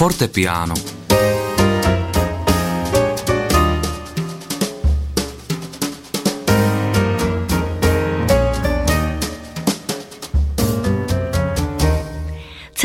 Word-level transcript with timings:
Fortepiano 0.00 0.72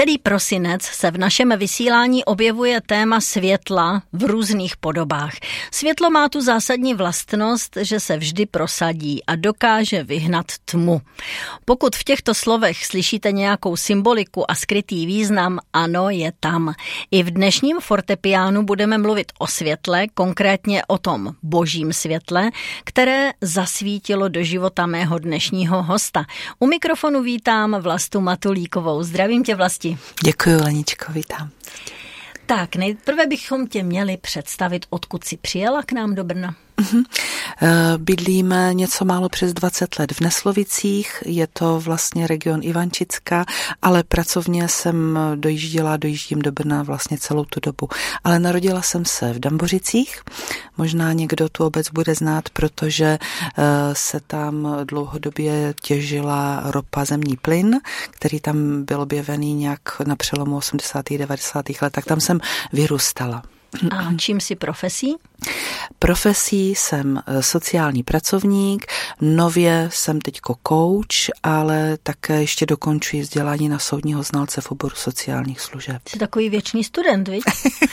Celý 0.06 0.18
prosinec 0.18 0.82
se 0.84 1.12
v 1.12 1.18
našem 1.18 1.54
vysílání 1.58 2.26
objevuje 2.26 2.82
téma 2.82 3.22
světla 3.22 4.02
v 4.14 4.24
různých 4.24 4.78
podobách. 4.78 5.34
Světlo 5.72 6.10
má 6.10 6.30
tu 6.30 6.42
zásadní 6.42 6.94
vlastnost, 6.94 7.78
že 7.82 8.00
se 8.00 8.18
vždy 8.18 8.46
prosadí 8.46 9.26
a 9.26 9.36
dokáže 9.36 10.04
vyhnat 10.04 10.46
tmu. 10.66 11.02
Pokud 11.66 11.96
v 11.96 12.04
těchto 12.04 12.34
slovech 12.34 12.86
slyšíte 12.86 13.32
nějakou 13.32 13.78
symboliku 13.78 14.52
a 14.52 14.56
skrytý 14.56 15.06
význam, 15.06 15.60
ano, 15.74 16.10
je 16.10 16.32
tam. 16.40 16.74
I 17.12 17.24
v 17.24 17.32
dnešním 17.32 17.80
fortepiánu 17.80 18.64
budeme 18.64 18.98
mluvit 18.98 19.32
o 19.40 19.48
světle, 19.48 20.08
konkrétně 20.14 20.84
o 20.88 20.98
tom 20.98 21.34
božím 21.44 21.94
světle, 21.94 22.52
které 22.84 23.32
zasvítilo 23.42 24.28
do 24.28 24.44
života 24.44 24.86
mého 24.86 25.20
dnešního 25.20 25.84
hosta. 25.84 26.26
U 26.60 26.68
mikrofonu 26.68 27.24
vítám 27.24 27.82
Vlastu 27.82 28.22
Matulíkovou. 28.22 29.04
Zdravím 29.04 29.44
tě, 29.44 29.56
Vlasti. 29.56 29.95
Děkuji, 30.24 30.56
Leničko, 30.56 31.12
vítám. 31.12 31.50
Tak, 32.46 32.76
nejprve 32.76 33.28
bychom 33.28 33.68
tě 33.68 33.84
měli 33.84 34.18
představit, 34.18 34.86
odkud 34.90 35.24
si 35.24 35.38
přijela 35.38 35.84
k 35.84 35.92
nám 35.92 36.16
do 36.16 36.24
Brna. 36.24 36.56
Uh-huh. 36.82 37.06
Bydlíme 37.98 38.74
něco 38.74 39.06
málo 39.06 39.30
přes 39.30 39.54
20 39.54 40.00
let 40.00 40.12
v 40.12 40.22
Neslovicích, 40.22 41.24
je 41.26 41.48
to 41.48 41.80
vlastně 41.80 42.28
region 42.28 42.60
Ivančická, 42.64 43.46
ale 43.82 44.04
pracovně 44.04 44.68
jsem 44.68 45.20
dojížděla, 45.36 45.98
dojíždím 45.98 46.42
do 46.42 46.52
Brna 46.52 46.84
vlastně 46.84 47.18
celou 47.18 47.46
tu 47.46 47.60
dobu. 47.60 47.90
Ale 48.24 48.40
narodila 48.40 48.82
jsem 48.82 49.06
se 49.06 49.34
v 49.34 49.40
Dambořicích, 49.40 50.22
možná 50.78 51.14
někdo 51.14 51.50
tu 51.50 51.66
obec 51.66 51.90
bude 51.90 52.16
znát, 52.16 52.50
protože 52.50 53.18
eh, 53.18 53.64
se 53.94 54.20
tam 54.28 54.78
dlouhodobě 54.84 55.74
těžila 55.82 56.64
ropa 56.66 57.06
zemní 57.06 57.38
plyn, 57.38 57.80
který 58.10 58.40
tam 58.40 58.86
byl 58.86 59.02
objevený 59.02 59.54
nějak 59.54 60.00
na 60.08 60.16
přelomu 60.16 60.58
80. 60.58 61.06
90. 61.10 61.66
let, 61.82 61.94
tak 61.94 62.06
tam 62.06 62.22
jsem 62.22 62.40
vyrůstala. 62.74 63.44
A 63.92 64.14
čím 64.18 64.40
si 64.40 64.56
profesí? 64.56 65.16
Profesí 66.00 66.76
jsem 66.76 67.22
eh, 67.28 67.44
sociální 67.44 68.04
pracovník, 68.04 68.86
nově 69.22 69.90
jsem 69.92 70.22
teďko 70.22 70.56
coach, 70.68 71.38
ale 71.44 71.98
také 72.04 72.42
ještě 72.42 72.66
dokončuji 72.66 73.22
vzdělání 73.22 73.70
na 73.70 73.80
soudního 73.80 74.24
znalce 74.24 74.62
v 74.62 74.72
oboru 74.72 74.96
sociálních 74.96 75.62
služeb. 75.62 76.02
Jsi 76.08 76.20
takový 76.20 76.50
věčný 76.50 76.84
student, 76.84 77.28
viď? 77.28 77.44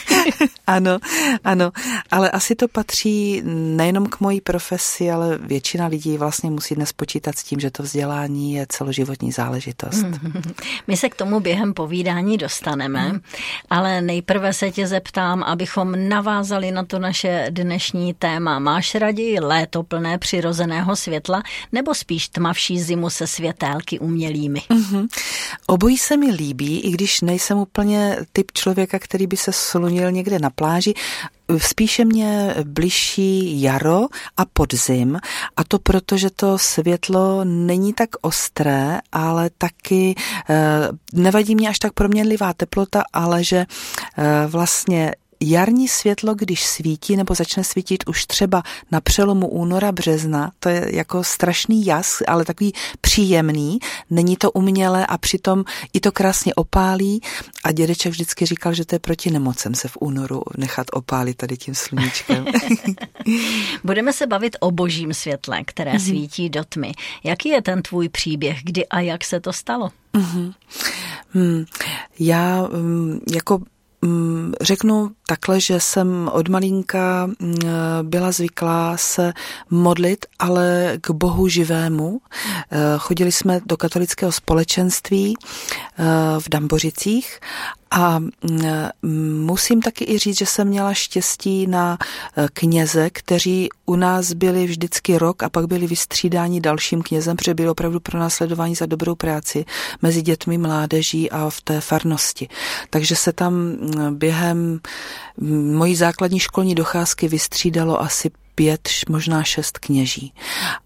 ano, 0.67 0.99
ano, 1.45 1.73
ale 2.11 2.31
asi 2.31 2.55
to 2.55 2.69
patří 2.69 3.43
nejenom 3.45 4.07
k 4.07 4.21
mojí 4.21 4.41
profesi, 4.41 5.11
ale 5.11 5.39
většina 5.39 5.87
lidí 5.87 6.19
vlastně 6.19 6.51
musí 6.51 6.75
dnes 6.75 6.93
počítat 6.93 7.39
s 7.39 7.45
tím, 7.45 7.61
že 7.61 7.71
to 7.71 7.83
vzdělání 7.83 8.55
je 8.55 8.67
celoživotní 8.69 9.33
záležitost. 9.33 10.07
My 10.87 10.97
se 10.97 11.09
k 11.09 11.15
tomu 11.15 11.41
během 11.41 11.75
povídání 11.75 12.39
dostaneme, 12.39 13.21
ale 13.71 14.03
nejprve 14.03 14.53
se 14.53 14.71
tě 14.71 14.87
zeptám, 14.87 15.43
abychom 15.43 16.09
navázali 16.09 16.71
na 16.71 16.85
to 16.85 16.99
naše 16.99 17.32
dnešní 17.51 18.15
téma. 18.15 18.59
Máš 18.59 18.95
raději 18.95 19.41
léto 19.41 19.83
plné 19.83 20.19
přirozeného 20.19 20.97
světla 20.97 21.43
nebo 21.73 21.95
spíš 21.95 22.29
tmavší 22.29 22.81
zimu 22.81 23.11
se 23.11 23.27
světélky 23.27 23.99
umělými? 23.99 24.63
Mm-hmm. 24.71 25.09
Obojí 25.67 25.99
se 25.99 26.17
mi 26.17 26.31
líbí, 26.31 26.81
i 26.81 26.91
když 26.91 27.21
nejsem 27.21 27.59
úplně 27.59 28.17
typ 28.33 28.53
člověka, 28.53 28.99
který 28.99 29.27
by 29.27 29.37
se 29.37 29.53
slunil 29.53 30.11
někde 30.11 30.39
na 30.39 30.51
pláži. 30.51 30.95
Spíše 31.59 32.05
mě 32.05 32.55
bližší 32.65 33.63
jaro 33.63 34.07
a 34.37 34.45
podzim 34.53 35.19
a 35.57 35.65
to 35.65 35.79
proto, 35.79 36.17
že 36.17 36.31
to 36.31 36.59
světlo 36.59 37.45
není 37.45 37.93
tak 37.93 38.09
ostré, 38.21 38.99
ale 39.13 39.51
taky 39.59 40.15
eh, 40.51 40.55
nevadí 41.13 41.55
mě 41.55 41.69
až 41.69 41.79
tak 41.79 41.93
proměnlivá 41.93 42.53
teplota, 42.53 43.03
ale 43.13 43.45
že 43.45 43.67
eh, 43.67 44.47
vlastně 44.47 45.13
jarní 45.43 45.89
světlo, 45.89 46.35
když 46.35 46.67
svítí 46.67 47.17
nebo 47.17 47.35
začne 47.35 47.65
svítit 47.65 48.05
už 48.07 48.27
třeba 48.27 48.63
na 48.91 49.01
přelomu 49.01 49.49
února, 49.49 49.93
března, 49.93 50.53
to 50.59 50.69
je 50.69 50.97
jako 50.97 51.25
strašný 51.25 51.87
jas, 51.87 52.23
ale 52.27 52.45
takový 52.45 52.73
příjemný, 53.01 53.79
není 54.11 54.37
to 54.37 54.51
umělé 54.51 55.07
a 55.07 55.19
přitom 55.19 55.65
i 55.93 56.01
to 56.01 56.13
krásně 56.13 56.55
opálí 56.55 57.21
a 57.65 57.73
dědeček 57.73 58.13
vždycky 58.13 58.47
říkal, 58.47 58.75
že 58.75 58.85
to 58.85 58.95
je 58.95 58.99
proti 58.99 59.31
nemocem 59.31 59.75
se 59.75 59.89
v 59.89 59.97
únoru 60.01 60.43
nechat 60.59 60.87
opálit 60.93 61.37
tady 61.37 61.57
tím 61.57 61.75
sluníčkem. 61.75 62.45
Budeme 63.85 64.13
se 64.13 64.27
bavit 64.27 64.57
o 64.61 64.71
božím 64.71 65.15
světle, 65.15 65.65
které 65.65 65.93
mm-hmm. 65.93 66.09
svítí 66.09 66.49
do 66.51 66.65
tmy. 66.65 66.93
Jaký 67.25 67.49
je 67.49 67.63
ten 67.63 67.83
tvůj 67.83 68.09
příběh, 68.09 68.59
kdy 68.63 68.87
a 68.87 69.01
jak 69.01 69.25
se 69.25 69.41
to 69.41 69.53
stalo? 69.53 69.91
Mm-hmm. 70.15 70.55
Hmm. 71.35 71.65
Já 72.19 72.69
um, 72.69 73.21
jako 73.35 73.59
Mm, 73.59 73.65
řeknu 74.61 75.11
takhle, 75.27 75.61
že 75.61 75.81
jsem 75.81 76.31
od 76.33 76.49
malinka 76.49 77.27
mm, 77.27 77.55
byla 78.03 78.33
zvyklá 78.33 78.97
se 78.97 79.33
modlit, 79.71 80.27
ale 80.39 80.95
k 81.01 81.11
Bohu 81.11 81.49
živému. 81.49 82.21
Eh, 82.71 82.79
chodili 82.99 83.33
jsme 83.33 83.61
do 83.67 83.77
katolického 83.77 84.33
společenství 84.33 85.35
eh, 85.39 86.05
v 86.39 86.49
Dambořicích 86.49 87.41
a 87.93 88.19
mm, 88.19 89.45
musím 89.45 89.83
taky 89.83 90.05
i 90.05 90.19
říct, 90.19 90.39
že 90.39 90.47
jsem 90.47 90.69
měla 90.69 90.95
štěstí 90.95 91.67
na 91.67 91.99
e, 92.37 92.49
kněze, 92.53 93.11
kteří 93.11 93.69
u 93.87 93.97
nás 93.97 94.33
byli 94.33 94.67
vždycky 94.67 95.19
rok 95.19 95.43
a 95.43 95.51
pak 95.51 95.67
byli 95.67 95.87
vystřídáni 95.87 96.61
dalším 96.61 97.03
knězem, 97.03 97.37
protože 97.37 97.55
byli 97.55 97.69
opravdu 97.69 98.01
pro 98.01 98.19
následování 98.19 98.75
za 98.75 98.87
dobrou 98.87 99.15
práci 99.15 99.65
mezi 100.03 100.23
dětmi, 100.23 100.59
mládeží 100.59 101.31
a 101.31 101.51
v 101.51 101.61
té 101.61 101.81
farnosti. 101.81 102.49
Takže 102.91 103.17
se 103.17 103.33
tam 103.33 103.77
během 104.11 104.81
mojí 105.73 105.97
základní 105.97 106.39
školní 106.39 106.75
docházky 106.75 107.29
vystřídalo 107.29 108.01
asi 108.01 108.31
pět, 108.55 108.89
možná 109.09 109.43
šest 109.43 109.79
kněží. 109.79 110.33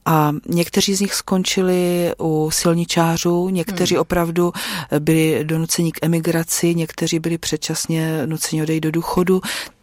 A 0.04 0.32
někteří 0.49 0.94
z 0.94 1.00
nich 1.00 1.15
skončili 1.15 2.12
u 2.21 2.50
silničářů, 2.53 3.49
někteří 3.49 3.94
hmm. 3.94 4.00
opravdu 4.00 4.53
byli 4.99 5.44
donuceni 5.44 5.93
k 5.93 5.99
emigraci, 6.03 6.75
někteří 6.75 7.19
byli 7.19 7.38
předčasně 7.38 8.27
nuceni 8.27 8.62
odejít 8.62 8.81
do 8.81 8.91
důchodu. 8.91 9.41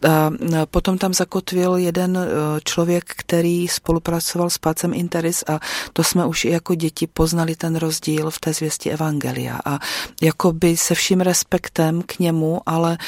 A 0.08 0.30
potom 0.70 0.98
tam 0.98 1.14
zakotvil 1.14 1.76
jeden 1.76 2.16
e, 2.16 2.26
člověk, 2.64 3.04
který 3.16 3.68
spolupracoval 3.68 4.50
s 4.50 4.58
Pácem 4.58 4.94
Interis 4.94 5.44
a 5.48 5.60
to 5.92 6.04
jsme 6.04 6.26
už 6.26 6.44
i 6.44 6.50
jako 6.50 6.74
děti 6.74 7.06
poznali 7.06 7.56
ten 7.56 7.76
rozdíl 7.76 8.30
v 8.30 8.38
té 8.40 8.52
zvěsti 8.52 8.90
Evangelia. 8.90 9.60
A 9.64 9.78
jako 10.22 10.52
by 10.52 10.76
se 10.76 10.94
vším 10.94 11.20
respektem 11.20 12.02
k 12.02 12.18
němu, 12.18 12.60
ale 12.66 12.98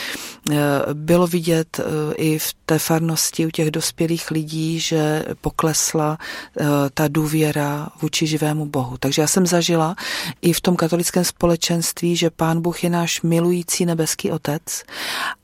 e, 0.51 0.55
bylo 0.95 1.27
vidět 1.27 1.81
i 2.17 2.39
v 2.39 2.55
té 2.67 2.79
farnosti 2.79 3.47
u 3.47 3.51
těch 3.51 3.71
dospělých 3.71 4.31
lidí, 4.31 4.66
že 4.75 5.25
poklesla 5.41 6.19
eh, 6.19 6.65
ta 6.95 7.09
důvěra 7.09 7.89
vůči 8.03 8.27
živému 8.27 8.67
Bohu. 8.67 8.97
Takže 8.99 9.23
já 9.23 9.29
jsem 9.29 9.47
zažila 9.47 9.97
i 10.43 10.53
v 10.53 10.61
tom 10.61 10.77
katolickém 10.77 11.25
společenství, 11.25 12.17
že 12.17 12.31
Pán 12.31 12.61
Bůh 12.61 12.85
je 12.85 12.91
náš 12.91 13.23
milující 13.23 13.87
nebeský 13.87 14.31
otec, 14.31 14.63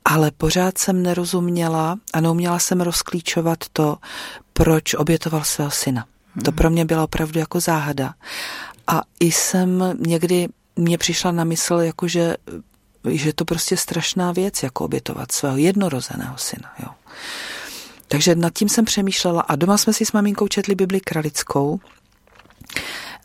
ale 0.04 0.30
pořád 0.30 0.78
jsem 0.78 1.02
nerozuměla 1.02 1.96
a 2.12 2.20
neuměla 2.20 2.58
jsem 2.58 2.80
rozklíčovat 2.80 3.58
to, 3.72 3.96
proč 4.52 4.94
obětoval 4.94 5.44
svého 5.44 5.70
syna. 5.70 6.04
To 6.44 6.50
hmm. 6.50 6.56
pro 6.56 6.70
mě 6.70 6.84
byla 6.84 7.04
opravdu 7.04 7.38
jako 7.38 7.60
záhada. 7.60 8.14
A 8.86 9.02
i 9.20 9.32
jsem 9.32 9.84
někdy, 10.06 10.48
mě 10.76 10.98
přišla 10.98 11.32
na 11.32 11.44
mysl, 11.44 11.74
jako 11.74 12.08
že, 12.08 12.36
že 13.08 13.32
to 13.32 13.44
prostě 13.44 13.76
strašná 13.76 14.32
věc, 14.32 14.62
jako 14.62 14.84
obětovat 14.84 15.32
svého 15.32 15.56
jednorozeného 15.56 16.38
syna. 16.38 16.72
Jo. 16.82 16.88
Takže 18.12 18.34
nad 18.34 18.52
tím 18.52 18.68
jsem 18.68 18.84
přemýšlela 18.84 19.40
a 19.40 19.56
doma 19.56 19.78
jsme 19.78 19.92
si 19.92 20.06
s 20.06 20.12
maminkou 20.12 20.48
četli 20.48 20.74
Bibli 20.74 21.00
kralickou. 21.00 21.80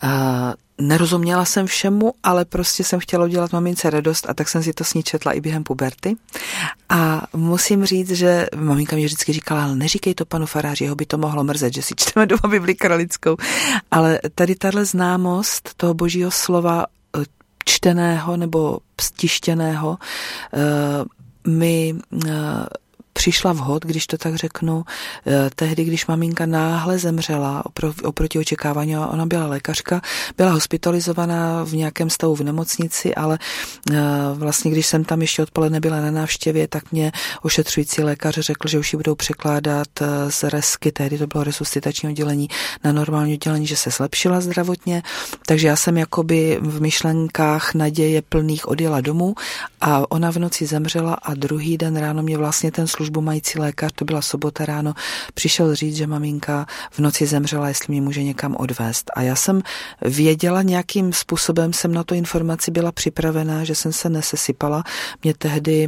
A 0.01 0.54
nerozuměla 0.81 1.45
jsem 1.45 1.68
všemu, 1.68 2.13
ale 2.24 2.45
prostě 2.45 2.84
jsem 2.84 3.00
chtěla 3.00 3.25
udělat 3.25 3.54
mamince 3.54 3.89
radost 3.89 4.30
a 4.30 4.34
tak 4.34 4.50
jsem 4.50 4.63
si 4.63 4.74
to 4.74 4.84
s 4.84 4.94
ní 4.94 5.04
četla 5.04 5.31
i 5.31 5.42
během 5.42 5.63
puberty. 5.63 6.16
A 6.89 7.28
musím 7.36 7.86
říct, 7.86 8.12
že 8.12 8.48
maminka 8.56 8.95
mi 8.95 9.06
vždycky 9.06 9.34
říkala, 9.34 9.63
ale 9.63 9.75
neříkej 9.75 10.13
to 10.13 10.25
panu 10.25 10.45
faráři, 10.45 10.84
jeho 10.84 10.95
by 10.95 11.06
to 11.06 11.18
mohlo 11.18 11.44
mrzet, 11.44 11.74
že 11.74 11.81
si 11.81 11.94
čteme 11.95 12.25
doma 12.25 12.48
Bibli 12.50 12.75
kralickou. 12.75 13.38
Ale 13.92 14.19
tady 14.36 14.56
tahle 14.56 14.86
známost 14.86 15.74
toho 15.78 15.94
božího 15.94 16.31
slova 16.31 16.86
eh, 17.18 17.24
čteného 17.66 18.38
nebo 18.38 18.80
stištěného 19.01 19.98
eh, 20.54 21.50
mi 21.50 21.95
eh, 22.28 22.30
přišla 23.18 23.54
vhod, 23.54 23.86
když 23.86 24.08
to 24.08 24.18
tak 24.18 24.36
řeknu, 24.36 24.84
eh, 25.28 25.50
tehdy, 25.56 25.84
když 25.84 26.08
maminka 26.08 26.46
náhle 26.46 27.00
zemřela 27.00 27.64
oproti 28.04 28.40
očekávání, 28.40 28.98
ona 28.98 29.25
byla 29.25 29.48
lékařka, 29.48 30.02
byla 30.38 30.52
hospitalizovaná 30.52 31.64
v 31.64 31.74
nějakém 31.74 32.10
stavu 32.10 32.36
v 32.36 32.44
nemocnici, 32.44 33.16
ale 33.16 33.40
vlastně, 34.34 34.72
když 34.72 34.88
jsem 34.88 35.04
tam 35.04 35.22
ještě 35.22 35.44
odpoledne 35.44 35.80
byla 35.80 36.02
na 36.02 36.12
návštěvě, 36.12 36.68
tak 36.68 36.92
mě 36.92 37.12
ošetřující 37.42 38.04
lékař 38.04 38.40
řekl, 38.40 38.68
že 38.68 38.80
už 38.80 38.94
ji 38.94 38.98
budou 38.98 39.16
překládat 39.16 39.88
z 40.30 40.44
resky, 40.44 40.92
tehdy 40.92 41.18
to 41.18 41.28
bylo 41.28 41.44
resuscitační 41.44 42.10
oddělení, 42.10 42.48
na 42.84 42.92
normální 42.92 43.34
oddělení, 43.34 43.68
že 43.68 43.75
se 43.75 43.90
zlepšila 43.90 44.42
zdravotně, 44.42 45.04
takže 45.46 45.68
já 45.68 45.75
jsem 45.75 45.98
jakoby 45.98 46.60
v 46.62 46.81
myšlenkách 46.81 47.74
naděje 47.74 48.22
plných 48.22 48.68
odjela 48.68 49.02
domů 49.02 49.36
a 49.81 50.12
ona 50.12 50.31
v 50.31 50.38
noci 50.38 50.66
zemřela 50.66 51.14
a 51.14 51.34
druhý 51.34 51.78
den 51.78 51.98
ráno 51.98 52.24
mě 52.24 52.38
vlastně 52.38 52.72
ten 52.72 52.88
službu 53.07 53.21
mající 53.21 53.59
lékař, 53.59 53.92
to 53.95 54.06
byla 54.06 54.21
sobota 54.21 54.65
ráno, 54.65 54.94
přišel 55.33 55.75
říct, 55.75 55.95
že 55.95 56.07
maminka 56.07 56.65
v 56.92 57.00
noci 57.00 57.25
zemřela, 57.25 57.68
jestli 57.68 57.92
mě 57.92 58.01
může 58.01 58.24
někam 58.24 58.56
odvést. 58.59 59.12
A 59.15 59.21
já 59.21 59.36
jsem 59.36 59.62
věděla 60.01 60.62
nějakým 60.62 61.13
způsobem, 61.13 61.74
jsem 61.74 61.94
na 61.94 62.04
to 62.04 62.15
informaci 62.15 62.71
byla 62.71 62.92
připravená, 62.92 63.63
že 63.63 63.75
jsem 63.75 63.94
se 63.94 64.09
nesesypala. 64.09 64.83
Mě 65.24 65.33
tehdy 65.33 65.88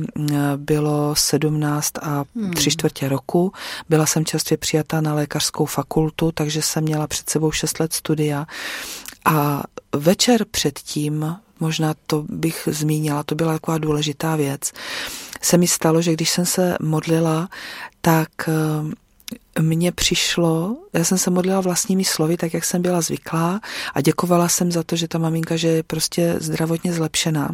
bylo 0.55 1.15
17 1.15 1.91
a 2.01 2.23
hmm. 2.35 2.53
tři 2.53 2.71
čtvrtě 2.71 3.09
roku. 3.09 3.51
Byla 3.89 4.05
jsem 4.05 4.25
čerstvě 4.25 4.57
přijatá 4.57 5.01
na 5.01 5.13
lékařskou 5.13 5.65
fakultu, 5.65 6.31
takže 6.31 6.61
jsem 6.61 6.83
měla 6.83 7.07
před 7.07 7.29
sebou 7.29 7.51
6 7.51 7.79
let 7.79 7.93
studia. 7.93 8.45
A 9.25 9.63
večer 9.95 10.45
předtím, 10.45 11.35
možná 11.59 11.93
to 12.07 12.25
bych 12.29 12.67
zmínila, 12.71 13.23
to 13.23 13.35
byla 13.35 13.53
taková 13.53 13.77
důležitá 13.77 14.35
věc, 14.35 14.71
se 15.41 15.57
mi 15.57 15.67
stalo, 15.67 16.01
že 16.01 16.13
když 16.13 16.29
jsem 16.29 16.45
se 16.45 16.77
modlila, 16.81 17.49
tak 18.01 18.29
eh, 18.47 19.61
mně 19.61 19.91
přišlo, 19.91 20.77
já 20.93 21.03
jsem 21.03 21.17
se 21.17 21.29
modlila 21.29 21.61
vlastními 21.61 22.05
slovy, 22.05 22.37
tak 22.37 22.53
jak 22.53 22.65
jsem 22.65 22.81
byla 22.81 23.01
zvyklá 23.01 23.61
a 23.93 24.01
děkovala 24.01 24.47
jsem 24.47 24.71
za 24.71 24.83
to, 24.83 24.95
že 24.95 25.07
ta 25.07 25.17
maminka, 25.17 25.55
že 25.55 25.67
je 25.67 25.83
prostě 25.83 26.35
zdravotně 26.39 26.93
zlepšená. 26.93 27.49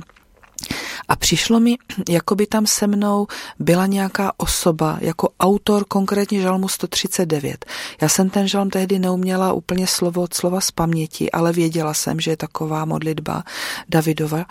A 1.07 1.15
přišlo 1.15 1.59
mi, 1.59 1.75
jako 2.09 2.35
by 2.35 2.47
tam 2.47 2.67
se 2.67 2.87
mnou 2.87 3.27
byla 3.59 3.85
nějaká 3.85 4.31
osoba, 4.38 4.97
jako 5.01 5.29
autor 5.39 5.85
konkrétně 5.88 6.41
žalmu 6.41 6.67
139. 6.67 7.65
Já 8.01 8.09
jsem 8.09 8.29
ten 8.29 8.47
žalm 8.47 8.69
tehdy 8.69 8.99
neuměla 8.99 9.53
úplně 9.53 9.88
slovo 9.88 10.21
od 10.21 10.33
slova 10.33 10.61
z 10.61 10.71
paměti, 10.71 11.31
ale 11.31 11.53
věděla 11.53 11.93
jsem, 11.93 12.19
že 12.19 12.31
je 12.31 12.38
taková 12.38 12.85
modlitba 12.85 13.43
Davidova. 13.89 14.45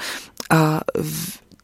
A 0.50 0.80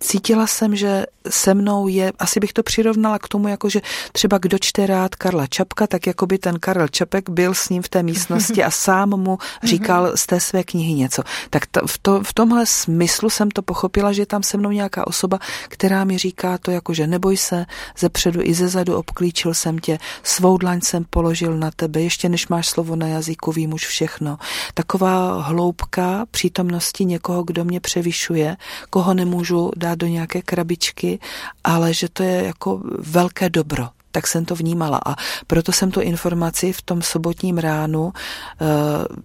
cítila 0.00 0.47
jsem, 0.47 0.76
že 0.76 1.06
se 1.31 1.55
mnou 1.55 1.88
je, 1.88 2.12
asi 2.19 2.41
bych 2.41 2.52
to 2.52 2.62
přirovnala 2.62 3.19
k 3.19 3.29
tomu, 3.29 3.49
jako 3.49 3.69
že 3.69 3.81
třeba 4.12 4.38
kdo 4.38 4.58
čte 4.58 4.87
rád 4.87 5.14
Karla 5.14 5.47
Čapka, 5.47 5.87
tak 5.87 6.06
jako 6.06 6.26
by 6.26 6.38
ten 6.38 6.58
Karel 6.58 6.88
Čapek 6.88 7.31
byl 7.31 7.55
s 7.55 7.69
ním 7.69 7.82
v 7.82 7.88
té 7.88 8.02
místnosti 8.02 8.64
a 8.64 8.70
sám 8.70 9.08
mu 9.08 9.38
říkal 9.62 10.12
z 10.14 10.26
té 10.26 10.41
své 10.41 10.64
knihy 10.64 10.94
něco. 10.94 11.23
Tak 11.50 11.67
to, 11.67 11.87
v, 11.87 11.99
to, 11.99 12.23
v 12.23 12.32
tomhle 12.32 12.67
smyslu 12.67 13.31
jsem 13.31 13.50
to 13.50 13.62
pochopila, 13.62 14.12
že 14.12 14.23
je 14.23 14.26
tam 14.26 14.43
se 14.43 14.56
mnou 14.56 14.70
nějaká 14.70 15.06
osoba, 15.06 15.38
která 15.69 16.05
mi 16.05 16.19
říká 16.19 16.58
to 16.58 16.70
jako, 16.70 16.94
že 16.94 17.06
neboj 17.06 17.37
se, 17.37 17.67
ze 17.99 18.08
předu 18.08 18.41
i 18.43 18.55
ze 18.55 18.69
zadu 18.69 18.97
obklíčil 18.97 19.55
jsem 19.55 19.79
tě, 19.79 19.99
svou 20.23 20.58
dlaň 20.58 20.81
jsem 20.81 21.05
položil 21.11 21.56
na 21.56 21.70
tebe, 21.70 22.00
ještě 22.00 22.29
než 22.29 22.49
máš 22.49 22.69
slovo 22.69 22.97
na 22.97 23.06
jazyku, 23.06 23.52
vím 23.52 23.73
už 23.73 23.87
všechno. 23.87 24.38
Taková 24.75 25.43
hloubka 25.43 26.26
přítomnosti 26.31 27.05
někoho, 27.05 27.43
kdo 27.43 27.64
mě 27.64 27.81
převyšuje, 27.81 28.56
koho 28.91 29.14
nemůžu 29.14 29.70
dát 29.76 29.89
do 29.94 30.06
nějaké 30.06 30.42
krabičky, 30.42 31.19
ale 31.64 31.94
že 31.94 32.08
to 32.08 32.22
je 32.22 32.44
jako 32.44 32.81
velké 32.98 33.50
dobro 33.50 33.88
tak 34.12 34.26
jsem 34.26 34.44
to 34.44 34.54
vnímala 34.54 35.00
a 35.06 35.14
proto 35.46 35.72
jsem 35.72 35.90
tu 35.90 36.00
informaci 36.00 36.72
v 36.72 36.82
tom 36.82 37.02
sobotním 37.02 37.58
ránu 37.58 38.12
e, 38.12 38.66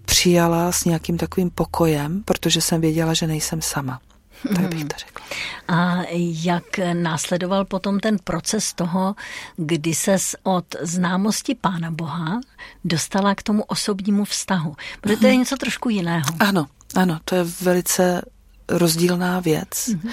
přijala 0.06 0.72
s 0.72 0.86
nějakým 0.86 1.18
takovým 1.18 1.50
pokojem, 1.50 2.24
protože 2.26 2.62
jsem 2.62 2.82
věděla, 2.82 3.14
že 3.14 3.28
nejsem 3.28 3.62
sama. 3.62 4.00
Tak 4.56 4.68
bych 4.70 4.86
to 4.86 4.96
řekla. 4.98 5.26
A 5.68 6.02
jak 6.44 6.64
následoval 6.94 7.66
potom 7.66 8.00
ten 8.00 8.18
proces 8.24 8.74
toho, 8.74 9.16
kdy 9.58 9.94
se 9.94 10.18
od 10.44 10.66
známosti 10.82 11.56
Pána 11.56 11.92
Boha 11.92 12.40
dostala 12.84 13.36
k 13.36 13.44
tomu 13.44 13.64
osobnímu 13.64 14.26
vztahu? 14.26 14.76
Protože 15.02 15.18
to 15.18 15.28
je 15.28 15.36
něco 15.36 15.58
trošku 15.58 15.90
jiného. 15.90 16.26
Ano, 16.40 16.66
ano, 16.96 17.20
to 17.26 17.36
je 17.36 17.44
velice 17.44 18.22
rozdílná 18.70 19.40
věc. 19.40 19.70
Mm-hmm. 19.70 20.10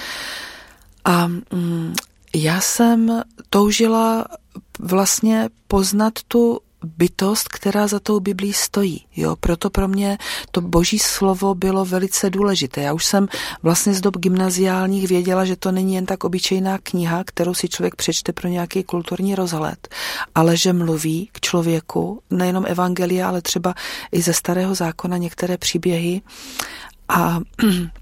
A 1.04 1.26
mm, 1.26 1.94
já 2.34 2.60
jsem 2.60 3.22
toužila 3.50 4.25
vlastně 4.78 5.49
poznat 5.69 6.12
tu 6.28 6.60
bytost, 6.84 7.49
která 7.49 7.87
za 7.87 8.00
tou 8.00 8.20
Biblí 8.20 8.52
stojí. 8.52 9.04
Jo, 9.16 9.37
proto 9.37 9.70
pro 9.70 9.88
mě 9.88 10.19
to 10.50 10.60
boží 10.60 10.99
slovo 10.99 11.54
bylo 11.54 11.84
velice 11.84 12.31
důležité. 12.31 12.81
Já 12.81 12.93
už 12.93 13.04
jsem 13.04 13.28
vlastně 13.62 13.94
z 13.94 14.00
dob 14.00 14.16
gymnaziálních 14.16 15.08
věděla, 15.08 15.44
že 15.44 15.56
to 15.56 15.72
není 15.72 15.94
jen 15.94 16.06
tak 16.06 16.25
obyčejná 16.25 16.78
kniha, 16.78 17.25
kterou 17.25 17.54
si 17.54 17.69
člověk 17.69 17.96
přečte 17.96 18.32
pro 18.32 18.49
nějaký 18.49 18.82
kulturní 18.82 19.34
rozhled, 19.34 19.88
ale 20.34 20.56
že 20.56 20.72
mluví 20.72 21.28
k 21.32 21.40
člověku, 21.40 22.22
nejenom 22.31 22.64
evangelia, 22.69 23.28
ale 23.28 23.43
třeba 23.43 23.75
i 24.12 24.22
ze 24.22 24.32
starého 24.32 24.75
zákona 24.75 25.16
některé 25.16 25.58
příběhy. 25.58 26.22
A 27.08 27.40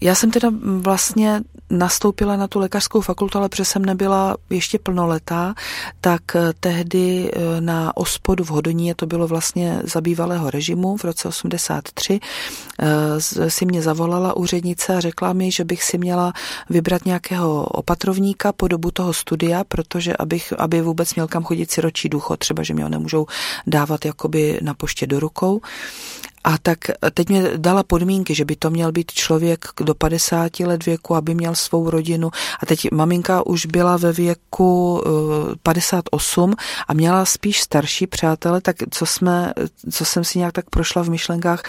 já 0.00 0.14
jsem 0.14 0.30
teda 0.30 0.50
vlastně 0.62 1.40
nastoupila 1.70 2.36
na 2.36 2.48
tu 2.48 2.58
lékařskou 2.58 3.00
fakultu, 3.00 3.38
ale 3.38 3.48
protože 3.48 3.64
jsem 3.64 3.84
nebyla 3.84 4.36
ještě 4.50 4.78
plnoletá, 4.78 5.54
tak 6.00 6.22
eh, 6.36 6.52
tehdy 6.60 7.30
eh, 7.32 7.60
na 7.60 7.96
ospodu 7.96 8.44
v 8.44 8.48
Hodoníně, 8.48 8.94
to 8.94 9.06
bylo 9.06 9.26
vlastně 9.26 9.80
za 9.84 10.00
bývalého 10.00 10.50
režimu 10.50 10.96
v 10.96 11.04
roce 11.04 11.28
83, 11.28 12.20
si 13.48 13.66
mě 13.66 13.82
zavolala 13.82 14.36
úřednice 14.36 14.96
a 14.96 15.00
řekla 15.00 15.32
mi, 15.32 15.52
že 15.52 15.64
bych 15.64 15.82
si 15.82 15.98
měla 15.98 16.32
vybrat 16.70 17.04
nějakého 17.04 17.64
opatrovníka 17.64 18.52
po 18.52 18.68
dobu 18.68 18.90
toho 18.90 19.12
studia, 19.12 19.64
protože 19.64 20.16
abych, 20.16 20.52
aby 20.58 20.82
vůbec 20.82 21.14
měl 21.14 21.28
kam 21.28 21.44
chodit 21.44 21.70
siročí 21.70 22.08
důchod, 22.08 22.38
třeba, 22.38 22.62
že 22.62 22.74
mě 22.74 22.82
ho 22.82 22.88
nemůžou 22.88 23.26
dávat 23.66 24.04
jakoby 24.04 24.58
na 24.62 24.74
poště 24.74 25.06
do 25.06 25.20
rukou. 25.20 25.60
A 26.44 26.58
tak 26.58 26.78
teď 27.14 27.28
mě 27.28 27.42
dala 27.56 27.82
podmínky, 27.82 28.34
že 28.34 28.44
by 28.44 28.56
to 28.56 28.70
měl 28.70 28.92
být 28.92 29.12
člověk 29.12 29.64
do 29.80 29.94
50 29.94 30.60
let 30.60 30.86
věku, 30.86 31.14
aby 31.14 31.34
měl 31.34 31.54
svou 31.54 31.90
rodinu. 31.90 32.30
A 32.60 32.66
teď 32.66 32.90
maminka 32.92 33.46
už 33.46 33.66
byla 33.66 33.96
ve 33.96 34.12
věku 34.12 35.02
58 35.62 36.50
eh, 36.52 36.62
a 36.88 36.94
měla 36.94 37.24
spíš 37.24 37.60
starší 37.60 38.06
přátele, 38.06 38.60
tak 38.60 38.76
co, 38.90 39.06
jsme, 39.06 39.52
co 39.90 40.04
jsem 40.04 40.24
si 40.24 40.38
nějak 40.38 40.52
tak 40.52 40.70
prošla 40.70 41.02
v 41.02 41.08
myšlenkách, 41.10 41.62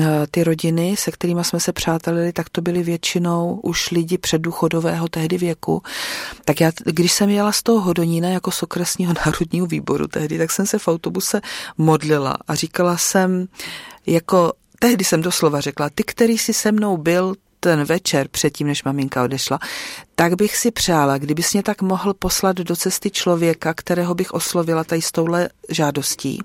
eh, 0.00 0.26
ty 0.30 0.44
rodiny, 0.44 0.94
se 0.98 1.10
kterými 1.10 1.44
jsme 1.44 1.60
se 1.60 1.72
přátelili, 1.72 2.32
tak 2.32 2.48
to 2.48 2.62
byly 2.62 2.82
většinou 2.82 3.60
už 3.62 3.90
lidi 3.90 4.18
předdůchodového 4.18 5.08
tehdy 5.08 5.38
věku. 5.38 5.82
Tak 6.44 6.60
já, 6.60 6.72
když 6.84 7.12
jsem 7.12 7.30
jela 7.30 7.52
z 7.52 7.62
toho 7.62 7.80
Hodonína 7.80 8.28
jako 8.28 8.50
z 8.50 8.62
okresního 8.62 9.14
národního 9.26 9.66
výboru 9.66 10.08
tehdy, 10.08 10.38
tak 10.38 10.50
jsem 10.50 10.66
se 10.66 10.78
v 10.78 10.88
autobuse 10.88 11.40
modlila 11.78 12.36
a 12.48 12.54
říkala 12.54 12.96
jsem, 12.96 13.48
jako 14.18 14.52
tehdy 14.78 15.04
jsem 15.04 15.22
doslova 15.22 15.60
řekla, 15.60 15.90
ty, 15.90 16.02
který 16.02 16.38
si 16.38 16.52
se 16.52 16.72
mnou 16.72 16.96
byl 16.96 17.34
ten 17.60 17.84
večer 17.84 18.28
předtím, 18.28 18.66
než 18.66 18.84
maminka 18.84 19.24
odešla, 19.24 19.58
tak 20.14 20.34
bych 20.34 20.56
si 20.56 20.70
přála, 20.70 21.18
kdybys 21.18 21.52
mě 21.52 21.62
tak 21.62 21.82
mohl 21.82 22.14
poslat 22.14 22.56
do 22.56 22.76
cesty 22.76 23.10
člověka, 23.10 23.74
kterého 23.74 24.14
bych 24.14 24.30
oslovila 24.30 24.84
tady 24.84 25.02
s 25.02 25.12
touhle 25.12 25.48
žádostí. 25.68 26.42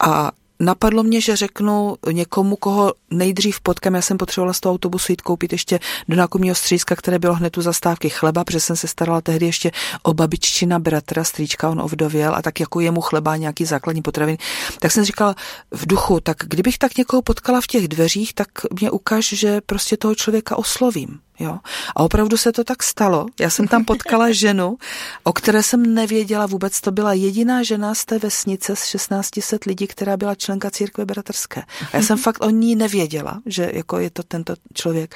A 0.00 0.30
Napadlo 0.62 1.02
mě, 1.02 1.20
že 1.20 1.36
řeknu 1.36 1.96
někomu, 2.12 2.56
koho 2.56 2.94
nejdřív 3.10 3.60
potkám. 3.60 3.94
Já 3.94 4.02
jsem 4.02 4.18
potřebovala 4.18 4.52
z 4.52 4.60
toho 4.60 4.72
autobusu 4.72 5.12
jít 5.12 5.22
koupit 5.22 5.52
ještě 5.52 5.80
do 6.08 6.16
nákupního 6.16 6.54
střízka, 6.54 6.96
které 6.96 7.18
bylo 7.18 7.34
hned 7.34 7.50
tu 7.50 7.62
zastávky 7.62 8.08
chleba, 8.08 8.44
protože 8.44 8.60
jsem 8.60 8.76
se 8.76 8.88
starala 8.88 9.20
tehdy 9.20 9.46
ještě 9.46 9.70
o 10.02 10.14
babiččina 10.14 10.78
bratra, 10.78 11.24
strýčka, 11.24 11.68
on 11.68 11.80
ovdověl 11.80 12.34
a 12.34 12.42
tak 12.42 12.60
jako 12.60 12.80
jemu 12.80 13.00
chleba, 13.00 13.36
nějaký 13.36 13.64
základní 13.64 14.02
potravin. 14.02 14.36
Tak 14.80 14.92
jsem 14.92 15.04
říkala 15.04 15.34
v 15.70 15.86
duchu, 15.86 16.20
tak 16.20 16.36
kdybych 16.46 16.78
tak 16.78 16.96
někoho 16.96 17.22
potkala 17.22 17.60
v 17.60 17.66
těch 17.66 17.88
dveřích, 17.88 18.34
tak 18.34 18.48
mě 18.80 18.90
ukáž, 18.90 19.28
že 19.28 19.60
prostě 19.60 19.96
toho 19.96 20.14
člověka 20.14 20.56
oslovím. 20.56 21.20
Jo? 21.42 21.58
A 21.96 22.00
opravdu 22.00 22.36
se 22.36 22.52
to 22.52 22.64
tak 22.64 22.82
stalo. 22.82 23.26
Já 23.40 23.50
jsem 23.50 23.68
tam 23.68 23.84
potkala 23.84 24.32
ženu, 24.32 24.76
o 25.24 25.32
které 25.32 25.62
jsem 25.62 25.94
nevěděla 25.94 26.46
vůbec. 26.46 26.80
To 26.80 26.92
byla 26.92 27.12
jediná 27.12 27.62
žena 27.62 27.94
z 27.94 28.04
té 28.04 28.18
vesnice 28.18 28.76
z 28.76 28.90
1600 28.90 29.64
lidí, 29.64 29.86
která 29.86 30.16
byla 30.16 30.34
členka 30.34 30.70
církve 30.70 31.04
bratrské. 31.04 31.62
A 31.92 31.96
já 31.96 32.02
jsem 32.02 32.18
fakt 32.18 32.44
o 32.44 32.50
ní 32.50 32.76
nevěděla, 32.76 33.40
že 33.46 33.70
jako 33.74 33.98
je 33.98 34.10
to 34.10 34.22
tento 34.22 34.54
člověk. 34.74 35.14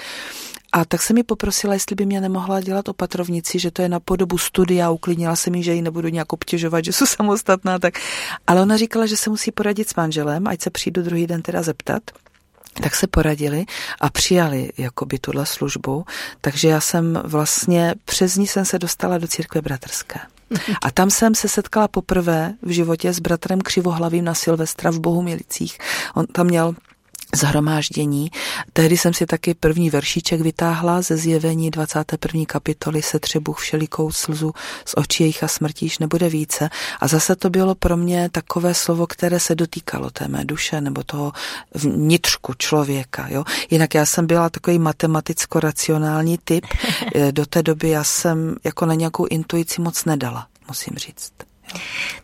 A 0.73 0.85
tak 0.85 1.03
se 1.03 1.15
mi 1.15 1.23
poprosila, 1.23 1.75
jestli 1.75 1.97
by 1.97 2.07
mě 2.07 2.21
nemohla 2.21 2.61
dělat 2.61 2.89
opatrovnici, 2.89 3.59
že 3.59 3.71
to 3.71 3.83
je 3.83 3.89
na 3.89 4.01
podobu 4.01 4.39
studia, 4.39 4.91
uklidnila 4.91 5.37
se 5.37 5.51
mi, 5.51 5.63
že 5.63 5.75
ji 5.75 5.83
nebudu 5.83 6.09
nějak 6.09 6.33
obtěžovat, 6.33 6.85
že 6.85 6.93
jsou 6.93 7.07
samostatná. 7.07 7.79
Tak. 7.79 7.95
Ale 8.47 8.63
ona 8.63 8.77
říkala, 8.77 9.07
že 9.07 9.17
se 9.17 9.31
musí 9.31 9.53
poradit 9.53 9.89
s 9.89 9.95
manželem, 9.95 10.47
ať 10.47 10.63
se 10.63 10.71
přijdu 10.71 11.03
druhý 11.03 11.27
den 11.27 11.43
teda 11.43 11.63
zeptat. 11.63 12.03
Tak 12.83 12.95
se 12.95 13.07
poradili 13.07 13.65
a 14.01 14.11
přijali 14.11 14.73
jakoby 14.79 15.19
tuhle 15.19 15.47
službu, 15.47 16.05
takže 16.41 16.69
já 16.69 16.81
jsem 16.81 17.23
vlastně 17.25 17.95
přes 18.05 18.37
ní 18.37 18.47
jsem 18.47 18.65
se 18.65 18.79
dostala 18.79 19.19
do 19.19 19.29
církve 19.29 19.63
bratrské. 19.63 20.21
A 20.83 20.91
tam 20.91 21.11
jsem 21.11 21.35
se 21.35 21.49
setkala 21.49 21.89
poprvé 21.89 22.55
v 22.63 22.71
životě 22.71 23.13
s 23.13 23.19
bratrem 23.19 23.61
Křivohlavým 23.61 24.25
na 24.25 24.35
Silvestra 24.35 24.91
v 24.91 25.01
Bohumilicích. 25.01 25.79
On 26.15 26.27
tam 26.27 26.47
měl 26.47 26.75
zhromáždění. 27.35 28.31
Tehdy 28.73 28.97
jsem 28.99 29.15
si 29.15 29.27
taky 29.27 29.55
první 29.55 29.91
veršíček 29.91 30.41
vytáhla 30.41 31.03
ze 31.03 31.17
zjevení 31.17 31.71
21. 31.71 32.45
kapitoly 32.47 33.03
se 33.03 33.19
třebuch 33.19 33.59
všelikou 33.59 34.13
slzu 34.13 34.53
z 34.85 34.95
očí 34.97 35.23
jejich 35.23 35.43
a 35.43 35.49
smrtíš 35.49 35.99
nebude 35.99 36.29
více. 36.29 36.71
A 37.01 37.09
zase 37.09 37.37
to 37.37 37.51
bylo 37.51 37.75
pro 37.75 37.97
mě 37.97 38.29
takové 38.33 38.75
slovo, 38.75 39.07
které 39.07 39.41
se 39.41 39.55
dotýkalo 39.55 40.11
té 40.11 40.29
mé 40.29 40.45
duše 40.45 40.81
nebo 40.81 41.03
toho 41.03 41.33
vnitřku 41.75 42.55
člověka. 42.59 43.29
Jo? 43.29 43.45
Jinak 43.71 43.95
já 43.95 44.07
jsem 44.07 44.27
byla 44.27 44.51
takový 44.51 44.79
matematicko-racionální 44.79 46.39
typ. 46.45 46.67
Do 47.31 47.47
té 47.47 47.63
doby 47.63 47.91
já 47.91 48.05
jsem 48.05 48.57
jako 48.65 48.87
na 48.87 48.95
nějakou 48.95 49.27
intuici 49.27 49.81
moc 49.81 50.05
nedala, 50.05 50.47
musím 50.69 50.97
říct. 50.97 51.33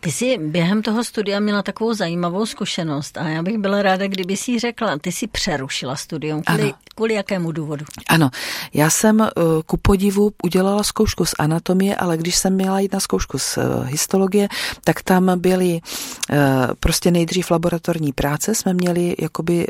Ty 0.01 0.13
jsi 0.13 0.39
během 0.39 0.83
toho 0.83 1.05
studia 1.05 1.41
měla 1.41 1.63
takovou 1.63 1.95
zajímavou 1.95 2.47
zkušenost 2.47 3.17
a 3.17 3.29
já 3.29 3.43
bych 3.43 3.59
byla 3.59 3.83
ráda, 3.83 4.07
kdyby 4.07 4.37
si 4.37 4.59
řekla, 4.59 4.99
ty 4.99 5.13
jsi 5.13 5.27
přerušila 5.27 5.97
studium. 5.97 6.43
Kvůli, 6.43 6.75
kvůli 6.95 7.15
jakému 7.15 7.53
důvodu? 7.53 7.85
Ano, 8.09 8.31
já 8.75 8.91
jsem 8.91 9.21
uh, 9.21 9.27
ku 9.67 9.77
podivu 9.77 10.33
udělala 10.43 10.83
zkoušku 10.83 11.25
z 11.25 11.35
anatomie, 11.39 11.97
ale 11.97 12.17
když 12.17 12.37
jsem 12.37 12.53
měla 12.55 12.81
jít 12.81 12.93
na 12.93 13.01
zkoušku 13.01 13.39
z 13.39 13.57
uh, 13.57 13.87
histologie, 13.87 14.49
tak 14.85 15.03
tam 15.03 15.41
byly 15.41 15.81
uh, 16.31 16.37
prostě 16.81 17.11
nejdřív 17.11 17.51
laboratorní 17.51 18.13
práce, 18.13 18.55
jsme 18.55 18.75
měli 18.75 19.17
jakoby 19.19 19.67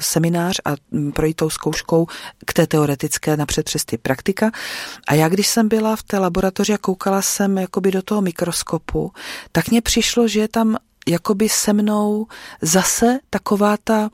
seminář 0.00 0.60
a 0.64 0.74
mm, 0.90 1.12
projít 1.12 1.36
tou 1.36 1.50
zkouškou 1.50 2.06
k 2.46 2.52
té 2.52 2.66
teoretické 2.66 3.36
napřed 3.36 3.66
přes 3.66 3.84
ty 3.84 3.98
praktika. 3.98 4.50
A 5.08 5.14
já, 5.14 5.28
když 5.28 5.46
jsem 5.46 5.68
byla 5.68 5.96
v 5.96 6.02
té 6.02 6.18
laboratoři 6.18 6.72
a 6.74 6.78
koukala 6.78 7.22
jsem 7.22 7.58
jakoby 7.58 7.90
do 7.90 8.02
toho 8.02 8.20
mikroskopu, 8.20 9.09
tak 9.52 9.70
mně 9.70 9.80
přišlo, 9.80 10.28
že 10.28 10.40
je 10.40 10.48
tam 10.48 10.76
jakoby 11.08 11.48
se 11.48 11.72
mnou 11.72 12.26
zase 12.62 13.18
taková 13.30 13.76
ta 13.84 14.10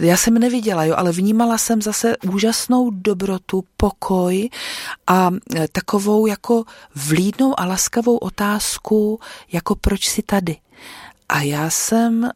já 0.00 0.16
jsem 0.16 0.34
neviděla, 0.34 0.84
jo, 0.84 0.94
ale 0.96 1.12
vnímala 1.12 1.58
jsem 1.58 1.82
zase 1.82 2.16
úžasnou 2.16 2.90
dobrotu, 2.90 3.64
pokoj 3.76 4.48
a 5.06 5.30
e, 5.56 5.68
takovou 5.68 6.26
jako 6.26 6.64
vlídnou 6.94 7.60
a 7.60 7.64
laskavou 7.64 8.16
otázku, 8.16 9.20
jako 9.52 9.74
proč 9.74 10.08
jsi 10.08 10.22
tady. 10.22 10.56
A 11.28 11.42
já 11.42 11.70
jsem 11.70 12.30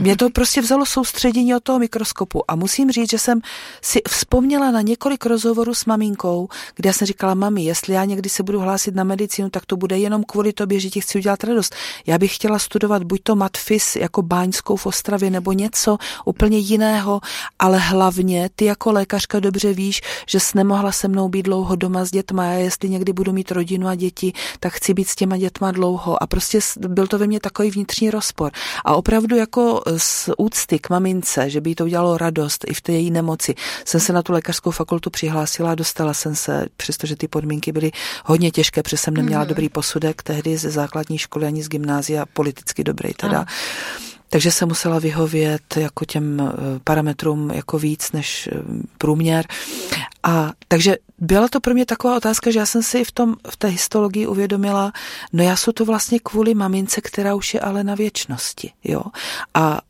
mě 0.00 0.16
to 0.16 0.30
prostě 0.30 0.60
vzalo 0.60 0.86
soustředění 0.86 1.54
od 1.54 1.62
toho 1.62 1.78
mikroskopu 1.78 2.50
a 2.50 2.56
musím 2.56 2.90
říct, 2.90 3.10
že 3.10 3.18
jsem 3.18 3.40
si 3.82 4.00
vzpomněla 4.08 4.70
na 4.70 4.80
několik 4.80 5.26
rozhovorů 5.26 5.74
s 5.74 5.84
maminkou, 5.84 6.48
kde 6.76 6.88
já 6.88 6.92
jsem 6.92 7.06
říkala, 7.06 7.34
mami, 7.34 7.64
jestli 7.64 7.94
já 7.94 8.04
někdy 8.04 8.28
se 8.28 8.42
budu 8.42 8.60
hlásit 8.60 8.94
na 8.94 9.04
medicínu, 9.04 9.50
tak 9.50 9.66
to 9.66 9.76
bude 9.76 9.98
jenom 9.98 10.24
kvůli 10.24 10.52
tobě, 10.52 10.80
že 10.80 10.90
ti 10.90 11.00
chci 11.00 11.18
udělat 11.18 11.44
radost. 11.44 11.74
Já 12.06 12.18
bych 12.18 12.34
chtěla 12.34 12.58
studovat 12.58 13.04
buď 13.04 13.20
to 13.22 13.36
matfis 13.36 13.96
jako 13.96 14.22
báňskou 14.22 14.76
v 14.76 14.86
Ostravě 14.86 15.30
nebo 15.30 15.52
něco 15.52 15.98
úplně 16.24 16.58
jiného, 16.58 17.20
ale 17.58 17.78
hlavně 17.78 18.50
ty 18.56 18.64
jako 18.64 18.92
lékařka 18.92 19.40
dobře 19.40 19.72
víš, 19.72 20.00
že 20.28 20.40
jsi 20.40 20.56
nemohla 20.56 20.92
se 20.92 21.08
mnou 21.08 21.28
být 21.28 21.42
dlouho 21.42 21.76
doma 21.76 22.04
s 22.04 22.10
dětma. 22.10 22.44
Já 22.44 22.52
jestli 22.58 22.88
někdy 22.88 23.12
budu 23.12 23.32
mít 23.32 23.50
rodinu 23.50 23.88
a 23.88 23.94
děti, 23.94 24.32
tak 24.60 24.72
chci 24.72 24.94
být 24.94 25.08
s 25.08 25.16
těma 25.16 25.36
dětma 25.36 25.70
dlouho. 25.72 26.22
A 26.22 26.26
prostě 26.26 26.58
byl 26.88 27.06
to 27.06 27.18
ve 27.18 27.26
mně 27.26 27.40
takový 27.40 27.70
vnitřní 27.70 28.10
rozpor. 28.10 28.52
A 28.84 28.94
opravdu 28.94 29.36
jako 29.36 29.69
z 29.96 30.30
úcty 30.38 30.78
k 30.78 30.90
mamince, 30.90 31.50
že 31.50 31.60
by 31.60 31.70
jí 31.70 31.74
to 31.74 31.84
udělalo 31.84 32.18
radost 32.18 32.64
i 32.68 32.74
v 32.74 32.80
té 32.80 32.92
její 32.92 33.10
nemoci, 33.10 33.54
jsem 33.84 34.00
se 34.00 34.12
na 34.12 34.22
tu 34.22 34.32
lékařskou 34.32 34.70
fakultu 34.70 35.10
přihlásila 35.10 35.70
a 35.70 35.74
dostala 35.74 36.14
jsem 36.14 36.34
se, 36.34 36.66
přestože 36.76 37.16
ty 37.16 37.28
podmínky 37.28 37.72
byly 37.72 37.90
hodně 38.24 38.50
těžké, 38.50 38.82
protože 38.82 38.96
jsem 38.96 39.14
neměla 39.14 39.44
mm-hmm. 39.44 39.48
dobrý 39.48 39.68
posudek 39.68 40.22
tehdy 40.22 40.56
ze 40.56 40.70
základní 40.70 41.18
školy 41.18 41.46
ani 41.46 41.62
z 41.62 41.68
gymnázia, 41.68 42.26
politicky 42.26 42.84
dobrý 42.84 43.14
teda. 43.14 43.38
Ano. 43.38 43.46
Takže 44.32 44.52
jsem 44.52 44.68
musela 44.68 44.98
vyhovět 44.98 45.76
jako 45.76 46.04
těm 46.04 46.40
eh, 46.40 46.80
parametrům 46.84 47.50
jako 47.50 47.78
víc 47.78 48.12
než 48.12 48.48
eh, 48.52 48.62
průměr. 48.98 49.46
A 50.22 50.52
takže 50.68 50.96
byla 51.18 51.48
to 51.48 51.60
pro 51.60 51.74
mě 51.74 51.86
taková 51.86 52.16
otázka, 52.16 52.50
že 52.50 52.58
já 52.58 52.66
jsem 52.66 52.82
si 52.82 53.04
v, 53.04 53.12
tom, 53.12 53.36
v 53.50 53.56
té 53.56 53.68
histologii 53.68 54.26
uvědomila, 54.26 54.92
no 55.32 55.44
já 55.44 55.56
jsou 55.56 55.72
to 55.72 55.84
vlastně 55.84 56.18
kvůli 56.22 56.54
mamince, 56.54 57.00
která 57.00 57.34
už 57.34 57.54
je 57.54 57.60
ale 57.60 57.84
na 57.84 57.94
věčnosti, 57.94 58.72
jo. 58.84 59.02
A 59.54 59.80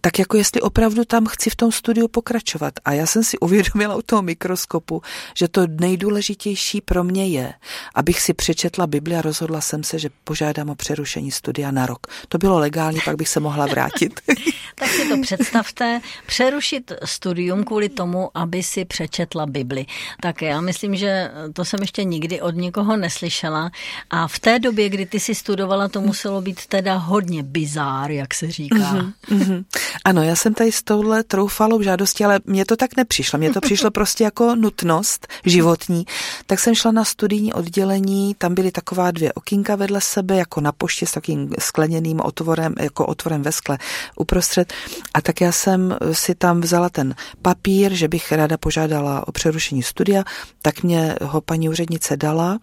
tak 0.00 0.18
jako 0.18 0.36
jestli 0.36 0.60
opravdu 0.60 1.04
tam 1.04 1.26
chci 1.26 1.50
v 1.50 1.56
tom 1.56 1.72
studiu 1.72 2.08
pokračovat. 2.08 2.74
A 2.84 2.92
já 2.92 3.06
jsem 3.06 3.24
si 3.24 3.38
uvědomila 3.38 3.96
u 3.96 4.02
toho 4.02 4.22
mikroskopu, 4.22 5.02
že 5.34 5.48
to 5.48 5.66
nejdůležitější 5.80 6.80
pro 6.80 7.04
mě 7.04 7.28
je, 7.28 7.54
abych 7.94 8.20
si 8.20 8.34
přečetla 8.34 8.86
Bibli 8.86 9.16
a 9.16 9.22
rozhodla 9.22 9.60
jsem 9.60 9.84
se, 9.84 9.98
že 9.98 10.10
požádám 10.24 10.70
o 10.70 10.74
přerušení 10.74 11.30
studia 11.30 11.70
na 11.70 11.86
rok. 11.86 12.06
To 12.28 12.38
bylo 12.38 12.58
legální, 12.58 12.98
pak 13.04 13.16
bych 13.16 13.28
se 13.28 13.40
mohla 13.40 13.66
vrátit. 13.66 14.20
tak 14.74 14.88
si 14.88 15.08
to 15.08 15.20
představte, 15.22 16.00
přerušit 16.26 16.92
studium 17.04 17.64
kvůli 17.64 17.88
tomu, 17.88 18.30
aby 18.34 18.62
si 18.62 18.84
přečetla 18.84 19.46
Bibli. 19.46 19.86
Tak 20.20 20.42
já 20.42 20.60
myslím, 20.60 20.96
že 20.96 21.30
to 21.52 21.64
jsem 21.64 21.80
ještě 21.80 22.04
nikdy 22.04 22.40
od 22.40 22.56
nikoho 22.56 22.96
neslyšela. 22.96 23.70
A 24.10 24.28
v 24.28 24.38
té 24.38 24.58
době, 24.58 24.88
kdy 24.88 25.06
ty 25.06 25.20
si 25.20 25.34
studovala, 25.34 25.88
to 25.88 26.00
muselo 26.00 26.40
být 26.40 26.66
teda 26.66 26.94
hodně 26.94 27.42
bizár, 27.42 28.10
jak 28.10 28.34
se 28.34 28.50
říká. 28.50 28.76
Mm-hmm. 28.76 29.12
Mm-hmm. 29.34 29.64
Ano, 30.04 30.22
já 30.22 30.36
jsem 30.36 30.54
tady 30.54 30.72
s 30.72 30.82
touhle 30.82 31.22
troufalou 31.22 31.82
žádostí, 31.82 32.24
ale 32.24 32.40
mně 32.44 32.64
to 32.64 32.76
tak 32.76 32.96
nepřišlo. 32.96 33.38
Mně 33.38 33.52
to 33.52 33.60
přišlo 33.60 33.90
prostě 33.90 34.24
jako 34.24 34.54
nutnost 34.54 35.26
životní. 35.44 36.04
Tak 36.46 36.60
jsem 36.60 36.74
šla 36.74 36.92
na 36.92 37.04
studijní 37.04 37.52
oddělení, 37.52 38.34
tam 38.38 38.54
byly 38.54 38.70
taková 38.70 39.10
dvě 39.10 39.32
okýnka 39.32 39.76
vedle 39.76 40.00
sebe, 40.00 40.36
jako 40.36 40.60
na 40.60 40.72
poště 40.72 41.06
s 41.06 41.12
takým 41.12 41.50
skleněným 41.58 42.20
otvorem, 42.20 42.74
jako 42.80 43.06
otvorem 43.06 43.42
ve 43.42 43.52
skle 43.52 43.78
uprostřed. 44.16 44.72
A 45.14 45.20
tak 45.20 45.40
já 45.40 45.52
jsem 45.52 45.96
si 46.12 46.34
tam 46.34 46.60
vzala 46.60 46.88
ten 46.88 47.14
papír, 47.42 47.94
že 47.94 48.08
bych 48.08 48.32
ráda 48.32 48.56
požádala 48.56 49.28
o 49.28 49.32
přerušení 49.32 49.82
studia, 49.82 50.24
tak 50.62 50.82
mě 50.82 51.14
ho 51.22 51.40
paní 51.40 51.68
úřednice 51.68 52.16
dala 52.16 52.58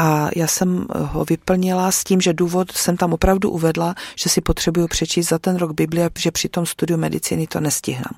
a 0.00 0.28
já 0.36 0.46
jsem 0.46 0.86
ho 0.90 1.24
vyplnila 1.24 1.92
s 1.92 2.04
tím, 2.04 2.20
že 2.20 2.32
důvod 2.32 2.72
jsem 2.72 2.96
tam 2.96 3.12
opravdu 3.12 3.50
uvedla, 3.50 3.94
že 4.16 4.28
si 4.30 4.40
potřebuju 4.40 4.88
přečíst 4.88 5.28
za 5.28 5.38
ten 5.38 5.56
rok 5.56 5.72
Biblia, 5.72 6.08
že 6.18 6.30
při 6.30 6.48
tom 6.48 6.66
studiu 6.66 6.98
medicíny 6.98 7.46
to 7.46 7.60
nestihnám. 7.60 8.14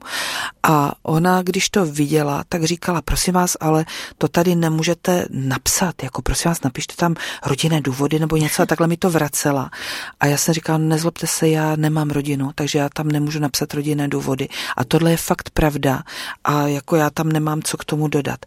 A 0.62 0.92
ona, 1.02 1.42
když 1.42 1.68
to 1.68 1.86
viděla, 1.86 2.44
tak 2.48 2.64
říkala, 2.64 3.02
prosím 3.02 3.34
vás, 3.34 3.56
ale 3.60 3.84
to 4.18 4.28
tady 4.28 4.54
nemůžete 4.54 5.26
napsat, 5.30 6.02
jako 6.02 6.22
prosím 6.22 6.48
vás, 6.50 6.62
napište 6.62 6.94
tam 6.96 7.14
rodinné 7.46 7.80
důvody 7.80 8.18
nebo 8.18 8.36
něco 8.36 8.62
a 8.62 8.66
takhle 8.66 8.86
mi 8.86 8.96
to 8.96 9.10
vracela. 9.10 9.70
A 10.20 10.26
já 10.26 10.36
jsem 10.36 10.54
říkala, 10.54 10.78
nezlobte 10.78 11.26
se, 11.26 11.48
já 11.48 11.76
nemám 11.76 12.10
rodinu, 12.10 12.50
takže 12.54 12.78
já 12.78 12.88
tam 12.88 13.08
nemůžu 13.08 13.38
napsat 13.38 13.74
rodinné 13.74 14.08
důvody. 14.08 14.48
A 14.76 14.84
tohle 14.84 15.10
je 15.10 15.16
fakt 15.16 15.50
pravda 15.50 16.02
a 16.44 16.66
jako 16.66 16.96
já 16.96 17.10
tam 17.10 17.28
nemám 17.28 17.62
co 17.62 17.76
k 17.76 17.84
tomu 17.84 18.08
dodat. 18.08 18.46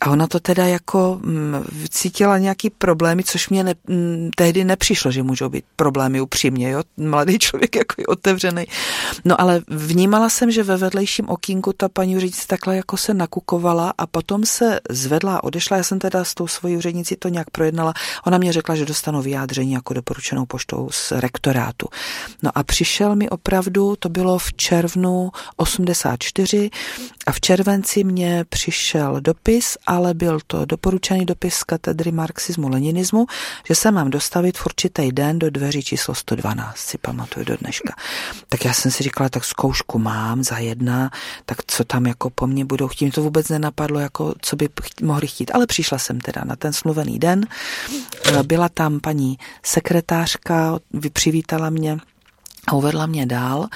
A 0.00 0.10
ona 0.10 0.26
to 0.26 0.40
teda 0.40 0.66
jako 0.66 1.20
mm, 1.22 1.64
cítila 1.90 2.38
nějaký 2.38 2.71
problémy, 2.78 3.24
což 3.24 3.48
mě 3.48 3.64
ne, 3.64 3.74
tehdy 4.36 4.64
nepřišlo, 4.64 5.10
že 5.10 5.22
můžou 5.22 5.48
být 5.48 5.64
problémy 5.76 6.20
upřímně, 6.20 6.70
jo, 6.70 6.82
mladý 6.96 7.38
člověk 7.38 7.76
jako 7.76 7.94
je 7.98 8.06
otevřený. 8.06 8.64
No 9.24 9.40
ale 9.40 9.60
vnímala 9.68 10.28
jsem, 10.28 10.50
že 10.50 10.62
ve 10.62 10.76
vedlejším 10.76 11.28
okýnku 11.28 11.72
ta 11.72 11.88
paní 11.88 12.16
úřednice 12.16 12.46
takhle 12.46 12.76
jako 12.76 12.96
se 12.96 13.14
nakukovala 13.14 13.94
a 13.98 14.06
potom 14.06 14.44
se 14.44 14.80
zvedla 14.90 15.36
a 15.36 15.44
odešla. 15.44 15.76
Já 15.76 15.82
jsem 15.82 15.98
teda 15.98 16.24
s 16.24 16.34
tou 16.34 16.46
svojí 16.46 16.76
úřednicí 16.76 17.16
to 17.16 17.28
nějak 17.28 17.50
projednala. 17.50 17.94
Ona 18.26 18.38
mě 18.38 18.52
řekla, 18.52 18.74
že 18.74 18.84
dostanu 18.84 19.22
vyjádření 19.22 19.72
jako 19.72 19.94
doporučenou 19.94 20.46
poštou 20.46 20.88
z 20.90 21.12
rektorátu. 21.12 21.88
No 22.42 22.50
a 22.54 22.62
přišel 22.62 23.16
mi 23.16 23.30
opravdu, 23.30 23.96
to 23.98 24.08
bylo 24.08 24.38
v 24.38 24.52
červnu 24.52 25.30
84 25.56 26.70
a 27.26 27.32
v 27.32 27.40
červenci 27.40 28.04
mě 28.04 28.44
přišel 28.48 29.20
dopis, 29.20 29.76
ale 29.86 30.14
byl 30.14 30.38
to 30.46 30.64
doporučený 30.64 31.26
dopis 31.26 31.54
z 31.54 31.64
katedry 31.64 32.12
marxismu 32.12 32.61
leninismu, 32.68 33.26
že 33.68 33.74
se 33.74 33.90
mám 33.90 34.10
dostavit 34.10 34.58
v 34.58 34.66
určitý 34.66 35.12
den 35.12 35.38
do 35.38 35.50
dveří 35.50 35.82
číslo 35.82 36.14
112, 36.14 36.76
si 36.76 36.98
pamatuju 36.98 37.44
do 37.44 37.56
dneška. 37.56 37.94
Tak 38.48 38.64
já 38.64 38.72
jsem 38.72 38.90
si 38.90 39.02
říkala, 39.02 39.28
tak 39.28 39.44
zkoušku 39.44 39.98
mám 39.98 40.42
za 40.42 40.58
jedna, 40.58 41.10
tak 41.46 41.58
co 41.66 41.84
tam 41.84 42.06
jako 42.06 42.30
po 42.30 42.46
mně 42.46 42.64
budou 42.64 42.88
chtít. 42.88 43.04
Mě 43.04 43.12
to 43.12 43.22
vůbec 43.22 43.48
nenapadlo, 43.48 44.00
jako 44.00 44.34
co 44.40 44.56
by 44.56 44.68
mohli 45.02 45.26
chtít, 45.26 45.50
ale 45.54 45.66
přišla 45.66 45.98
jsem 45.98 46.20
teda 46.20 46.42
na 46.44 46.56
ten 46.56 46.72
smluvený 46.72 47.18
den. 47.18 47.46
Byla 48.42 48.68
tam 48.68 49.00
paní 49.00 49.38
sekretářka, 49.62 50.78
přivítala 51.12 51.70
mě 51.70 51.98
a 52.68 52.72
uvedla 52.72 53.06
mě 53.06 53.26
dál. 53.26 53.66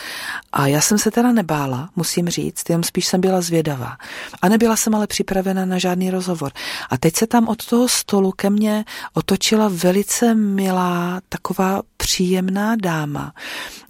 A 0.53 0.67
já 0.67 0.81
jsem 0.81 0.99
se 0.99 1.11
teda 1.11 1.33
nebála, 1.33 1.89
musím 1.97 2.29
říct, 2.29 2.71
jenom 2.71 2.83
spíš 2.83 3.07
jsem 3.07 3.21
byla 3.21 3.41
zvědavá. 3.41 3.97
A 4.43 4.49
nebyla 4.49 4.77
jsem 4.77 4.95
ale 4.95 5.07
připravena 5.07 5.65
na 5.65 5.79
žádný 5.79 6.11
rozhovor. 6.11 6.53
A 6.91 6.99
teď 6.99 7.17
se 7.17 7.27
tam 7.27 7.49
od 7.49 7.67
toho 7.67 7.89
stolu 7.89 8.33
ke 8.33 8.51
mně 8.51 8.85
otočila 9.15 9.71
velice 9.73 10.35
milá, 10.35 11.21
taková 11.29 11.83
příjemná 11.97 12.77
dáma. 12.83 13.33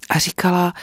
A 0.09 0.19
říkala, 0.19 0.73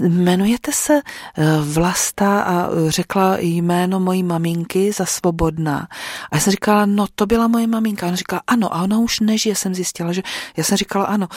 jmenujete 0.00 0.72
se 0.72 0.94
eh, 0.94 1.44
Vlasta 1.60 2.42
a 2.42 2.68
řekla 2.88 3.36
jméno 3.38 4.00
mojí 4.00 4.22
maminky 4.22 4.92
za 4.92 5.06
svobodná. 5.06 5.88
A 6.30 6.36
já 6.36 6.40
jsem 6.40 6.50
říkala, 6.50 6.86
no 6.86 7.06
to 7.14 7.26
byla 7.26 7.48
moje 7.48 7.66
maminka. 7.66 8.06
A 8.06 8.08
ona 8.08 8.16
říkala, 8.16 8.42
ano, 8.46 8.74
a 8.74 8.82
ona 8.82 8.98
už 8.98 9.20
nežije, 9.20 9.54
jsem 9.54 9.74
zjistila, 9.74 10.12
že 10.12 10.22
já 10.56 10.64
jsem 10.64 10.76
říkala 10.76 11.04
ano. 11.04 11.28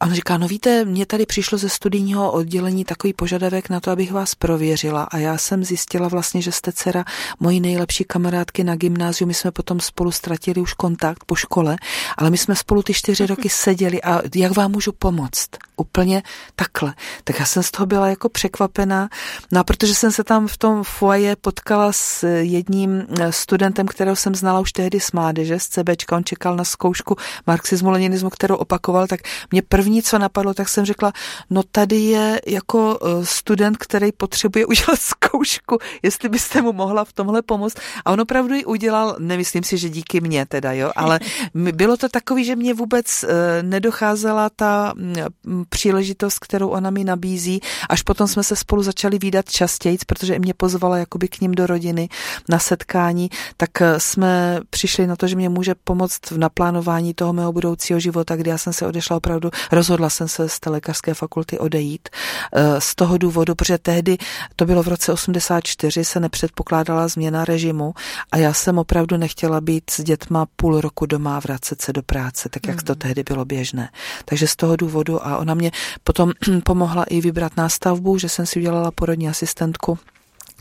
A 0.00 0.06
ona 0.06 0.14
říká, 0.14 0.38
no 0.38 0.48
víte, 0.48 0.84
mně 0.84 1.06
tady 1.06 1.26
přišlo 1.26 1.58
ze 1.58 1.68
studijního 1.68 2.32
oddělení 2.32 2.84
takový 2.84 3.12
požadavek 3.12 3.68
na 3.68 3.80
to, 3.80 3.90
abych 3.90 4.12
vás 4.12 4.34
prověřila. 4.34 5.02
A 5.02 5.16
já 5.16 5.38
jsem 5.38 5.64
zjistila 5.64 6.08
vlastně, 6.08 6.42
že 6.42 6.52
jste 6.52 6.72
dcera 6.72 7.04
mojí 7.40 7.60
nejlepší 7.60 8.04
kamarádky 8.04 8.64
na 8.64 8.76
gymnáziu. 8.76 9.26
My 9.26 9.34
jsme 9.34 9.50
potom 9.50 9.80
spolu 9.80 10.12
ztratili 10.12 10.60
už 10.60 10.72
kontakt 10.72 11.24
po 11.24 11.34
škole, 11.34 11.76
ale 12.16 12.30
my 12.30 12.38
jsme 12.38 12.56
spolu 12.56 12.82
ty 12.82 12.94
čtyři 12.94 13.26
roky 13.26 13.48
seděli 13.48 14.02
a 14.02 14.22
jak 14.34 14.56
vám 14.56 14.70
můžu 14.70 14.92
pomoct? 14.92 15.48
Úplně 15.80 16.22
takhle. 16.56 16.94
Tak 17.24 17.40
já 17.40 17.46
jsem 17.46 17.62
z 17.62 17.70
toho 17.70 17.86
byla 17.86 18.08
jako 18.08 18.28
překvapená. 18.28 19.08
No 19.52 19.60
a 19.60 19.64
protože 19.64 19.94
jsem 19.94 20.12
se 20.12 20.24
tam 20.24 20.48
v 20.48 20.56
tom 20.56 20.84
foaje 20.84 21.36
potkala 21.36 21.92
s 21.92 22.26
jedním 22.26 23.06
eh, 23.20 23.32
studentem, 23.32 23.86
kterého 23.86 24.16
jsem 24.16 24.34
znala 24.34 24.60
už 24.60 24.72
tehdy 24.72 25.00
z 25.00 25.12
mládeže, 25.12 25.58
z 25.58 25.68
CBčka, 25.68 26.16
on 26.16 26.24
čekal 26.24 26.56
na 26.56 26.64
zkoušku 26.64 27.16
marxismu, 27.46 27.90
leninismu, 27.90 28.30
kterou 28.30 28.56
opakoval, 28.56 29.06
tak 29.06 29.20
mě 29.50 29.62
první, 29.62 30.02
co 30.02 30.18
napadlo, 30.18 30.54
tak 30.54 30.68
jsem 30.68 30.84
řekla, 30.84 31.12
no 31.50 31.62
tady 31.62 31.96
je 31.96 32.40
jako 32.46 32.98
eh, 33.02 33.26
student, 33.26 33.76
který 33.76 34.12
potřebuje 34.12 34.66
udělat 34.72 35.00
zkoušku, 35.00 35.78
jestli 36.02 36.28
byste 36.28 36.62
mu 36.62 36.72
mohla 36.72 37.04
v 37.04 37.12
tomhle 37.12 37.42
pomoct. 37.42 37.76
A 38.04 38.10
on 38.10 38.20
opravdu 38.20 38.54
ji 38.54 38.64
udělal, 38.64 39.16
nemyslím 39.18 39.62
si, 39.62 39.78
že 39.78 39.88
díky 39.88 40.20
mně 40.20 40.46
teda, 40.46 40.72
jo, 40.72 40.92
ale 40.96 41.20
bylo 41.54 41.96
to 41.96 42.08
takový, 42.08 42.44
že 42.44 42.56
mě 42.56 42.74
vůbec 42.74 43.24
eh, 43.24 43.62
nedocházela 43.62 44.50
ta 44.50 44.92
mm, 44.96 45.64
příležitost, 45.70 46.38
kterou 46.38 46.68
ona 46.68 46.90
mi 46.90 47.04
nabízí. 47.04 47.60
Až 47.88 48.02
potom 48.02 48.28
jsme 48.28 48.44
se 48.44 48.56
spolu 48.56 48.82
začali 48.82 49.18
výdat 49.18 49.50
častěji, 49.50 49.98
protože 50.06 50.38
mě 50.38 50.54
pozvala 50.54 50.98
jakoby 50.98 51.28
k 51.28 51.40
ním 51.40 51.52
do 51.52 51.66
rodiny 51.66 52.08
na 52.48 52.58
setkání, 52.58 53.30
tak 53.56 53.80
eh, 53.80 54.00
jsme 54.00 54.60
přišli 54.70 55.06
na 55.06 55.16
to, 55.16 55.26
že 55.26 55.36
mě 55.36 55.48
může 55.48 55.74
pomoct 55.84 56.30
v 56.30 56.38
naplánování 56.38 57.14
toho 57.14 57.32
mého 57.32 57.52
budoucího 57.52 58.00
života, 58.00 58.36
kdy 58.36 58.50
já 58.50 58.58
jsem 58.58 58.72
se 58.72 58.86
odešla 58.86 59.16
opravdu, 59.16 59.50
rozhodla 59.72 60.10
jsem 60.10 60.28
se 60.28 60.48
z 60.48 60.60
té 60.60 60.70
lékařské 60.70 61.14
fakulty 61.14 61.58
odejít. 61.58 62.08
Eh, 62.52 62.80
z 62.80 62.94
toho 62.94 63.18
důvodu, 63.18 63.54
protože 63.54 63.78
tehdy, 63.78 64.18
to 64.56 64.66
bylo 64.66 64.82
v 64.82 64.88
roce 64.88 65.12
84, 65.12 66.04
se 66.04 66.20
nepředpokládala 66.20 67.08
změna 67.08 67.44
režimu 67.44 67.94
a 68.32 68.36
já 68.36 68.52
jsem 68.52 68.78
opravdu 68.78 69.16
nechtěla 69.16 69.60
být 69.60 69.90
s 69.90 70.02
dětma 70.02 70.46
půl 70.56 70.80
roku 70.80 71.06
doma 71.06 71.36
a 71.36 71.40
vracet 71.40 71.82
se 71.82 71.92
do 71.92 72.02
práce, 72.02 72.48
tak 72.48 72.66
jak 72.66 72.82
to 72.82 72.92
mhm. 72.92 72.98
tehdy 72.98 73.22
bylo 73.22 73.44
běžné. 73.44 73.90
Takže 74.24 74.48
z 74.48 74.56
toho 74.56 74.76
důvodu 74.76 75.26
a 75.26 75.38
ona 75.38 75.54
mě 75.60 75.70
potom 76.04 76.32
pomohla 76.64 77.04
i 77.04 77.20
vybrat 77.20 77.56
nástavbu, 77.56 78.18
že 78.18 78.28
jsem 78.28 78.46
si 78.46 78.58
udělala 78.58 78.90
porodní 78.90 79.28
asistentku 79.28 79.98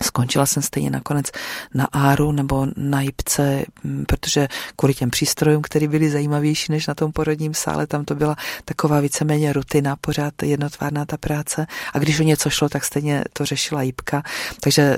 Skončila 0.03 0.45
jsem 0.45 0.63
stejně 0.63 0.89
nakonec 0.89 1.31
na 1.73 1.85
Áru 1.85 2.31
nebo 2.31 2.67
na 2.77 3.01
Jipce, 3.01 3.63
protože 4.07 4.47
kvůli 4.75 4.93
těm 4.93 5.09
přístrojům, 5.09 5.61
které 5.61 5.87
byly 5.87 6.09
zajímavější 6.09 6.71
než 6.71 6.87
na 6.87 6.95
tom 6.95 7.11
porodním 7.11 7.53
sále, 7.53 7.87
tam 7.87 8.05
to 8.05 8.15
byla 8.15 8.35
taková 8.65 8.99
víceméně 8.99 9.53
rutina, 9.53 9.95
pořád 9.95 10.43
jednotvárná 10.43 11.05
ta 11.05 11.17
práce. 11.17 11.67
A 11.93 11.99
když 11.99 12.19
o 12.19 12.23
něco 12.23 12.49
šlo, 12.49 12.69
tak 12.69 12.83
stejně 12.83 13.23
to 13.33 13.45
řešila 13.45 13.81
Jipka. 13.81 14.23
Takže 14.61 14.97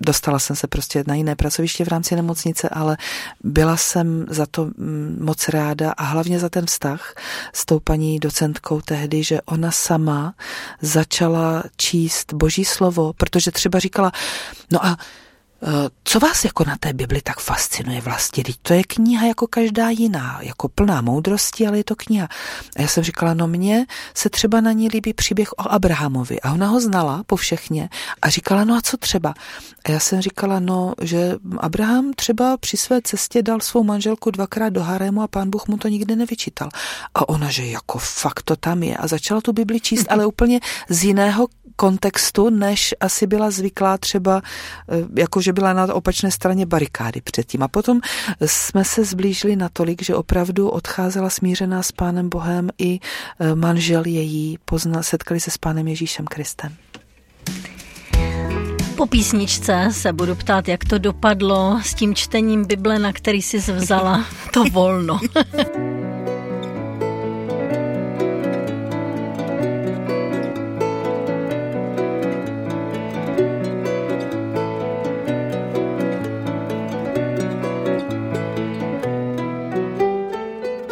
dostala 0.00 0.38
jsem 0.38 0.56
se 0.56 0.66
prostě 0.66 1.04
na 1.06 1.14
jiné 1.14 1.36
pracoviště 1.36 1.84
v 1.84 1.88
rámci 1.88 2.16
nemocnice, 2.16 2.68
ale 2.68 2.96
byla 3.44 3.76
jsem 3.76 4.26
za 4.28 4.46
to 4.46 4.64
mm, 4.64 5.18
moc 5.20 5.48
ráda 5.48 5.92
a 5.92 6.04
hlavně 6.04 6.38
za 6.38 6.48
ten 6.48 6.66
vztah 6.66 7.14
s 7.52 7.64
tou 7.66 7.80
paní 7.80 8.18
docentkou 8.18 8.80
tehdy, 8.80 9.22
že 9.22 9.42
ona 9.42 9.70
sama 9.70 10.34
začala 10.80 11.62
číst 11.76 12.32
boží 12.32 12.64
slovo, 12.64 13.12
protože 13.12 13.50
třeba 13.50 13.78
říkala, 13.78 14.12
no 14.70 14.86
a 14.86 14.96
co 16.04 16.20
vás 16.20 16.44
jako 16.44 16.64
na 16.64 16.76
té 16.80 16.92
Bibli 16.92 17.20
tak 17.22 17.40
fascinuje 17.40 18.00
vlastně? 18.00 18.44
Teď 18.44 18.56
to 18.62 18.74
je 18.74 18.84
kniha 18.84 19.26
jako 19.26 19.46
každá 19.46 19.90
jiná, 19.90 20.38
jako 20.42 20.68
plná 20.68 21.00
moudrosti, 21.00 21.66
ale 21.66 21.76
je 21.76 21.84
to 21.84 21.96
kniha. 21.96 22.28
A 22.76 22.82
já 22.82 22.88
jsem 22.88 23.04
říkala, 23.04 23.34
no 23.34 23.48
mně 23.48 23.86
se 24.14 24.30
třeba 24.30 24.60
na 24.60 24.72
ní 24.72 24.88
líbí 24.88 25.12
příběh 25.12 25.52
o 25.52 25.72
Abrahamovi. 25.72 26.40
A 26.40 26.52
ona 26.52 26.66
ho 26.66 26.80
znala 26.80 27.22
po 27.26 27.36
všechně 27.36 27.88
a 28.22 28.28
říkala, 28.28 28.64
no 28.64 28.74
a 28.74 28.80
co 28.80 28.96
třeba? 28.96 29.34
A 29.84 29.90
já 29.90 30.00
jsem 30.00 30.20
říkala, 30.20 30.60
no, 30.60 30.94
že 31.02 31.36
Abraham 31.58 32.12
třeba 32.12 32.56
při 32.56 32.76
své 32.76 33.00
cestě 33.02 33.42
dal 33.42 33.60
svou 33.60 33.84
manželku 33.84 34.30
dvakrát 34.30 34.68
do 34.68 34.82
harému 34.82 35.22
a 35.22 35.28
pán 35.28 35.50
Bůh 35.50 35.68
mu 35.68 35.76
to 35.76 35.88
nikdy 35.88 36.16
nevyčítal. 36.16 36.68
A 37.14 37.28
ona, 37.28 37.50
že 37.50 37.66
jako 37.66 37.98
fakt 37.98 38.42
to 38.42 38.56
tam 38.56 38.82
je. 38.82 38.96
A 38.96 39.06
začala 39.06 39.40
tu 39.40 39.52
Bibli 39.52 39.80
číst, 39.80 40.06
ale 40.08 40.26
úplně 40.26 40.60
z 40.88 41.04
jiného 41.04 41.48
kontextu, 41.80 42.50
než 42.50 42.94
asi 43.00 43.26
byla 43.26 43.50
zvyklá 43.50 43.98
třeba, 43.98 44.42
eh, 44.88 45.20
jako 45.20 45.40
že 45.50 45.54
byla 45.54 45.72
na 45.72 45.94
opačné 45.94 46.30
straně 46.30 46.66
barikády 46.66 47.20
předtím. 47.20 47.62
A 47.62 47.68
potom 47.68 48.00
jsme 48.46 48.84
se 48.84 49.04
zblížili 49.04 49.56
natolik, 49.56 50.02
že 50.02 50.14
opravdu 50.14 50.68
odcházela 50.68 51.30
smířená 51.30 51.82
s 51.82 51.92
Pánem 51.92 52.28
Bohem 52.28 52.70
i 52.78 53.00
eh, 53.40 53.54
manžel 53.54 54.02
její, 54.06 54.58
pozna, 54.64 55.02
setkali 55.02 55.40
se 55.40 55.50
s 55.50 55.58
Pánem 55.58 55.88
Ježíšem 55.88 56.26
Kristem. 56.26 56.74
Po 58.96 59.06
písničce 59.06 59.88
se 59.92 60.12
budu 60.12 60.34
ptát, 60.34 60.68
jak 60.68 60.84
to 60.84 60.98
dopadlo 60.98 61.80
s 61.82 61.94
tím 61.94 62.14
čtením 62.14 62.64
Bible, 62.64 62.98
na 62.98 63.12
který 63.12 63.42
jsi 63.42 63.58
vzala 63.58 64.24
to 64.52 64.64
volno. 64.64 65.20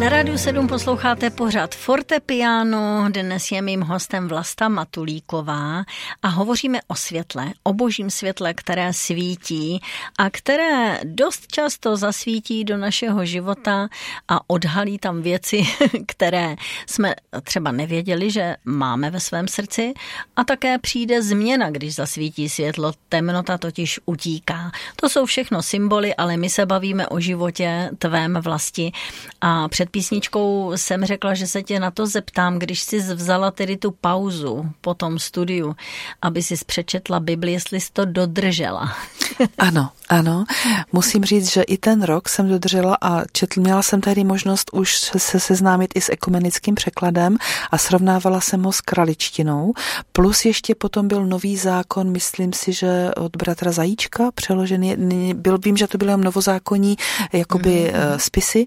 Na 0.01 0.09
Rádiu 0.09 0.39
7 0.39 0.69
posloucháte 0.69 1.31
pořád 1.31 1.75
Fortepiano. 1.75 3.05
Dnes 3.09 3.51
je 3.51 3.63
mým 3.63 3.81
hostem 3.81 4.29
Vlasta 4.29 4.69
Matulíková 4.69 5.85
a 6.23 6.29
hovoříme 6.29 6.79
o 6.89 6.95
světle, 6.95 7.47
o 7.63 7.73
božím 7.73 8.11
světle, 8.11 8.55
které 8.55 8.93
svítí 8.93 9.81
a 10.19 10.31
které 10.31 11.01
dost 11.05 11.47
často 11.53 11.97
zasvítí 11.97 12.65
do 12.65 12.77
našeho 12.77 13.25
života 13.25 13.89
a 14.29 14.51
odhalí 14.51 14.99
tam 14.99 15.23
věci, 15.23 15.63
které 16.07 16.57
jsme 16.87 17.15
třeba 17.43 17.73
nevěděli, 17.73 18.31
že 18.31 18.57
máme 18.65 19.11
ve 19.11 19.21
svém 19.21 19.49
srdci. 19.49 19.95
A 20.37 20.45
také 20.45 20.79
přijde 20.79 21.23
změna, 21.23 21.71
když 21.71 21.95
zasvítí 21.95 22.49
světlo, 22.49 22.93
temnota 23.09 23.59
totiž 23.59 24.01
utíká. 24.07 24.71
To 24.97 25.09
jsou 25.09 25.27
všechno 25.27 25.63
symboly, 25.63 26.15
ale 26.15 26.37
my 26.37 26.51
se 26.51 26.67
bavíme 26.67 27.07
o 27.07 27.21
životě 27.21 27.91
tvém 27.99 28.35
vlasti 28.35 28.93
a 29.41 29.69
před 29.69 29.88
písničkou 29.89 30.73
jsem 30.77 31.05
řekla, 31.05 31.35
že 31.35 31.47
se 31.47 31.63
tě 31.63 31.81
na 31.81 31.91
to 31.91 32.07
zeptám, 32.07 32.59
když 32.59 32.81
jsi 32.81 32.99
vzala 32.99 33.51
tedy 33.51 33.77
tu 33.77 33.91
pauzu 33.91 34.67
po 34.81 34.95
tom 34.95 35.19
studiu, 35.19 35.77
aby 36.23 36.43
si 36.43 36.55
přečetla 36.67 37.21
Bibli, 37.21 37.53
jestli 37.53 37.81
jsi 37.81 37.93
to 37.93 38.05
dodržela. 38.05 38.93
Ano, 39.59 39.91
ano. 40.09 40.45
Musím 40.93 41.25
říct, 41.25 41.53
že 41.53 41.63
i 41.63 41.79
ten 41.79 42.03
rok 42.03 42.29
jsem 42.29 42.49
dodržela 42.49 42.99
a 43.01 43.25
četl, 43.33 43.61
měla 43.61 43.83
jsem 43.83 44.01
tehdy 44.01 44.25
možnost 44.25 44.71
už 44.73 44.97
se 45.17 45.41
seznámit 45.41 45.91
i 45.95 46.01
s 46.01 46.13
ekumenickým 46.13 46.75
překladem 46.75 47.37
a 47.71 47.79
srovnávala 47.79 48.41
jsem 48.41 48.63
ho 48.63 48.73
s 48.73 48.81
kraličtinou. 48.81 49.73
Plus 50.13 50.45
ještě 50.45 50.75
potom 50.75 51.09
byl 51.09 51.27
nový 51.27 51.57
zákon, 51.57 52.11
myslím 52.11 52.53
si, 52.53 52.73
že 52.73 53.11
od 53.17 53.37
bratra 53.37 53.73
Zajíčka 53.73 54.31
přeložený, 54.35 55.35
byl, 55.35 55.59
vím, 55.59 55.77
že 55.77 55.87
to 55.87 55.99
bylo 55.99 56.17
novozákonní 56.17 56.97
jakoby 57.33 57.93
mm-hmm. 57.95 58.17
spisy, 58.17 58.67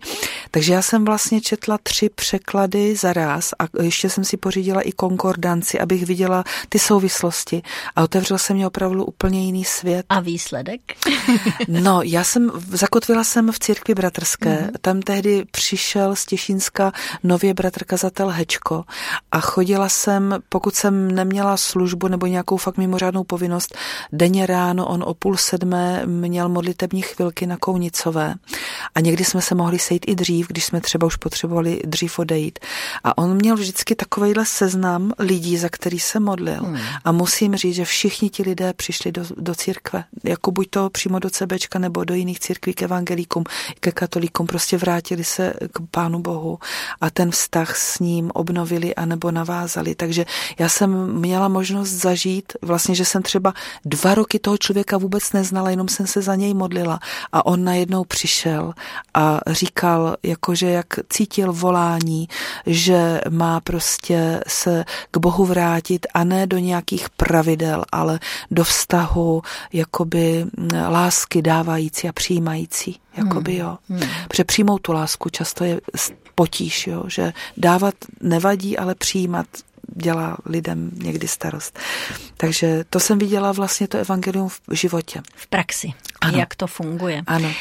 takže 0.52 0.74
já 0.74 0.82
jsem 0.82 1.06
vlastně 1.12 1.42
četla 1.42 1.78
tři 1.84 2.10
překlady 2.10 2.96
za 2.96 3.14
raz 3.14 3.54
a 3.60 3.84
ještě 3.84 4.10
jsem 4.10 4.24
si 4.24 4.38
pořídila 4.38 4.82
i 4.82 4.92
konkordanci, 4.92 5.80
abych 5.80 6.06
viděla 6.06 6.44
ty 6.70 6.80
souvislosti 6.80 7.62
a 7.96 8.04
otevřel 8.04 8.38
se 8.38 8.54
mě 8.54 8.68
opravdu 8.68 9.06
úplně 9.06 9.46
jiný 9.46 9.66
svět. 9.66 10.06
A 10.10 10.20
výsledek? 10.20 10.82
no, 11.68 12.02
já 12.02 12.24
jsem, 12.24 12.52
zakotvila 12.70 13.24
jsem 13.24 13.52
v 13.52 13.60
církvi 13.60 13.96
bratrské, 13.96 14.50
mm-hmm. 14.50 14.78
tam 14.82 15.02
tehdy 15.02 15.46
přišel 15.52 16.16
z 16.16 16.26
Těšínska 16.26 16.92
nově 17.24 17.54
bratr 17.54 17.84
kazatel 17.84 18.30
Hečko 18.30 18.84
a 19.32 19.40
chodila 19.40 19.90
jsem, 19.90 20.36
pokud 20.50 20.76
jsem 20.76 21.12
neměla 21.12 21.58
službu 21.58 22.08
nebo 22.08 22.26
nějakou 22.26 22.58
fakt 22.58 22.78
mimořádnou 22.78 23.24
povinnost, 23.24 23.78
denně 24.12 24.46
ráno 24.46 24.88
on 24.88 25.04
o 25.04 25.14
půl 25.14 25.38
sedmé 25.38 26.06
měl 26.06 26.50
modlitební 26.50 27.02
chvilky 27.02 27.46
na 27.46 27.58
Kounicové 27.58 28.36
a 28.96 29.00
někdy 29.00 29.26
jsme 29.26 29.42
se 29.42 29.56
mohli 29.56 29.80
sejít 29.80 30.06
i 30.08 30.16
dřív, 30.16 30.48
když 30.48 30.66
jsme 30.66 30.82
třeba 30.82 31.01
už 31.06 31.16
potřebovali 31.16 31.82
dřív 31.86 32.20
odejít. 32.20 32.60
A 33.04 33.18
on 33.18 33.34
měl 33.36 33.56
vždycky 33.56 33.96
takovýhle 33.96 34.46
seznam 34.46 35.12
lidí, 35.20 35.58
za 35.58 35.70
který 35.70 36.00
se 36.00 36.20
modlil. 36.20 36.64
Hmm. 36.64 36.78
A 37.06 37.12
musím 37.12 37.56
říct, 37.56 37.76
že 37.76 37.86
všichni 37.86 38.30
ti 38.30 38.44
lidé 38.44 38.74
přišli 38.74 39.12
do, 39.12 39.24
do 39.38 39.56
církve. 39.56 40.04
Jako 40.24 40.52
buď 40.52 40.70
to 40.70 40.90
přímo 40.90 41.20
do 41.20 41.30
CBčka 41.30 41.80
nebo 41.80 42.04
do 42.04 42.14
jiných 42.14 42.40
církví 42.40 42.74
k 42.74 42.82
evangelíkům, 42.82 43.44
ke 43.80 43.92
katolíkům, 43.92 44.48
prostě 44.48 44.78
vrátili 44.78 45.24
se 45.24 45.54
k 45.74 45.80
Pánu 45.92 46.20
Bohu 46.20 46.60
a 47.02 47.10
ten 47.10 47.32
vztah 47.32 47.78
s 47.78 48.00
ním 48.00 48.32
obnovili 48.34 48.96
anebo 48.96 49.32
navázali. 49.32 49.96
Takže 49.96 50.26
já 50.60 50.70
jsem 50.70 51.14
měla 51.14 51.48
možnost 51.48 51.90
zažít 51.90 52.54
vlastně, 52.62 52.96
že 52.96 53.06
jsem 53.06 53.24
třeba 53.24 53.54
dva 53.86 54.16
roky 54.16 54.40
toho 54.40 54.58
člověka 54.58 54.98
vůbec 54.98 55.34
neznala, 55.34 55.70
jenom 55.70 55.88
jsem 55.88 56.08
se 56.08 56.22
za 56.22 56.36
něj 56.36 56.54
modlila 56.54 57.00
a 57.32 57.46
on 57.46 57.64
najednou 57.64 58.04
přišel 58.04 58.74
a 59.14 59.40
říkal, 59.48 60.16
jakože 60.24 60.70
jak 60.70 60.91
cítil 61.10 61.54
volání, 61.54 62.28
že 62.66 63.22
má 63.30 63.60
prostě 63.60 64.44
se 64.48 64.86
k 65.12 65.18
Bohu 65.18 65.46
vrátit 65.46 66.08
a 66.14 66.24
ne 66.24 66.48
do 66.48 66.58
nějakých 66.58 67.10
pravidel, 67.10 67.86
ale 67.92 68.20
do 68.52 68.64
vztahu 68.64 69.42
jakoby 69.74 70.46
lásky 70.90 71.42
dávající 71.42 72.10
a 72.10 72.14
přijímající. 72.14 73.00
Jakoby 73.18 73.56
jo. 73.56 73.78
Hmm. 73.90 74.00
hmm. 74.00 74.10
Protože 74.28 74.44
přijmout 74.44 74.82
tu 74.82 74.92
lásku 74.92 75.30
často 75.30 75.64
je 75.64 75.82
potíž, 76.36 76.88
jo, 76.88 77.04
že 77.08 77.34
dávat 77.58 77.96
nevadí, 78.22 78.78
ale 78.78 78.96
přijímat 78.96 79.48
dělá 79.96 80.38
lidem 80.46 80.92
někdy 80.94 81.28
starost. 81.28 81.80
Takže 82.38 82.84
to 82.90 83.00
jsem 83.00 83.20
viděla 83.20 83.52
vlastně 83.52 83.88
to 83.88 83.98
evangelium 83.98 84.50
v 84.50 84.60
životě. 84.72 85.22
V 85.36 85.48
praxi. 85.48 85.94
Ano. 86.22 86.38
Jak 86.38 86.56
to 86.56 86.68
funguje. 86.68 87.24
Ano. 87.28 87.52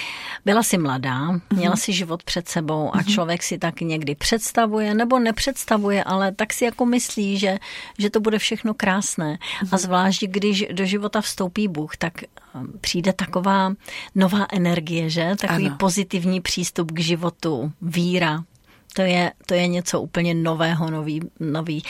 Byla 0.44 0.62
jsi 0.62 0.79
mladá, 0.79 1.40
měla 1.53 1.76
si 1.76 1.92
život 1.92 2.22
před 2.22 2.48
sebou 2.48 2.94
a 2.94 2.96
mhm. 2.96 3.07
člověk 3.07 3.42
si 3.42 3.59
tak 3.59 3.81
někdy 3.81 4.14
představuje 4.14 4.94
nebo 4.94 5.18
nepředstavuje, 5.18 6.05
ale 6.05 6.33
tak 6.33 6.53
si 6.53 6.64
jako 6.64 6.87
myslí, 6.87 7.38
že, 7.38 7.59
že 7.98 8.11
to 8.11 8.20
bude 8.20 8.38
všechno 8.38 8.74
krásné. 8.74 9.38
A 9.61 9.64
mhm. 9.64 9.79
zvlášť, 9.79 10.24
když 10.24 10.66
do 10.72 10.85
života 10.85 11.20
vstoupí 11.20 11.68
Bůh, 11.68 11.96
tak 11.96 12.12
um, 12.55 12.72
přijde 12.81 13.12
taková 13.12 13.72
nová 14.14 14.46
energie, 14.53 15.11
že? 15.11 15.35
Takový 15.40 15.66
ano. 15.66 15.76
pozitivní 15.79 16.40
přístup 16.40 16.92
k 16.92 17.00
životu, 17.00 17.72
víra, 17.83 18.44
to 18.94 19.03
je, 19.03 19.33
to 19.46 19.55
je 19.55 19.66
něco 19.66 20.00
úplně 20.00 20.35
nového, 20.35 20.90
nový, 20.90 21.20
nový 21.40 21.83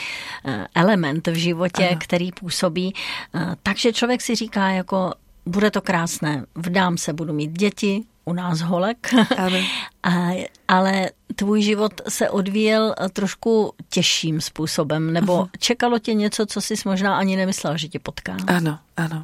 eh, 0.45 0.67
element 0.75 1.27
v 1.27 1.33
životě, 1.33 1.87
ano. 1.89 1.97
který 1.99 2.31
působí. 2.31 2.93
Eh, 3.35 3.55
takže 3.63 3.93
člověk 3.93 4.21
si 4.21 4.35
říká 4.35 4.69
jako, 4.69 5.13
bude 5.45 5.71
to 5.71 5.81
krásné, 5.81 6.45
vdám 6.55 6.97
se, 6.97 7.13
budu 7.13 7.33
mít 7.33 7.51
děti, 7.51 8.03
u 8.31 8.33
nás 8.33 8.61
holek, 8.61 9.13
a, 10.03 10.47
ale 10.67 11.09
tvůj 11.35 11.61
život 11.61 12.01
se 12.07 12.29
odvíjel 12.29 12.95
trošku 13.13 13.73
těžším 13.89 14.41
způsobem, 14.41 15.13
nebo 15.13 15.37
uh-huh. 15.37 15.49
čekalo 15.59 15.99
tě 15.99 16.13
něco, 16.13 16.45
co 16.45 16.61
jsi 16.61 16.73
možná 16.85 17.17
ani 17.17 17.35
nemyslela, 17.35 17.77
že 17.77 17.87
tě 17.87 17.99
potká. 17.99 18.37
Ano, 18.47 18.79
ano, 18.97 19.23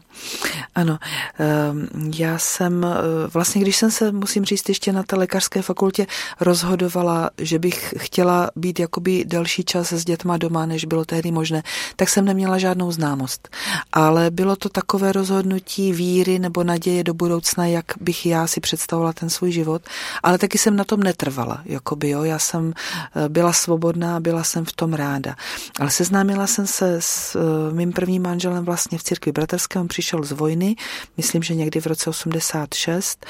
ano. 0.75 0.99
Ehm, 1.39 1.87
já 2.17 2.37
jsem 2.37 2.83
eh, 2.83 3.27
vlastně, 3.33 3.61
když 3.61 3.77
jsem 3.77 3.91
se, 3.91 4.11
musím 4.11 4.45
říct, 4.45 4.69
ještě 4.69 4.93
na 4.93 5.03
té 5.03 5.15
lékařské 5.15 5.61
fakultě 5.61 6.07
rozhodovala, 6.39 7.29
že 7.37 7.59
bych 7.59 7.93
chtěla 7.97 8.49
být 8.55 8.79
jakoby 8.79 9.25
delší 9.25 9.63
čas 9.63 9.93
s 9.93 10.05
dětma 10.05 10.37
doma, 10.37 10.65
než 10.65 10.85
bylo 10.85 11.05
tehdy 11.05 11.31
možné, 11.31 11.63
tak 11.95 12.09
jsem 12.09 12.25
neměla 12.25 12.57
žádnou 12.57 12.91
známost. 12.91 13.49
Ale 13.93 14.31
bylo 14.31 14.55
to 14.55 14.69
takové 14.69 15.11
rozhodnutí 15.11 15.93
víry 15.93 16.39
nebo 16.39 16.63
naděje 16.63 17.03
do 17.03 17.13
budoucna, 17.13 17.65
jak 17.65 17.85
bych 18.01 18.25
já 18.25 18.47
si 18.47 18.59
představovala 18.59 18.96
ten 19.13 19.29
svůj 19.29 19.51
život, 19.51 19.81
ale 20.23 20.37
taky 20.37 20.57
jsem 20.57 20.75
na 20.75 20.83
tom 20.83 20.99
netrvala, 20.99 21.61
jakoby, 21.65 22.09
jo, 22.09 22.23
já 22.23 22.39
jsem 22.39 22.73
eh, 22.73 23.29
byla 23.29 23.53
svobodná, 23.53 24.19
byla 24.19 24.43
jsem 24.43 24.65
v 24.65 24.71
tom 24.71 24.93
ráda. 24.93 25.35
Ale 25.79 25.89
seznámila 25.89 26.47
jsem 26.47 26.67
se 26.67 27.01
s 27.01 27.35
eh, 27.35 27.73
mým 27.73 27.93
prvním 27.93 28.23
manželem 28.23 28.65
vlastně 28.65 28.97
v 28.97 29.03
církvi 29.03 29.31
bratrské, 29.31 29.79
on 29.79 29.87
přišel 29.87 30.23
z 30.23 30.31
vojny, 30.31 30.75
myslím, 31.17 31.43
že 31.43 31.55
někdy 31.55 31.81
v 31.81 31.85
roce 31.85 32.09
86 32.09 33.25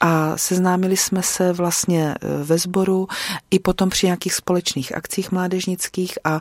a 0.00 0.36
seznámili 0.36 0.96
jsme 0.96 1.22
se 1.22 1.52
vlastně 1.52 2.14
eh, 2.14 2.44
ve 2.44 2.58
sboru 2.58 3.08
i 3.50 3.58
potom 3.58 3.90
při 3.90 4.06
nějakých 4.06 4.34
společných 4.34 4.96
akcích 4.96 5.32
mládežnických 5.32 6.18
a 6.24 6.40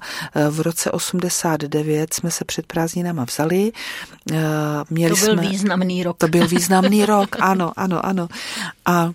v 0.50 0.62
roce 0.62 0.92
89 0.92 2.14
jsme 2.14 2.32
se 2.32 2.46
před 2.46 2.66
prázdninama 2.66 3.26
vzali. 3.26 3.72
Měli 4.90 5.16
to 5.16 5.26
byl 5.26 5.34
jsme, 5.34 5.50
významný 5.50 6.04
rok. 6.04 6.18
To 6.18 6.28
byl 6.28 6.48
významný 6.58 7.06
rok, 7.06 7.36
ano, 7.40 7.72
ano, 7.76 8.06
ano. 8.06 8.28
A 8.86 9.12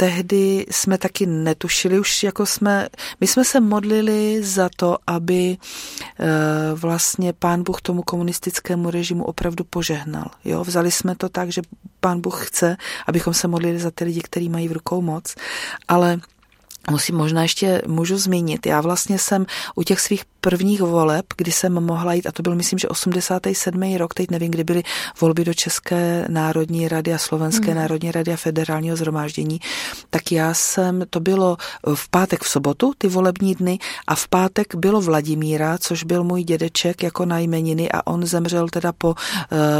tehdy 0.00 0.66
jsme 0.70 0.98
taky 0.98 1.26
netušili, 1.26 1.98
už 1.98 2.22
jako 2.22 2.46
jsme, 2.46 2.88
my 3.20 3.26
jsme 3.26 3.44
se 3.44 3.60
modlili 3.60 4.42
za 4.42 4.70
to, 4.76 4.98
aby 5.06 5.56
eh, 5.56 6.26
vlastně 6.74 7.32
pán 7.32 7.62
Bůh 7.62 7.80
tomu 7.82 8.02
komunistickému 8.02 8.90
režimu 8.90 9.24
opravdu 9.24 9.64
požehnal. 9.64 10.30
Jo? 10.44 10.64
Vzali 10.64 10.90
jsme 10.90 11.16
to 11.16 11.28
tak, 11.28 11.52
že 11.52 11.62
pán 12.00 12.20
Bůh 12.20 12.46
chce, 12.46 12.76
abychom 13.06 13.34
se 13.34 13.48
modlili 13.48 13.78
za 13.78 13.90
ty 13.90 14.04
lidi, 14.04 14.20
kteří 14.20 14.48
mají 14.48 14.68
v 14.68 14.72
rukou 14.72 15.02
moc, 15.02 15.34
ale 15.88 16.20
Musím 16.90 17.16
možná 17.16 17.42
ještě 17.42 17.82
můžu 17.86 18.18
zmínit. 18.18 18.66
Já 18.66 18.80
vlastně 18.80 19.18
jsem 19.18 19.46
u 19.74 19.82
těch 19.82 20.00
svých 20.00 20.24
prvních 20.40 20.80
voleb, 20.80 21.26
kdy 21.36 21.52
jsem 21.52 21.72
mohla 21.72 22.12
jít, 22.12 22.26
a 22.26 22.32
to 22.32 22.42
byl 22.42 22.54
myslím, 22.54 22.78
že 22.78 22.88
87. 22.88 23.96
rok, 23.96 24.14
teď 24.14 24.30
nevím, 24.30 24.50
kdy 24.50 24.64
byly 24.64 24.82
volby 25.20 25.44
do 25.44 25.54
České 25.54 26.26
národní 26.28 26.88
rady 26.88 27.14
a 27.14 27.18
Slovenské 27.18 27.70
mm. 27.70 27.76
národní 27.76 28.12
rady 28.12 28.32
a 28.32 28.36
federálního 28.36 28.96
zhromáždění, 28.96 29.60
tak 30.10 30.32
já 30.32 30.54
jsem, 30.54 31.04
to 31.10 31.20
bylo 31.20 31.56
v 31.94 32.08
pátek 32.08 32.42
v 32.42 32.48
sobotu, 32.48 32.92
ty 32.98 33.08
volební 33.08 33.54
dny, 33.54 33.78
a 34.06 34.14
v 34.14 34.28
pátek 34.28 34.74
bylo 34.74 35.00
Vladimíra, 35.00 35.78
což 35.78 36.04
byl 36.04 36.24
můj 36.24 36.44
dědeček 36.44 37.02
jako 37.02 37.24
na 37.24 37.38
jmeniny 37.38 37.90
a 37.90 38.06
on 38.06 38.26
zemřel 38.26 38.68
teda 38.68 38.92
po 38.92 39.08
uh, 39.08 39.16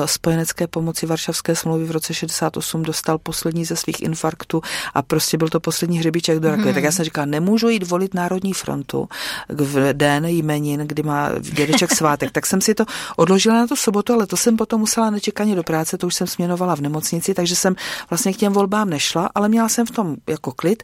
spojenecké 0.06 0.66
pomoci 0.66 1.06
Varšavské 1.06 1.56
smlouvy 1.56 1.84
v 1.84 1.90
roce 1.90 2.14
68, 2.14 2.82
dostal 2.82 3.18
poslední 3.18 3.64
ze 3.64 3.76
svých 3.76 4.02
infarktů 4.02 4.62
a 4.94 5.02
prostě 5.02 5.38
byl 5.38 5.48
to 5.48 5.60
poslední 5.60 5.98
hřebíček 5.98 6.40
do 6.40 6.50
rakve. 6.50 6.66
Mm. 6.66 6.74
Tak 6.74 6.84
já 6.84 6.92
jsem 6.92 7.04
říkala, 7.04 7.24
nemůžu 7.24 7.68
jít 7.68 7.86
volit 7.86 8.14
Národní 8.14 8.52
frontu 8.52 9.08
v 9.48 9.92
den 9.92 10.26
jmenin, 10.54 10.80
kdy 10.80 11.02
má 11.02 11.30
dědeček 11.40 11.92
svátek, 11.92 12.32
tak 12.32 12.46
jsem 12.46 12.60
si 12.60 12.74
to 12.74 12.84
odložila 13.16 13.54
na 13.54 13.66
tu 13.66 13.76
sobotu, 13.76 14.12
ale 14.12 14.26
to 14.26 14.36
jsem 14.36 14.56
potom 14.56 14.80
musela 14.80 15.10
nečekaně 15.10 15.54
do 15.54 15.62
práce, 15.62 15.98
to 15.98 16.06
už 16.06 16.14
jsem 16.14 16.26
směnovala 16.26 16.76
v 16.76 16.80
nemocnici, 16.80 17.34
takže 17.34 17.56
jsem 17.56 17.76
vlastně 18.10 18.32
k 18.32 18.36
těm 18.36 18.52
volbám 18.52 18.90
nešla, 18.90 19.30
ale 19.34 19.48
měla 19.48 19.68
jsem 19.68 19.86
v 19.86 19.90
tom 19.90 20.16
jako 20.26 20.52
klid 20.52 20.82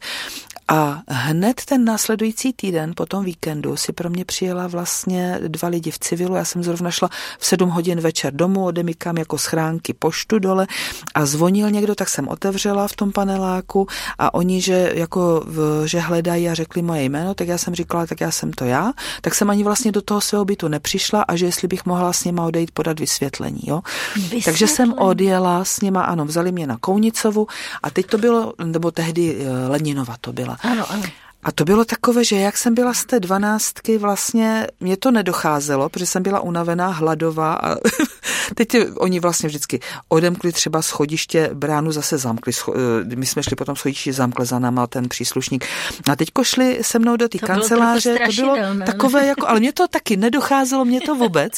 a 0.68 1.03
hned 1.09 1.64
ten 1.64 1.85
následující 1.85 2.53
týden 2.53 2.92
po 2.96 3.07
tom 3.07 3.24
víkendu 3.24 3.77
si 3.77 3.92
pro 3.92 4.11
mě 4.11 4.24
přijela 4.24 4.66
vlastně 4.66 5.38
dva 5.48 5.68
lidi 5.68 5.90
v 5.90 5.98
civilu. 5.98 6.35
Já 6.35 6.44
jsem 6.44 6.62
zrovna 6.62 6.90
šla 6.90 7.09
v 7.38 7.46
sedm 7.46 7.68
hodin 7.68 8.00
večer 8.00 8.35
domů, 8.35 8.64
odemykám 8.64 9.18
jako 9.18 9.38
schránky 9.38 9.92
poštu 9.92 10.38
dole 10.38 10.66
a 11.14 11.27
zvonil 11.27 11.70
někdo, 11.70 11.94
tak 11.94 12.09
jsem 12.09 12.29
otevřela 12.29 12.88
v 12.88 12.96
tom 12.96 13.12
paneláku 13.12 13.87
a 14.18 14.35
oni, 14.35 14.61
že 14.61 14.92
jako, 14.94 15.44
že 15.85 16.00
hledají 16.00 16.48
a 16.48 16.55
řekli 16.55 16.83
moje 16.83 17.03
jméno, 17.03 17.35
tak 17.35 17.48
já 17.48 17.59
jsem 17.59 17.74
říkala, 17.74 18.07
tak 18.07 18.20
já 18.20 18.31
jsem 18.31 18.53
to 18.53 18.64
já, 18.64 18.92
tak 19.20 19.35
jsem 19.35 19.50
ani 19.50 19.64
vlastně 19.64 19.92
do 19.92 20.03
toho 20.03 20.20
svého 20.20 20.44
bytu 20.44 20.68
nepřišla 20.68 21.22
a 21.22 21.37
že 21.37 21.46
jestli 21.46 21.68
bych 21.68 21.87
mohla 21.87 22.12
s 22.12 22.24
nima 22.24 22.44
odejít 22.44 22.70
podat 22.70 23.00
vysvětlení, 23.00 23.61
jo. 23.66 23.81
Vysvětlení. 24.14 24.42
Takže 24.42 24.66
jsem 24.66 24.92
odjela 24.92 25.64
s 25.64 25.81
nima, 25.81 26.03
ano, 26.03 26.24
vzali 26.24 26.53
mě 26.53 26.66
na 26.66 26.77
Kounicovu 26.81 27.46
a 27.83 27.90
teď 27.90 28.07
to 28.07 28.18
bylo, 28.18 28.53
nebo 28.64 28.90
tehdy 28.90 29.37
eh, 29.38 29.68
Leninova 29.68 30.16
to 30.20 30.33
byla. 30.33 30.54
Ano, 30.62 30.85
ano. 30.88 31.23
A 31.44 31.52
to 31.52 31.64
bylo 31.64 31.85
takové, 31.85 32.24
že 32.24 32.37
jak 32.37 32.57
jsem 32.57 32.74
byla 32.74 32.94
z 32.94 33.04
té 33.04 33.20
dvanáctky, 33.20 33.98
vlastně 33.98 34.66
mě 34.80 34.96
to 34.96 35.11
nedocházelo, 35.11 35.88
protože 35.88 36.07
jsem 36.07 36.22
byla 36.22 36.40
unavená, 36.40 36.88
hladová 36.88 37.54
a 37.54 37.76
teď 38.54 38.76
oni 38.96 39.20
vlastně 39.20 39.48
vždycky 39.48 39.80
odemkli 40.09 40.52
třeba 40.52 40.83
schodiště, 40.83 41.50
bránu 41.54 41.92
zase 41.92 42.18
zamkli, 42.18 42.52
eh, 42.68 43.16
my 43.16 43.26
jsme 43.26 43.42
šli 43.42 43.57
potom 43.57 43.76
schodiště, 43.76 44.12
zamkli 44.12 44.46
za 44.46 44.59
náma 44.59 44.87
ten 44.87 45.09
příslušník. 45.09 45.64
A 46.11 46.16
teďko 46.16 46.44
šli 46.44 46.78
se 46.83 46.98
mnou 46.98 47.16
do 47.16 47.28
té 47.28 47.38
kanceláře, 47.38 48.18
to 48.26 48.33
bylo 48.33 48.57
takové 48.87 49.26
jako, 49.26 49.48
ale 49.48 49.61
mě 49.61 49.72
to 49.72 49.88
taky 49.88 50.16
nedocházelo, 50.16 50.85
mě 50.85 51.00
to 51.00 51.14
vůbec. 51.14 51.52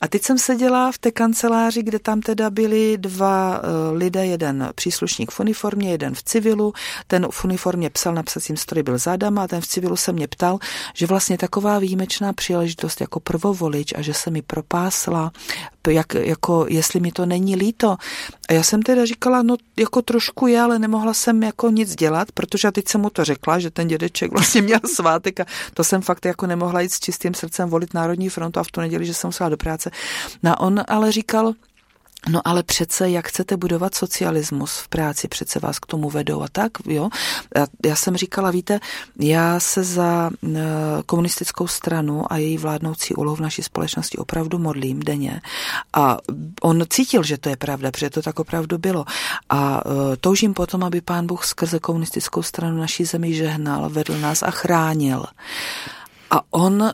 A 0.00 0.08
teď 0.08 0.22
jsem 0.22 0.38
seděla 0.38 0.92
v 0.92 0.98
té 0.98 1.10
kanceláři, 1.10 1.82
kde 1.82 1.98
tam 1.98 2.20
teda 2.20 2.50
byli 2.50 2.98
dva 2.98 3.60
eh, 3.62 3.96
lidé, 3.96 4.26
jeden 4.26 4.70
příslušník 4.74 5.30
v 5.30 5.40
uniformě, 5.40 5.90
jeden 5.90 6.14
v 6.14 6.22
civilu, 6.22 6.72
ten 7.06 7.26
v 7.30 7.44
uniformě 7.44 7.90
psal 7.90 8.14
na 8.14 8.22
psacím 8.22 8.56
stroji, 8.56 8.82
byl 8.82 8.98
zád 8.98 9.21
Adama 9.22 9.42
a 9.42 9.48
ten 9.48 9.60
v 9.60 9.66
civilu 9.66 9.96
se 9.96 10.12
mě 10.12 10.28
ptal, 10.28 10.58
že 10.94 11.06
vlastně 11.06 11.38
taková 11.38 11.78
výjimečná 11.78 12.32
příležitost 12.32 13.00
jako 13.00 13.20
prvovolič 13.20 13.94
a 13.96 14.02
že 14.02 14.14
se 14.14 14.30
mi 14.30 14.42
propásla, 14.42 15.32
jak, 15.88 16.14
jako 16.14 16.66
jestli 16.68 17.00
mi 17.00 17.12
to 17.12 17.26
není 17.26 17.56
líto. 17.56 17.96
A 18.48 18.52
já 18.52 18.62
jsem 18.62 18.82
teda 18.82 19.04
říkala, 19.04 19.42
no 19.42 19.56
jako 19.76 20.02
trošku 20.02 20.46
je, 20.46 20.60
ale 20.60 20.78
nemohla 20.78 21.14
jsem 21.14 21.42
jako 21.42 21.70
nic 21.70 21.96
dělat, 21.96 22.32
protože 22.32 22.72
teď 22.72 22.88
jsem 22.88 23.00
mu 23.00 23.10
to 23.10 23.24
řekla, 23.24 23.58
že 23.58 23.70
ten 23.70 23.88
dědeček 23.88 24.32
vlastně 24.32 24.62
měl 24.62 24.80
svátek 24.94 25.40
a 25.40 25.44
to 25.74 25.84
jsem 25.84 26.02
fakt 26.02 26.24
jako 26.24 26.46
nemohla 26.46 26.80
jít 26.80 26.92
s 26.92 27.00
čistým 27.00 27.34
srdcem 27.34 27.68
volit 27.68 27.94
Národní 27.94 28.28
frontu 28.28 28.60
a 28.60 28.64
v 28.64 28.70
tu 28.70 28.80
neděli, 28.80 29.06
že 29.06 29.14
jsem 29.14 29.28
musela 29.28 29.48
do 29.48 29.56
práce. 29.56 29.90
No 30.42 30.56
on 30.56 30.80
ale 30.88 31.12
říkal, 31.12 31.54
No 32.28 32.40
ale 32.44 32.62
přece, 32.62 33.10
jak 33.10 33.28
chcete 33.28 33.56
budovat 33.56 33.94
socialismus 33.94 34.76
v 34.76 34.88
práci, 34.88 35.28
přece 35.28 35.58
vás 35.58 35.78
k 35.78 35.86
tomu 35.86 36.10
vedou 36.10 36.42
a 36.42 36.48
tak, 36.52 36.72
jo. 36.86 37.08
Já, 37.86 37.96
jsem 37.96 38.16
říkala, 38.16 38.50
víte, 38.50 38.80
já 39.18 39.60
se 39.60 39.84
za 39.84 40.30
e, 40.30 40.58
komunistickou 41.06 41.66
stranu 41.66 42.32
a 42.32 42.36
její 42.36 42.58
vládnoucí 42.58 43.14
úlohu 43.14 43.36
v 43.36 43.40
naší 43.40 43.62
společnosti 43.62 44.18
opravdu 44.18 44.58
modlím 44.58 45.00
denně. 45.00 45.40
A 45.92 46.18
on 46.62 46.84
cítil, 46.88 47.22
že 47.22 47.38
to 47.38 47.48
je 47.48 47.56
pravda, 47.56 47.90
protože 47.90 48.10
to 48.10 48.22
tak 48.22 48.38
opravdu 48.38 48.78
bylo. 48.78 49.04
A 49.48 49.80
e, 50.12 50.16
toužím 50.16 50.54
potom, 50.54 50.84
aby 50.84 51.00
pán 51.00 51.26
Bůh 51.26 51.44
skrze 51.44 51.78
komunistickou 51.78 52.42
stranu 52.42 52.78
naší 52.78 53.04
zemi 53.04 53.34
žehnal, 53.34 53.90
vedl 53.90 54.18
nás 54.18 54.42
a 54.42 54.50
chránil. 54.50 55.24
A 56.30 56.40
on 56.50 56.92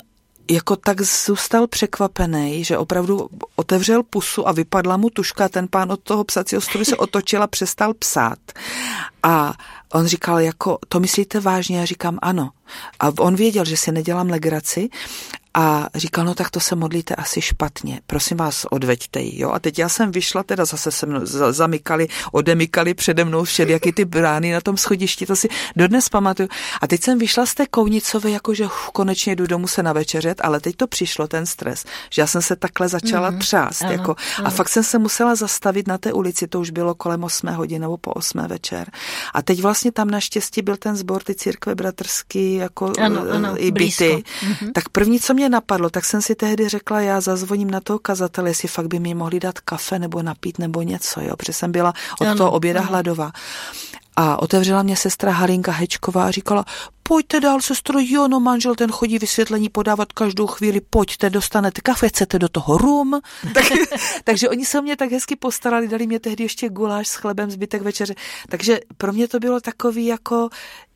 jako 0.50 0.76
tak 0.76 1.00
zůstal 1.00 1.66
překvapený, 1.66 2.64
že 2.64 2.78
opravdu 2.78 3.28
otevřel 3.56 4.02
pusu 4.02 4.48
a 4.48 4.52
vypadla 4.52 4.96
mu 4.96 5.10
tuška. 5.10 5.48
Ten 5.48 5.68
pán 5.68 5.92
od 5.92 6.00
toho 6.00 6.24
psacího 6.24 6.60
stolu 6.60 6.84
se 6.84 6.96
otočil 6.96 7.42
a 7.42 7.46
přestal 7.46 7.94
psát. 7.94 8.38
A 9.22 9.54
on 9.92 10.06
říkal, 10.06 10.40
jako, 10.40 10.78
to 10.88 11.00
myslíte 11.00 11.40
vážně? 11.40 11.78
Já 11.78 11.84
říkám, 11.84 12.18
ano. 12.22 12.50
A 13.00 13.12
on 13.18 13.34
věděl, 13.34 13.64
že 13.64 13.76
si 13.76 13.92
nedělám 13.92 14.30
legraci 14.30 14.88
a 15.54 15.88
říkal, 15.94 16.24
no 16.24 16.34
tak 16.34 16.50
to 16.50 16.60
se 16.60 16.76
modlíte 16.76 17.14
asi 17.14 17.40
špatně, 17.42 18.00
prosím 18.06 18.36
vás, 18.36 18.66
odveďte 18.70 19.20
ji, 19.20 19.40
jo. 19.40 19.50
A 19.50 19.58
teď 19.58 19.78
já 19.78 19.88
jsem 19.88 20.10
vyšla, 20.10 20.42
teda 20.42 20.64
zase 20.64 20.90
se 20.90 21.06
mnou 21.06 21.20
zamykali, 21.50 22.08
odemykali 22.32 22.94
přede 22.94 23.24
mnou 23.24 23.44
všelijaky 23.44 23.92
ty 23.92 24.04
brány 24.04 24.52
na 24.52 24.60
tom 24.60 24.76
schodišti, 24.76 25.26
to 25.26 25.36
si 25.36 25.48
dodnes 25.76 26.08
pamatuju. 26.08 26.48
A 26.80 26.86
teď 26.86 27.02
jsem 27.02 27.18
vyšla 27.18 27.46
z 27.46 27.54
té 27.54 27.66
kounicové, 27.66 28.30
jakože 28.30 28.66
uf, 28.66 28.90
konečně 28.92 29.36
jdu 29.36 29.46
domů 29.46 29.68
se 29.68 29.82
navečeřet, 29.82 30.40
ale 30.44 30.60
teď 30.60 30.76
to 30.76 30.86
přišlo, 30.86 31.28
ten 31.28 31.46
stres, 31.46 31.84
že 32.10 32.22
já 32.22 32.26
jsem 32.26 32.42
se 32.42 32.56
takhle 32.56 32.88
začala 32.88 33.30
mm, 33.30 33.38
třást, 33.38 33.82
ano, 33.82 33.92
jako, 33.92 34.16
ano. 34.38 34.46
a 34.46 34.50
fakt 34.50 34.68
jsem 34.68 34.84
se 34.84 34.98
musela 34.98 35.34
zastavit 35.34 35.86
na 35.86 35.98
té 35.98 36.12
ulici, 36.12 36.46
to 36.46 36.60
už 36.60 36.70
bylo 36.70 36.94
kolem 36.94 37.24
8 37.24 37.48
hodin 37.48 37.82
nebo 37.82 37.96
po 37.96 38.10
8 38.12 38.46
večer. 38.48 38.90
A 39.34 39.42
teď 39.42 39.60
vlastně 39.60 39.92
tam 39.92 40.10
naštěstí 40.10 40.62
byl 40.62 40.76
ten 40.76 40.96
sbor, 40.96 41.22
ty 41.22 41.34
církve 41.34 41.74
bratrský, 41.74 42.54
jako 42.54 42.92
ano, 43.00 43.22
ano, 43.32 43.64
i 43.64 43.70
byty. 43.70 44.24
Mm-hmm. 44.40 44.72
Tak 44.72 44.88
první, 44.88 45.20
co 45.20 45.34
mě 45.38 45.48
napadlo, 45.48 45.90
tak 45.90 46.04
jsem 46.04 46.22
si 46.22 46.34
tehdy 46.34 46.68
řekla, 46.68 47.00
já 47.00 47.20
zazvoním 47.20 47.70
na 47.70 47.80
toho 47.80 47.98
kazatele, 47.98 48.50
jestli 48.50 48.68
fakt 48.68 48.86
by 48.86 48.98
mi 48.98 49.14
mohli 49.14 49.40
dát 49.40 49.60
kafe 49.60 49.98
nebo 49.98 50.22
napít 50.22 50.58
nebo 50.58 50.82
něco, 50.82 51.20
jo, 51.20 51.36
protože 51.36 51.52
jsem 51.52 51.72
byla 51.72 51.92
od 52.20 52.26
ano, 52.26 52.36
toho 52.36 52.50
oběda 52.50 52.80
ano. 52.80 52.88
hladová. 52.88 53.30
A 54.16 54.42
otevřela 54.42 54.82
mě 54.82 54.96
sestra 54.96 55.32
Halinka 55.32 55.72
Hečková 55.72 56.24
a 56.24 56.30
říkala, 56.30 56.64
pojďte 57.08 57.40
dál, 57.40 57.60
sestro, 57.60 57.98
jo, 58.02 58.28
no 58.28 58.40
manžel 58.40 58.74
ten 58.74 58.90
chodí 58.90 59.18
vysvětlení 59.18 59.68
podávat 59.68 60.12
každou 60.12 60.46
chvíli, 60.46 60.80
pojďte, 60.80 61.30
dostanete 61.30 61.80
kafe, 61.80 62.08
chcete 62.08 62.38
do 62.38 62.48
toho 62.48 62.78
rum. 62.78 63.20
tak, 63.54 63.64
takže 64.24 64.48
oni 64.48 64.64
se 64.64 64.78
o 64.78 64.82
mě 64.82 64.96
tak 64.96 65.12
hezky 65.12 65.36
postarali, 65.36 65.88
dali 65.88 66.06
mě 66.06 66.20
tehdy 66.20 66.44
ještě 66.44 66.68
guláš 66.68 67.08
s 67.08 67.14
chlebem, 67.14 67.50
zbytek 67.50 67.82
večeře. 67.82 68.14
Takže 68.48 68.80
pro 68.96 69.12
mě 69.12 69.28
to 69.28 69.40
bylo 69.40 69.60
takový 69.60 70.06
jako, 70.06 70.48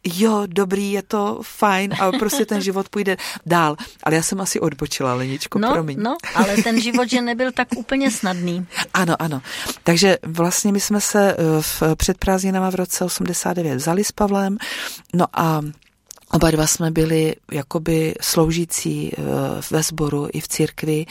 jo, 0.05 0.43
dobrý, 0.47 0.93
je 0.93 1.03
to 1.03 1.41
fajn 1.43 1.95
a 2.01 2.13
prostě 2.13 2.47
ten 2.47 2.61
život 2.61 2.89
půjde 2.89 3.17
dál. 3.47 3.77
Ale 4.03 4.17
já 4.17 4.23
jsem 4.23 4.41
asi 4.41 4.61
odbočila, 4.61 5.15
Leničko, 5.15 5.59
no, 5.59 5.73
promiň. 5.73 5.99
No, 6.01 6.17
ale 6.35 6.57
ten 6.57 6.81
život, 6.81 7.11
že 7.11 7.21
nebyl 7.21 7.53
tak 7.53 7.69
úplně 7.77 8.11
snadný. 8.11 8.67
Ano, 8.95 9.23
ano. 9.23 9.43
Takže 9.85 10.19
vlastně 10.23 10.73
my 10.73 10.81
jsme 10.81 11.01
se 11.01 11.33
eh, 11.33 11.37
v 11.61 11.83
předprázdninama 11.97 12.71
v 12.71 12.75
roce 12.75 13.05
89 13.05 13.77
vzali 13.77 14.05
s 14.05 14.13
Pavlem, 14.13 14.59
no 15.15 15.27
a 15.33 15.61
Oba 16.35 16.51
dva 16.51 16.67
jsme 16.67 16.91
byli 16.91 17.37
jakoby 17.53 18.15
sloužící 18.21 19.13
eh, 19.13 19.23
ve 19.71 19.83
sboru 19.83 20.29
i 20.33 20.41
v 20.41 20.49
církvi. 20.49 21.07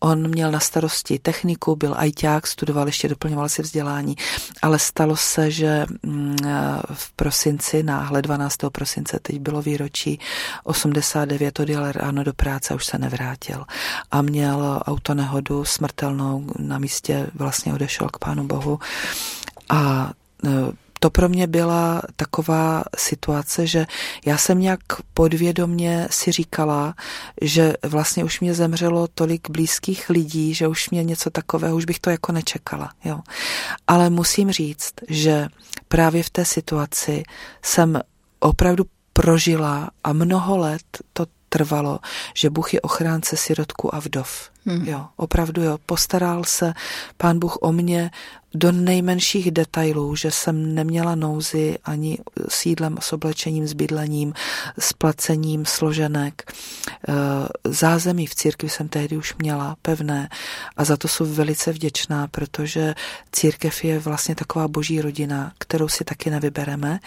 On 0.00 0.28
měl 0.28 0.50
na 0.50 0.60
starosti 0.60 1.18
techniku, 1.18 1.76
byl 1.76 1.94
ajťák, 1.96 2.46
studoval, 2.46 2.86
ještě 2.86 3.08
doplňoval 3.08 3.48
si 3.48 3.62
vzdělání, 3.62 4.16
ale 4.62 4.78
stalo 4.78 5.16
se, 5.16 5.50
že 5.50 5.86
mm, 6.02 6.36
eh, 6.44 6.48
v 6.92 7.12
prosinci, 7.12 7.82
náhle 7.82 8.22
12. 8.22 8.56
prosince, 8.72 9.18
teď 9.22 9.40
bylo 9.40 9.62
výročí 9.62 10.20
89, 10.64 11.60
odjel 11.60 11.92
ráno 11.92 12.24
do 12.24 12.34
práce 12.34 12.74
a 12.74 12.76
už 12.76 12.86
se 12.86 12.98
nevrátil. 12.98 13.64
A 14.10 14.22
měl 14.22 14.80
autonehodu 14.86 15.64
smrtelnou, 15.64 16.46
na 16.58 16.78
místě 16.78 17.26
vlastně 17.34 17.74
odešel 17.74 18.08
k 18.08 18.18
Pánu 18.18 18.44
Bohu. 18.44 18.78
A 19.68 20.10
eh, 20.44 20.50
to 21.06 21.10
pro 21.10 21.28
mě 21.28 21.46
byla 21.46 22.02
taková 22.16 22.84
situace, 22.96 23.66
že 23.66 23.86
já 24.24 24.38
jsem 24.38 24.60
nějak 24.60 24.80
podvědomně 25.14 26.08
si 26.10 26.32
říkala, 26.32 26.94
že 27.42 27.74
vlastně 27.82 28.24
už 28.24 28.40
mě 28.40 28.54
zemřelo 28.54 29.08
tolik 29.14 29.50
blízkých 29.50 30.10
lidí, 30.10 30.54
že 30.54 30.68
už 30.68 30.90
mě 30.90 31.04
něco 31.04 31.30
takového, 31.30 31.76
už 31.76 31.84
bych 31.84 31.98
to 31.98 32.10
jako 32.10 32.32
nečekala. 32.32 32.90
Jo. 33.04 33.20
Ale 33.86 34.10
musím 34.10 34.52
říct, 34.52 34.92
že 35.08 35.48
právě 35.88 36.22
v 36.22 36.30
té 36.30 36.44
situaci 36.44 37.22
jsem 37.62 38.00
opravdu 38.40 38.84
prožila 39.12 39.90
a 40.04 40.12
mnoho 40.12 40.56
let 40.56 40.82
to 41.12 41.26
trvalo, 41.48 41.98
že 42.34 42.50
Bůh 42.50 42.74
je 42.74 42.80
ochránce 42.80 43.36
sirotku 43.36 43.94
a 43.94 43.98
vdov. 43.98 44.50
Hmm. 44.66 44.88
Jo, 44.88 45.06
opravdu 45.16 45.62
jo, 45.62 45.78
postaral 45.86 46.44
se 46.44 46.74
pán 47.16 47.38
Bůh 47.38 47.56
o 47.60 47.72
mě 47.72 48.10
do 48.56 48.72
nejmenších 48.72 49.50
detailů, 49.50 50.16
že 50.16 50.30
jsem 50.30 50.74
neměla 50.74 51.14
nouzy 51.14 51.78
ani 51.84 52.18
s 52.48 52.66
jídlem, 52.66 52.96
s 53.00 53.12
oblečením, 53.12 53.68
s 53.68 53.72
bydlením, 53.72 54.32
s 54.78 54.92
placením 54.92 55.66
složenek. 55.66 56.52
Eh, 57.08 57.12
zázemí 57.64 58.26
v 58.26 58.34
církvi 58.34 58.68
jsem 58.68 58.88
tehdy 58.88 59.16
už 59.16 59.34
měla 59.38 59.76
pevné 59.82 60.28
a 60.76 60.84
za 60.84 60.96
to 60.96 61.08
jsou 61.08 61.24
velice 61.24 61.72
vděčná, 61.72 62.28
protože 62.28 62.94
církev 63.32 63.84
je 63.84 63.98
vlastně 63.98 64.34
taková 64.34 64.68
boží 64.68 65.00
rodina, 65.00 65.52
kterou 65.58 65.88
si 65.88 66.04
taky 66.04 66.30
nevybereme, 66.30 66.98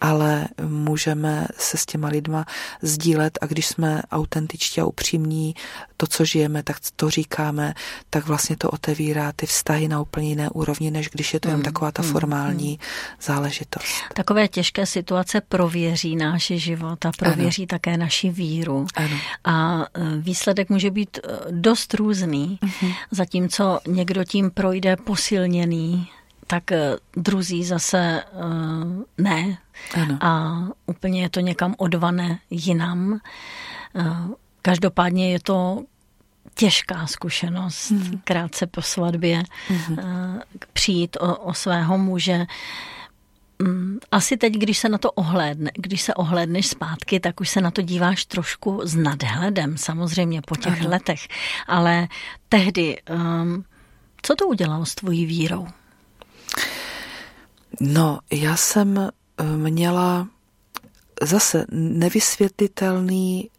ale 0.00 0.48
můžeme 0.62 1.46
se 1.58 1.76
s 1.76 1.86
těma 1.86 2.08
lidma 2.08 2.46
sdílet 2.82 3.38
a 3.40 3.46
když 3.46 3.66
jsme 3.66 4.02
autentičtí 4.10 4.80
a 4.80 4.84
upřímní, 4.86 5.54
to, 5.96 6.06
co 6.06 6.24
žijeme, 6.24 6.62
tak 6.62 6.76
to 6.96 7.01
říkáme, 7.10 7.74
tak 8.10 8.26
vlastně 8.26 8.56
to 8.56 8.70
otevírá 8.70 9.32
ty 9.32 9.46
vztahy 9.46 9.88
na 9.88 10.00
úplně 10.00 10.28
jiné 10.28 10.50
úrovni, 10.50 10.90
než 10.90 11.08
když 11.08 11.34
je 11.34 11.40
to 11.40 11.48
jen 11.48 11.54
hmm, 11.54 11.64
taková 11.64 11.92
ta 11.92 12.02
hmm, 12.02 12.12
formální 12.12 12.68
hmm. 12.68 12.78
záležitost. 13.20 13.94
Takové 14.14 14.48
těžké 14.48 14.86
situace 14.86 15.40
prověří 15.40 16.16
náš 16.16 16.46
život 16.46 17.06
a 17.06 17.12
prověří 17.18 17.62
ano. 17.62 17.66
také 17.66 17.96
naši 17.96 18.30
víru. 18.30 18.86
Ano. 18.94 19.16
A 19.44 19.84
e, 19.94 20.16
výsledek 20.18 20.68
může 20.70 20.90
být 20.90 21.18
e, 21.18 21.20
dost 21.50 21.94
různý. 21.94 22.58
Uh-huh. 22.62 22.94
Zatímco 23.10 23.80
někdo 23.86 24.24
tím 24.24 24.50
projde 24.50 24.96
posilněný, 24.96 26.08
tak 26.46 26.72
e, 26.72 26.96
druzí 27.16 27.64
zase 27.64 28.24
uh, 28.32 29.02
ne. 29.18 29.58
Ano. 29.94 30.18
A 30.20 30.62
úplně 30.86 31.22
je 31.22 31.30
to 31.30 31.40
někam 31.40 31.74
odvané 31.78 32.38
jinam. 32.50 33.20
Uh, 33.94 34.30
každopádně 34.62 35.32
je 35.32 35.40
to 35.40 35.82
těžká 36.54 37.06
zkušenost, 37.06 37.90
mm. 37.90 38.20
krátce 38.24 38.66
po 38.66 38.82
svatbě, 38.82 39.42
mm. 39.70 39.98
přijít 40.72 41.16
o, 41.20 41.36
o 41.36 41.54
svého 41.54 41.98
muže. 41.98 42.46
Mm, 43.58 43.98
asi 44.10 44.36
teď, 44.36 44.52
když 44.52 44.78
se 44.78 44.88
na 44.88 44.98
to 44.98 45.12
ohlédne, 45.12 45.70
když 45.74 46.02
se 46.02 46.14
ohlédneš 46.14 46.66
zpátky, 46.66 47.20
tak 47.20 47.40
už 47.40 47.48
se 47.48 47.60
na 47.60 47.70
to 47.70 47.82
díváš 47.82 48.24
trošku 48.24 48.80
s 48.84 48.94
nadhledem, 48.94 49.78
samozřejmě 49.78 50.42
po 50.42 50.56
těch 50.56 50.80
Aha. 50.80 50.90
letech. 50.90 51.28
Ale 51.66 52.08
tehdy, 52.48 53.02
um, 53.10 53.64
co 54.22 54.34
to 54.34 54.46
udělalo 54.46 54.86
s 54.86 54.94
tvojí 54.94 55.26
vírou? 55.26 55.66
No, 57.80 58.18
já 58.30 58.56
jsem 58.56 58.98
eh, 58.98 59.44
měla 59.44 60.28
zase 61.22 61.66
nevysvětlitelný 61.70 63.50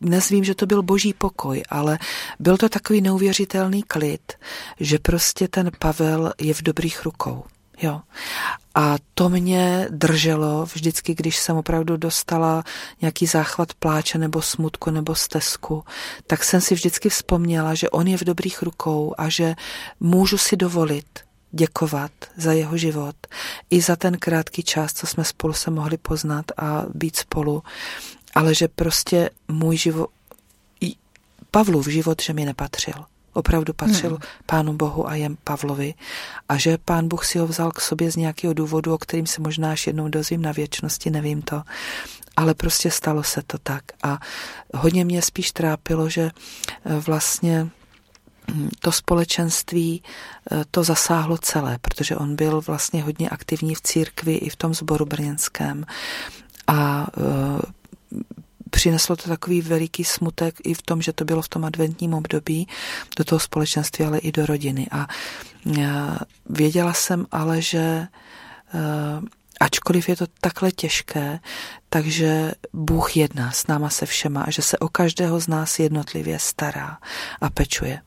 nezvím, 0.00 0.44
že 0.44 0.54
to 0.54 0.66
byl 0.66 0.82
boží 0.82 1.12
pokoj, 1.12 1.62
ale 1.68 1.98
byl 2.38 2.56
to 2.56 2.68
takový 2.68 3.00
neuvěřitelný 3.00 3.82
klid, 3.82 4.32
že 4.80 4.98
prostě 4.98 5.48
ten 5.48 5.70
Pavel 5.78 6.32
je 6.40 6.54
v 6.54 6.62
dobrých 6.62 7.04
rukou. 7.04 7.44
Jo. 7.82 8.00
A 8.74 8.96
to 9.14 9.28
mě 9.28 9.88
drželo 9.90 10.64
vždycky, 10.64 11.14
když 11.14 11.36
jsem 11.36 11.56
opravdu 11.56 11.96
dostala 11.96 12.64
nějaký 13.00 13.26
záchvat 13.26 13.74
pláče 13.74 14.18
nebo 14.18 14.42
smutku 14.42 14.90
nebo 14.90 15.14
stezku, 15.14 15.84
tak 16.26 16.44
jsem 16.44 16.60
si 16.60 16.74
vždycky 16.74 17.08
vzpomněla, 17.08 17.74
že 17.74 17.90
on 17.90 18.06
je 18.06 18.18
v 18.18 18.24
dobrých 18.24 18.62
rukou 18.62 19.14
a 19.18 19.28
že 19.28 19.54
můžu 20.00 20.38
si 20.38 20.56
dovolit 20.56 21.06
děkovat 21.50 22.10
za 22.36 22.52
jeho 22.52 22.76
život 22.76 23.16
i 23.70 23.80
za 23.80 23.96
ten 23.96 24.18
krátký 24.18 24.62
čas, 24.62 24.92
co 24.92 25.06
jsme 25.06 25.24
spolu 25.24 25.52
se 25.52 25.70
mohli 25.70 25.96
poznat 25.96 26.44
a 26.56 26.84
být 26.94 27.16
spolu 27.16 27.62
ale 28.36 28.54
že 28.54 28.68
prostě 28.68 29.30
můj 29.48 29.76
život, 29.76 30.10
Pavlův 31.50 31.88
život, 31.88 32.22
že 32.22 32.32
mi 32.32 32.44
nepatřil. 32.44 32.94
Opravdu 33.32 33.72
patřil 33.72 34.10
hmm. 34.10 34.18
Pánu 34.46 34.72
Bohu 34.72 35.08
a 35.08 35.14
jen 35.14 35.36
Pavlovi. 35.44 35.94
A 36.48 36.56
že 36.56 36.78
Pán 36.84 37.08
Bůh 37.08 37.24
si 37.24 37.38
ho 37.38 37.46
vzal 37.46 37.70
k 37.70 37.80
sobě 37.80 38.10
z 38.10 38.16
nějakého 38.16 38.54
důvodu, 38.54 38.94
o 38.94 38.98
kterým 38.98 39.26
se 39.26 39.42
možná 39.42 39.72
až 39.72 39.86
jednou 39.86 40.08
dozvím 40.08 40.42
na 40.42 40.52
věčnosti, 40.52 41.10
nevím 41.10 41.42
to. 41.42 41.62
Ale 42.36 42.54
prostě 42.54 42.90
stalo 42.90 43.22
se 43.22 43.42
to 43.46 43.58
tak. 43.58 43.84
A 44.02 44.18
hodně 44.74 45.04
mě 45.04 45.22
spíš 45.22 45.52
trápilo, 45.52 46.08
že 46.08 46.30
eh, 46.30 47.00
vlastně 47.00 47.68
to 48.78 48.92
společenství 48.92 50.02
eh, 50.50 50.64
to 50.70 50.84
zasáhlo 50.84 51.38
celé, 51.38 51.78
protože 51.78 52.16
on 52.16 52.36
byl 52.36 52.60
vlastně 52.60 53.02
hodně 53.02 53.28
aktivní 53.28 53.74
v 53.74 53.80
církvi 53.80 54.34
i 54.34 54.48
v 54.50 54.56
tom 54.56 54.74
sboru 54.74 55.06
brněnském. 55.06 55.86
A 56.66 57.06
přineslo 58.70 59.16
to 59.16 59.28
takový 59.28 59.60
veliký 59.60 60.04
smutek 60.04 60.54
i 60.64 60.74
v 60.74 60.82
tom, 60.82 61.02
že 61.02 61.12
to 61.12 61.24
bylo 61.24 61.42
v 61.42 61.48
tom 61.48 61.64
adventním 61.64 62.14
období 62.14 62.68
do 63.16 63.24
toho 63.24 63.38
společenství, 63.40 64.04
ale 64.04 64.18
i 64.18 64.32
do 64.32 64.46
rodiny. 64.46 64.86
A 64.90 65.06
věděla 66.48 66.92
jsem 66.92 67.26
ale, 67.32 67.62
že 67.62 68.06
ačkoliv 69.60 70.08
je 70.08 70.16
to 70.16 70.26
takhle 70.40 70.72
těžké, 70.72 71.38
takže 71.88 72.52
Bůh 72.72 73.16
jedná 73.16 73.52
s 73.52 73.66
náma 73.66 73.90
se 73.90 74.06
všema 74.06 74.42
a 74.42 74.50
že 74.50 74.62
se 74.62 74.78
o 74.78 74.88
každého 74.88 75.40
z 75.40 75.48
nás 75.48 75.78
jednotlivě 75.78 76.38
stará 76.38 76.98
a 77.40 77.50
pečuje. 77.50 78.00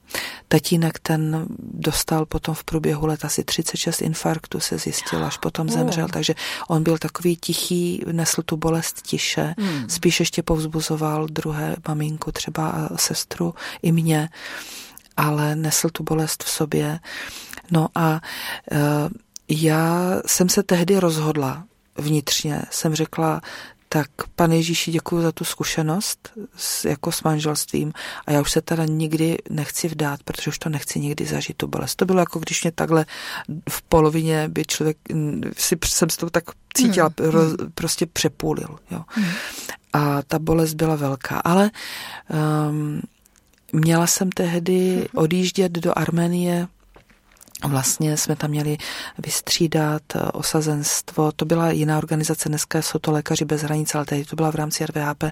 Tatínek 0.47 0.99
ten 0.99 1.45
dostal 1.59 2.25
potom 2.25 2.55
v 2.55 2.63
průběhu 2.63 3.05
let 3.05 3.25
asi 3.25 3.43
36 3.43 4.01
infarktů, 4.01 4.59
se 4.59 4.77
zjistil, 4.77 5.25
až 5.25 5.38
potom 5.38 5.69
zemřel, 5.69 6.07
takže 6.07 6.35
on 6.67 6.83
byl 6.83 6.97
takový 6.97 7.38
tichý, 7.38 8.03
nesl 8.12 8.41
tu 8.41 8.57
bolest 8.57 9.01
tiše, 9.01 9.55
hmm. 9.57 9.89
spíš 9.89 10.19
ještě 10.19 10.43
povzbuzoval 10.43 11.27
druhé 11.27 11.75
maminku, 11.88 12.31
třeba 12.31 12.69
a 12.69 12.97
sestru 12.97 13.53
i 13.81 13.91
mě, 13.91 14.29
ale 15.17 15.55
nesl 15.55 15.89
tu 15.89 16.03
bolest 16.03 16.43
v 16.43 16.49
sobě. 16.49 16.99
No 17.71 17.88
a 17.95 18.21
uh, 18.71 18.79
já 19.49 20.21
jsem 20.25 20.49
se 20.49 20.63
tehdy 20.63 20.99
rozhodla 20.99 21.63
vnitřně, 21.97 22.62
jsem 22.71 22.95
řekla, 22.95 23.41
tak 23.89 24.09
pane 24.35 24.55
Ježíši, 24.55 24.91
děkuji 24.91 25.21
za 25.21 25.31
tu 25.31 25.45
zkušenost 25.45 26.31
s, 26.55 26.85
jako 26.85 27.12
s 27.12 27.23
manželstvím 27.23 27.93
a 28.27 28.31
já 28.31 28.41
už 28.41 28.51
se 28.51 28.62
teda 28.62 28.85
nikdy 28.85 29.38
nechci 29.49 29.88
vdát, 29.88 30.23
protože 30.23 30.49
už 30.49 30.59
to 30.59 30.69
nechci 30.69 30.99
nikdy 30.99 31.25
zažít 31.25 31.57
tu 31.57 31.67
bolest. 31.67 31.95
To 31.95 32.05
bylo 32.05 32.19
jako 32.19 32.39
když 32.39 32.63
mě 32.63 32.71
takhle 32.71 33.05
v 33.69 33.81
polovině 33.81 34.49
by 34.49 34.65
člověk, 34.65 34.97
si 35.57 35.77
jsem 35.85 36.09
se 36.09 36.17
to 36.17 36.29
tak 36.29 36.43
cítila, 36.73 37.09
hmm. 37.19 37.29
roz, 37.29 37.53
prostě 37.73 38.05
přepůlil. 38.05 38.79
Jo. 38.91 39.01
Hmm. 39.07 39.31
A 39.93 40.21
ta 40.21 40.39
bolest 40.39 40.73
byla 40.73 40.95
velká, 40.95 41.39
ale 41.39 41.71
um, 42.69 43.01
měla 43.73 44.07
jsem 44.07 44.29
tehdy 44.29 44.95
hmm. 44.95 45.05
odjíždět 45.13 45.71
do 45.71 45.97
Arménie 45.97 46.67
Vlastně 47.67 48.17
jsme 48.17 48.36
tam 48.36 48.50
měli 48.50 48.78
vystřídat 49.17 50.02
eh, 50.15 50.19
osazenstvo. 50.19 51.32
To 51.32 51.45
byla 51.45 51.72
jiná 51.72 51.98
organizace, 51.98 52.50
dneska 52.50 52.82
jsou 52.82 53.00
to 53.00 53.12
lékaři 53.12 53.45
bez 53.45 53.62
hranic, 53.62 53.95
ale 53.95 54.06
tady 54.06 54.26
to 54.26 54.36
byla 54.36 54.52
v 54.52 54.56
rámci 54.56 54.86
RVHP 54.86 55.24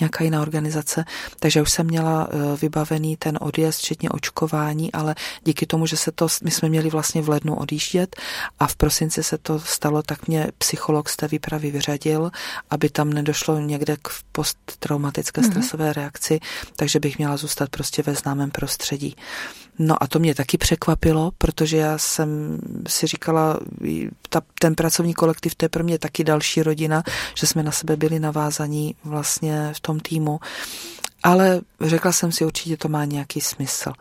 nějaká 0.00 0.24
jiná 0.24 0.42
organizace. 0.42 1.04
Takže 1.40 1.62
už 1.62 1.70
jsem 1.70 1.86
měla 1.86 2.28
eh, 2.30 2.56
vybavený 2.56 3.16
ten 3.16 3.38
odjezd, 3.40 3.78
včetně 3.78 4.10
očkování, 4.10 4.92
ale 4.92 5.14
díky 5.44 5.66
tomu, 5.66 5.86
že 5.86 5.96
se 5.96 6.12
to, 6.12 6.26
my 6.42 6.50
jsme 6.50 6.68
měli 6.68 6.90
vlastně 6.90 7.22
v 7.22 7.28
lednu 7.28 7.56
odjíždět 7.56 8.16
a 8.58 8.66
v 8.66 8.76
prosinci 8.76 9.22
se 9.22 9.38
to 9.38 9.60
stalo, 9.60 10.02
tak 10.02 10.28
mě 10.28 10.48
psycholog 10.58 11.08
z 11.08 11.16
té 11.16 11.28
výpravy 11.28 11.70
vyřadil, 11.70 12.30
aby 12.70 12.88
tam 12.90 13.12
nedošlo 13.12 13.58
někde 13.58 13.96
k 14.02 14.08
posttraumatické 14.32 15.40
mhm. 15.40 15.50
stresové 15.50 15.90
mm-hmm. 15.90 15.94
reakci, 15.94 16.40
takže 16.76 17.00
bych 17.00 17.18
měla 17.18 17.36
zůstat 17.36 17.68
prostě 17.70 18.02
ve 18.02 18.14
známém 18.14 18.50
prostředí. 18.50 19.16
No 19.78 20.02
a 20.02 20.06
to 20.06 20.18
mě 20.18 20.34
taky 20.34 20.58
překvapilo, 20.58 21.32
protože 21.38 21.76
já 21.76 21.98
jsem 21.98 22.58
si 22.88 23.06
říkala, 23.06 23.60
ta, 24.28 24.42
ten 24.58 24.74
pracovní 24.74 25.14
kolektiv, 25.14 25.54
to 25.54 25.64
je 25.64 25.68
pro 25.68 25.84
mě 25.84 25.98
taky 25.98 26.24
další 26.24 26.62
rodina, 26.62 27.02
že 27.34 27.46
jsme 27.46 27.62
na 27.62 27.72
sebe 27.72 27.96
byli 27.96 28.20
navázaní 28.20 28.94
vlastně 29.04 29.72
v 29.76 29.80
tom 29.80 30.00
týmu. 30.00 30.40
Ale 31.22 31.60
řekla 31.80 32.12
jsem 32.12 32.32
si, 32.32 32.44
určitě 32.44 32.76
to 32.76 32.88
má 32.88 33.04
nějaký 33.04 33.40
smysl. 33.40 33.92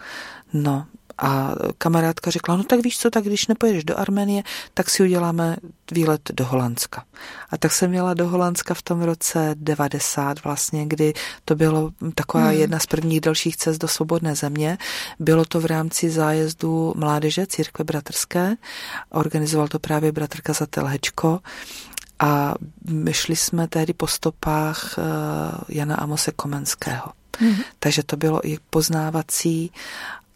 No, 0.53 0.85
a 1.21 1.55
kamarádka 1.77 2.31
řekla, 2.31 2.57
no 2.57 2.63
tak 2.63 2.79
víš 2.83 2.97
co, 2.97 3.09
tak 3.09 3.23
když 3.23 3.47
nepojedeš 3.47 3.83
do 3.83 3.99
Arménie, 3.99 4.43
tak 4.73 4.89
si 4.89 5.03
uděláme 5.03 5.57
výlet 5.91 6.21
do 6.33 6.45
Holandska. 6.45 7.03
A 7.49 7.57
tak 7.57 7.71
jsem 7.71 7.89
měla 7.89 8.13
do 8.13 8.27
Holandska 8.27 8.73
v 8.73 8.81
tom 8.81 9.01
roce 9.01 9.55
90 9.55 10.43
vlastně, 10.43 10.85
kdy 10.85 11.13
to 11.45 11.55
bylo 11.55 11.91
taková 12.15 12.43
hmm. 12.43 12.57
jedna 12.57 12.79
z 12.79 12.85
prvních 12.85 13.21
dalších 13.21 13.57
cest 13.57 13.77
do 13.77 13.87
svobodné 13.87 14.35
země. 14.35 14.77
Bylo 15.19 15.45
to 15.45 15.59
v 15.59 15.65
rámci 15.65 16.09
zájezdu 16.09 16.93
mládeže 16.97 17.47
církve 17.47 17.83
bratrské. 17.83 18.55
Organizoval 19.09 19.67
to 19.67 19.79
právě 19.79 20.11
bratr 20.11 20.41
kazatel 20.41 20.85
Hečko. 20.85 21.39
A 22.19 22.53
šli 23.11 23.35
jsme 23.35 23.67
tehdy 23.67 23.93
po 23.93 24.07
stopách 24.07 24.95
eh, 24.97 25.01
Jana 25.69 25.95
Amose 25.95 26.31
Komenského. 26.31 27.11
Mm-hmm. 27.41 27.63
Takže 27.79 28.03
to 28.03 28.17
bylo 28.17 28.47
i 28.47 28.57
poznávací 28.69 29.71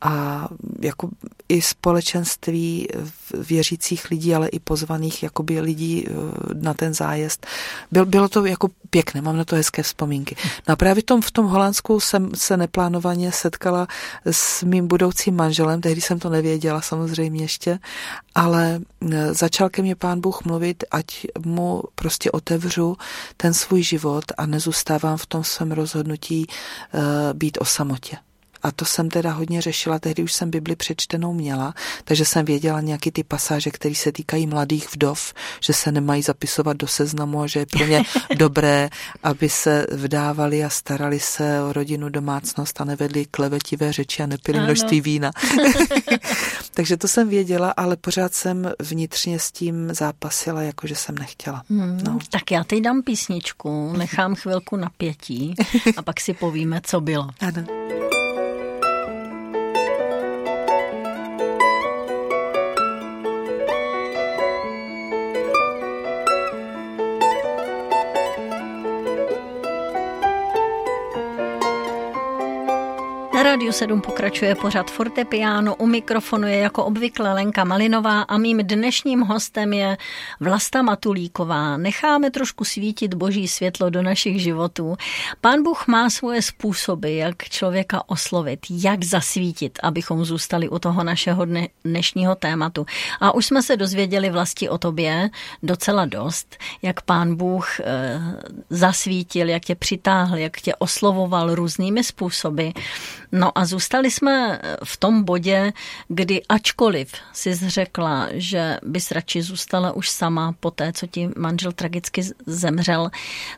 a 0.01 0.47
jako 0.81 1.10
i 1.49 1.62
společenství 1.62 2.88
věřících 3.34 4.10
lidí, 4.12 4.36
ale 4.36 4.47
i 4.47 4.60
pozvaných 4.60 5.23
jakoby 5.23 5.60
lidí 5.60 6.05
eh, 6.08 6.12
na 6.53 6.73
ten 6.73 6.93
zájezd. 6.93 7.47
Byl, 7.91 8.05
bylo 8.05 8.29
to 8.29 8.45
jako 8.45 8.69
pěkné, 8.89 9.21
mám 9.21 9.38
na 9.38 9.45
to 9.45 9.55
hezké 9.55 9.84
vzpomínky. 9.84 10.36
No 10.67 10.73
a 10.73 10.75
právě 10.75 11.03
tom, 11.03 11.21
v 11.21 11.31
tom 11.31 11.45
Holandsku 11.45 11.99
jsem 11.99 12.36
se 12.36 12.58
neplánovaně 12.58 13.31
setkala 13.31 13.88
s 14.31 14.63
mým 14.63 14.88
budoucím 14.88 15.36
manželem, 15.36 15.81
tehdy 15.81 16.01
jsem 16.01 16.19
to 16.19 16.29
nevěděla 16.29 16.81
samozřejmě 16.81 17.43
ještě, 17.43 17.79
ale 18.36 18.79
eh, 19.12 19.34
začal 19.34 19.69
ke 19.69 19.81
mně 19.81 19.95
pán 19.95 20.21
Bůh 20.21 20.45
mluvit, 20.45 20.84
ať 20.91 21.27
mu 21.45 21.84
prostě 21.95 22.31
otevřu 22.31 22.97
ten 23.38 23.53
svůj 23.53 23.84
život 23.84 24.25
a 24.38 24.45
nezůstávám 24.45 25.17
v 25.17 25.25
tom 25.25 25.43
svém 25.43 25.71
rozhodnutí 25.71 26.47
uh, 26.47 27.01
být 27.34 27.58
o 27.62 27.65
samotě. 27.65 28.17
A 28.65 28.71
to 28.71 28.86
jsem 28.86 29.10
teda 29.10 29.32
hodně 29.32 29.62
řešila, 29.62 29.99
tehdy 29.99 30.23
už 30.23 30.34
jsem 30.34 30.51
Bibli 30.51 30.75
přečtenou 30.75 31.34
měla, 31.34 31.73
takže 32.04 32.25
jsem 32.25 32.45
věděla 32.45 32.82
nějaký 32.82 33.12
ty 33.12 33.23
pasáže, 33.23 33.71
které 33.71 33.95
se 33.95 34.12
týkají 34.12 34.47
mladých 34.47 34.88
vdov, 34.93 35.34
že 35.62 35.73
se 35.73 35.91
nemají 35.91 36.21
zapisovat 36.21 36.78
do 36.78 36.88
seznamu 36.88 37.41
a 37.41 37.47
že 37.47 37.60
je 37.60 37.65
pro 37.65 37.86
ně 37.86 38.04
dobré, 38.38 38.89
aby 39.23 39.49
se 39.49 39.88
vdávali 39.91 40.63
a 40.63 40.69
starali 40.69 41.19
se 41.19 41.62
o 41.62 41.73
rodinu, 41.73 42.10
domácnost 42.10 42.82
a 42.82 42.84
nevedli 42.84 43.25
klevetivé 43.25 43.93
řeči 43.93 44.23
a 44.23 44.25
nepili 44.25 44.60
množství 44.60 45.01
vína. 45.01 45.32
takže 46.73 46.97
to 46.97 47.08
jsem 47.08 47.30
věděla, 47.30 47.73
ale 47.78 47.95
pořád 47.95 48.34
jsem 48.34 48.71
vnitřně 48.80 49.39
s 49.39 49.51
tím 49.51 49.93
zápasila, 49.93 50.62
jakože 50.62 50.95
jsem 50.95 51.17
nechtěla. 51.17 51.63
Hmm, 51.69 51.99
no. 52.04 52.19
Tak 52.30 52.51
já 52.51 52.63
teď 52.63 52.82
dám 52.82 53.01
písničku, 53.01 53.93
nechám 53.97 54.36
chvilku 54.36 54.75
napětí 54.75 55.56
a 55.97 56.01
pak 56.01 56.19
si 56.19 56.34
povíme, 56.34 56.82
co 56.84 57.01
bylo. 57.01 57.30
Ano. 57.39 57.65
Rádiu 73.55 73.71
7 73.71 74.01
pokračuje 74.01 74.55
pořad 74.55 74.91
Fortepiano. 74.91 75.75
U 75.75 75.87
mikrofonu 75.87 76.47
je 76.47 76.57
jako 76.57 76.85
obvykle 76.85 77.33
Lenka 77.33 77.63
Malinová 77.63 78.21
a 78.21 78.37
mým 78.37 78.57
dnešním 78.57 79.21
hostem 79.21 79.73
je 79.73 79.97
Vlasta 80.39 80.81
Matulíková. 80.81 81.77
Necháme 81.77 82.31
trošku 82.31 82.63
svítit 82.63 83.13
boží 83.13 83.47
světlo 83.47 83.89
do 83.89 84.01
našich 84.01 84.41
životů. 84.41 84.95
Pán 85.41 85.63
Bůh 85.63 85.87
má 85.87 86.09
svoje 86.09 86.41
způsoby, 86.41 87.17
jak 87.17 87.43
člověka 87.43 88.09
oslovit, 88.09 88.59
jak 88.69 89.03
zasvítit, 89.03 89.79
abychom 89.83 90.25
zůstali 90.25 90.69
u 90.69 90.79
toho 90.79 91.03
našeho 91.03 91.45
dne, 91.45 91.67
dnešního 91.83 92.35
tématu. 92.35 92.85
A 93.19 93.31
už 93.31 93.45
jsme 93.45 93.63
se 93.63 93.77
dozvěděli 93.77 94.29
vlasti 94.29 94.69
o 94.69 94.77
tobě 94.77 95.29
docela 95.63 96.05
dost, 96.05 96.57
jak 96.81 97.01
pán 97.01 97.35
Bůh 97.35 97.79
e, 97.79 97.83
zasvítil, 98.69 99.49
jak 99.49 99.65
tě 99.65 99.75
přitáhl, 99.75 100.37
jak 100.37 100.61
tě 100.61 100.75
oslovoval 100.75 101.55
různými 101.55 102.03
způsoby. 102.03 102.69
No 103.31 103.44
a 103.55 103.65
zůstali 103.65 104.12
jsme 104.12 104.62
v 104.84 104.97
tom 104.97 105.23
bodě, 105.23 105.73
kdy 106.08 106.41
ačkoliv 106.49 107.12
jsi 107.34 107.55
řekla, 107.55 108.27
že 108.31 108.77
bys 108.84 109.12
radši 109.12 109.41
zůstala 109.41 109.91
už 109.91 110.10
sama 110.10 110.55
po 110.60 110.71
té, 110.71 110.93
co 110.93 111.08
ti 111.08 111.29
manžel 111.38 111.71
tragicky 111.71 112.23
zemřel, 112.45 113.10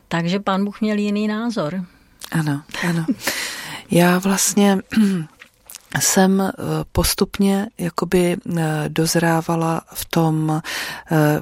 takže 0.08 0.40
pán 0.40 0.64
Bůh 0.64 0.80
měl 0.80 0.98
jiný 0.98 1.28
názor. 1.28 1.84
Ano, 2.32 2.62
ano. 2.88 3.06
Já 3.90 4.18
vlastně 4.18 4.78
jsem 6.00 6.40
eh, 6.40 6.52
postupně 6.92 7.66
jakoby 7.78 8.36
eh, 8.36 8.84
dozrávala 8.88 9.82
v 9.94 10.04
tom 10.04 10.62
eh, 11.10 11.40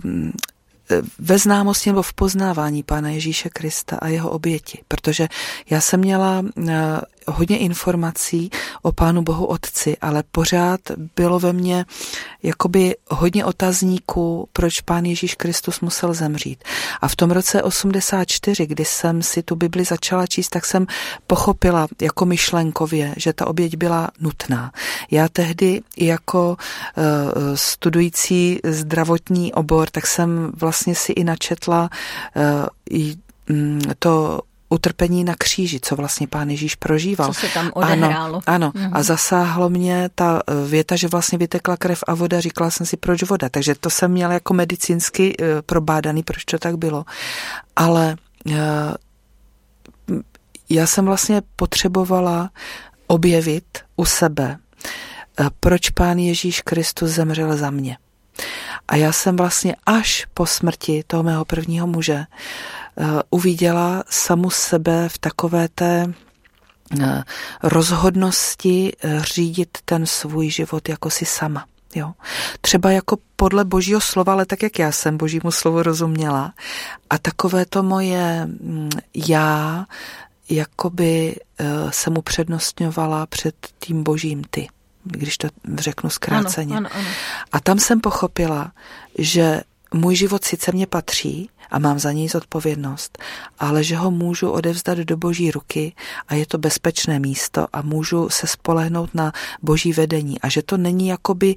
ve 1.19 1.39
známosti 1.39 1.91
nebo 1.91 2.03
v 2.03 2.13
poznávání 2.13 2.83
Pána 2.83 3.09
Ježíše 3.09 3.49
Krista 3.49 3.97
a 3.97 4.09
jeho 4.09 4.31
oběti, 4.31 4.79
protože 4.89 5.29
já 5.71 5.81
jsem 5.81 6.01
měla 6.01 6.43
hodně 7.29 7.59
informací 7.59 8.51
o 8.83 8.93
Pánu 8.93 9.23
Bohu 9.23 9.47
Otci, 9.47 9.97
ale 10.01 10.23
pořád 10.33 10.81
bylo 11.17 11.39
ve 11.39 11.53
mně 11.53 11.85
jakoby 12.43 12.97
hodně 13.11 13.45
otazníků, 13.45 14.49
proč 14.53 14.81
Pán 14.81 15.05
Ježíš 15.05 15.35
Kristus 15.35 15.81
musel 15.81 16.15
zemřít. 16.15 16.65
A 17.01 17.09
v 17.09 17.17
tom 17.17 17.31
roce 17.31 17.63
84, 17.63 18.67
kdy 18.67 18.85
jsem 18.85 19.23
si 19.23 19.43
tu 19.43 19.57
Bibli 19.57 19.85
začala 19.85 20.27
číst, 20.27 20.49
tak 20.49 20.67
jsem 20.67 20.87
pochopila 21.27 21.89
jako 22.03 22.25
myšlenkově, 22.25 23.15
že 23.17 23.33
ta 23.33 23.47
oběť 23.47 23.77
byla 23.77 24.09
nutná. 24.21 24.73
Já 25.11 25.29
tehdy 25.29 25.83
jako 25.97 26.57
uh, 26.97 27.05
studující 27.55 28.59
zdravotní 28.65 29.55
obor, 29.55 29.91
tak 29.91 30.07
jsem 30.07 30.53
vlastně 30.57 30.76
si 30.95 31.13
i 31.13 31.25
načetla 31.25 31.91
uh, 32.37 33.07
to 33.99 34.41
utrpení 34.69 35.25
na 35.25 35.35
kříži, 35.39 35.81
co 35.81 35.97
vlastně 35.97 36.29
pán 36.29 36.51
Ježíš 36.51 36.75
prožíval. 36.75 37.35
Co 37.35 37.41
se 37.41 37.49
tam 37.49 37.71
odehrálo. 37.75 38.43
Ano, 38.47 38.71
ano. 38.71 38.71
Mm-hmm. 38.71 38.91
a 38.93 39.03
zasáhlo 39.03 39.71
mě 39.71 40.11
ta 40.15 40.43
eh, 40.47 40.69
věta, 40.69 40.97
že 40.97 41.09
vlastně 41.09 41.39
vytekla 41.39 41.77
krev 41.77 42.05
a 42.07 42.15
voda, 42.15 42.41
říkala 42.41 42.71
jsem 42.71 42.87
si, 42.87 42.97
proč 42.97 43.23
voda. 43.23 43.49
Takže 43.49 43.75
to 43.75 43.91
jsem 43.91 44.11
měla 44.11 44.33
jako 44.33 44.55
medicínsky 44.55 45.37
eh, 45.41 45.63
probádaný, 45.63 46.23
proč 46.23 46.45
to 46.45 46.59
tak 46.59 46.77
bylo. 46.77 47.05
Ale 47.77 48.17
eh, 48.51 48.55
já 50.69 50.87
jsem 50.87 51.05
vlastně 51.05 51.43
potřebovala 51.57 52.51
objevit 53.07 53.79
u 53.97 54.05
sebe, 54.05 54.59
proč 55.61 55.91
pán 55.91 56.19
Ježíš 56.19 56.61
Kristus 56.61 57.11
zemřel 57.11 57.57
za 57.57 57.71
mě. 57.71 57.97
A 58.89 58.97
já 58.97 59.13
jsem 59.13 59.37
vlastně 59.37 59.77
až 59.87 60.27
po 60.35 60.47
smrti 60.47 61.05
toho 61.07 61.23
mého 61.23 61.45
prvního 61.45 61.87
muže 61.87 62.27
Eh, 62.99 63.23
uviděla 63.31 64.05
samu 64.11 64.51
sebe 64.51 65.09
v 65.09 65.19
takové 65.19 65.69
té 65.69 66.13
eh, 67.01 67.23
rozhodnosti 67.63 68.93
eh, 69.03 69.23
řídit 69.23 69.79
ten 69.85 70.07
svůj 70.07 70.51
život 70.51 70.89
jako 70.89 71.11
si 71.11 71.25
sama. 71.25 71.67
Jo. 71.95 72.13
Třeba 72.61 72.91
jako 72.91 73.19
podle 73.37 73.65
božího 73.65 74.01
slova, 74.01 74.33
ale 74.33 74.47
tak, 74.47 74.63
jak 74.63 74.79
já 74.79 74.93
jsem 74.93 75.17
božímu 75.17 75.51
slovu 75.51 75.83
rozuměla. 75.83 76.55
A 77.11 77.19
takové 77.19 77.67
to 77.67 77.83
moje 77.83 78.47
mm, 78.47 78.91
já, 79.29 79.87
jakoby 80.51 81.37
se 81.91 82.11
mu 82.11 82.23
přednostňovala 82.23 83.27
před 83.27 83.55
tím 83.79 84.03
božím 84.03 84.45
ty, 84.51 84.69
když 85.07 85.39
to 85.39 85.49
řeknu 85.79 86.11
zkráceně. 86.11 86.77
Ano, 86.77 86.89
ano, 86.93 86.99
ano. 86.99 87.09
A 87.53 87.61
tam 87.61 87.79
jsem 87.79 88.01
pochopila, 88.01 88.73
že 89.19 89.61
můj 89.95 90.17
život 90.17 90.45
sice 90.45 90.73
mě 90.73 90.87
patří, 90.87 91.51
a 91.71 91.79
mám 91.79 91.99
za 91.99 92.13
něj 92.13 92.29
zodpovědnost, 92.29 93.19
ale 93.59 93.85
že 93.85 93.97
ho 93.97 94.11
můžu 94.11 94.51
odevzdat 94.51 94.99
do 94.99 95.17
boží 95.17 95.51
ruky 95.51 95.93
a 96.29 96.35
je 96.35 96.47
to 96.47 96.59
bezpečné 96.59 97.19
místo 97.19 97.67
a 97.73 97.83
můžu 97.83 98.29
se 98.29 98.47
spolehnout 98.47 99.15
na 99.15 99.33
boží 99.63 99.93
vedení 99.93 100.41
a 100.41 100.49
že 100.49 100.63
to 100.63 100.77
není 100.77 101.09
jakoby 101.09 101.55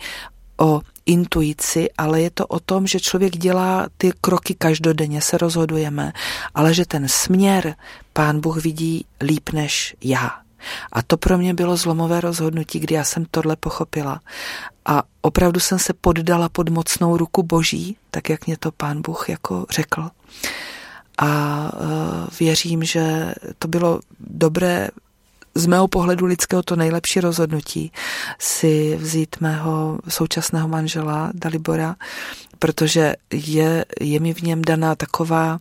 o 0.58 0.82
intuici, 1.06 1.90
ale 1.98 2.22
je 2.22 2.30
to 2.30 2.48
o 2.48 2.60
tom, 2.60 2.88
že 2.88 3.00
člověk 3.00 3.38
dělá 3.38 3.88
ty 3.98 4.12
kroky 4.22 4.56
každodenně, 4.56 5.22
se 5.22 5.38
rozhodujeme, 5.38 6.14
ale 6.56 6.74
že 6.74 6.86
ten 6.86 7.08
směr 7.08 7.76
pán 8.14 8.40
Bůh 8.40 8.64
vidí 8.64 9.06
líp 9.22 9.50
než 9.50 9.96
já. 10.04 10.42
A 10.92 11.02
to 11.02 11.18
pro 11.18 11.38
mě 11.38 11.54
bylo 11.54 11.78
zlomové 11.78 12.22
rozhodnutí, 12.22 12.80
kdy 12.80 12.96
já 12.96 13.04
jsem 13.04 13.26
tohle 13.32 13.56
pochopila. 13.56 14.20
A 14.86 15.04
opravdu 15.22 15.60
jsem 15.60 15.80
se 15.80 15.94
poddala 15.94 16.50
pod 16.50 16.70
mocnou 16.70 17.18
ruku 17.18 17.44
Boží, 17.44 17.98
tak 18.12 18.30
jak 18.30 18.48
mě 18.48 18.58
to 18.58 18.72
pán 18.72 19.02
Bůh 19.02 19.30
jako 19.30 19.66
řekl. 19.70 20.10
A 21.18 21.72
uh, 21.74 21.90
věřím, 22.40 22.84
že 22.84 23.34
to 23.60 23.68
bylo 23.68 24.00
dobré 24.20 24.90
z 25.56 25.66
mého 25.66 25.88
pohledu 25.88 26.26
lidského 26.26 26.64
to 26.64 26.76
nejlepší 26.76 27.20
rozhodnutí 27.20 27.92
si 28.40 28.98
vzít 29.02 29.36
mého 29.42 30.00
současného 30.10 30.68
manžela 30.68 31.32
Dalibora, 31.34 31.96
protože 32.60 33.16
je, 33.34 33.86
je 34.02 34.20
mi 34.20 34.34
v 34.34 34.42
něm 34.42 34.62
daná 34.62 34.96
taková 34.96 35.58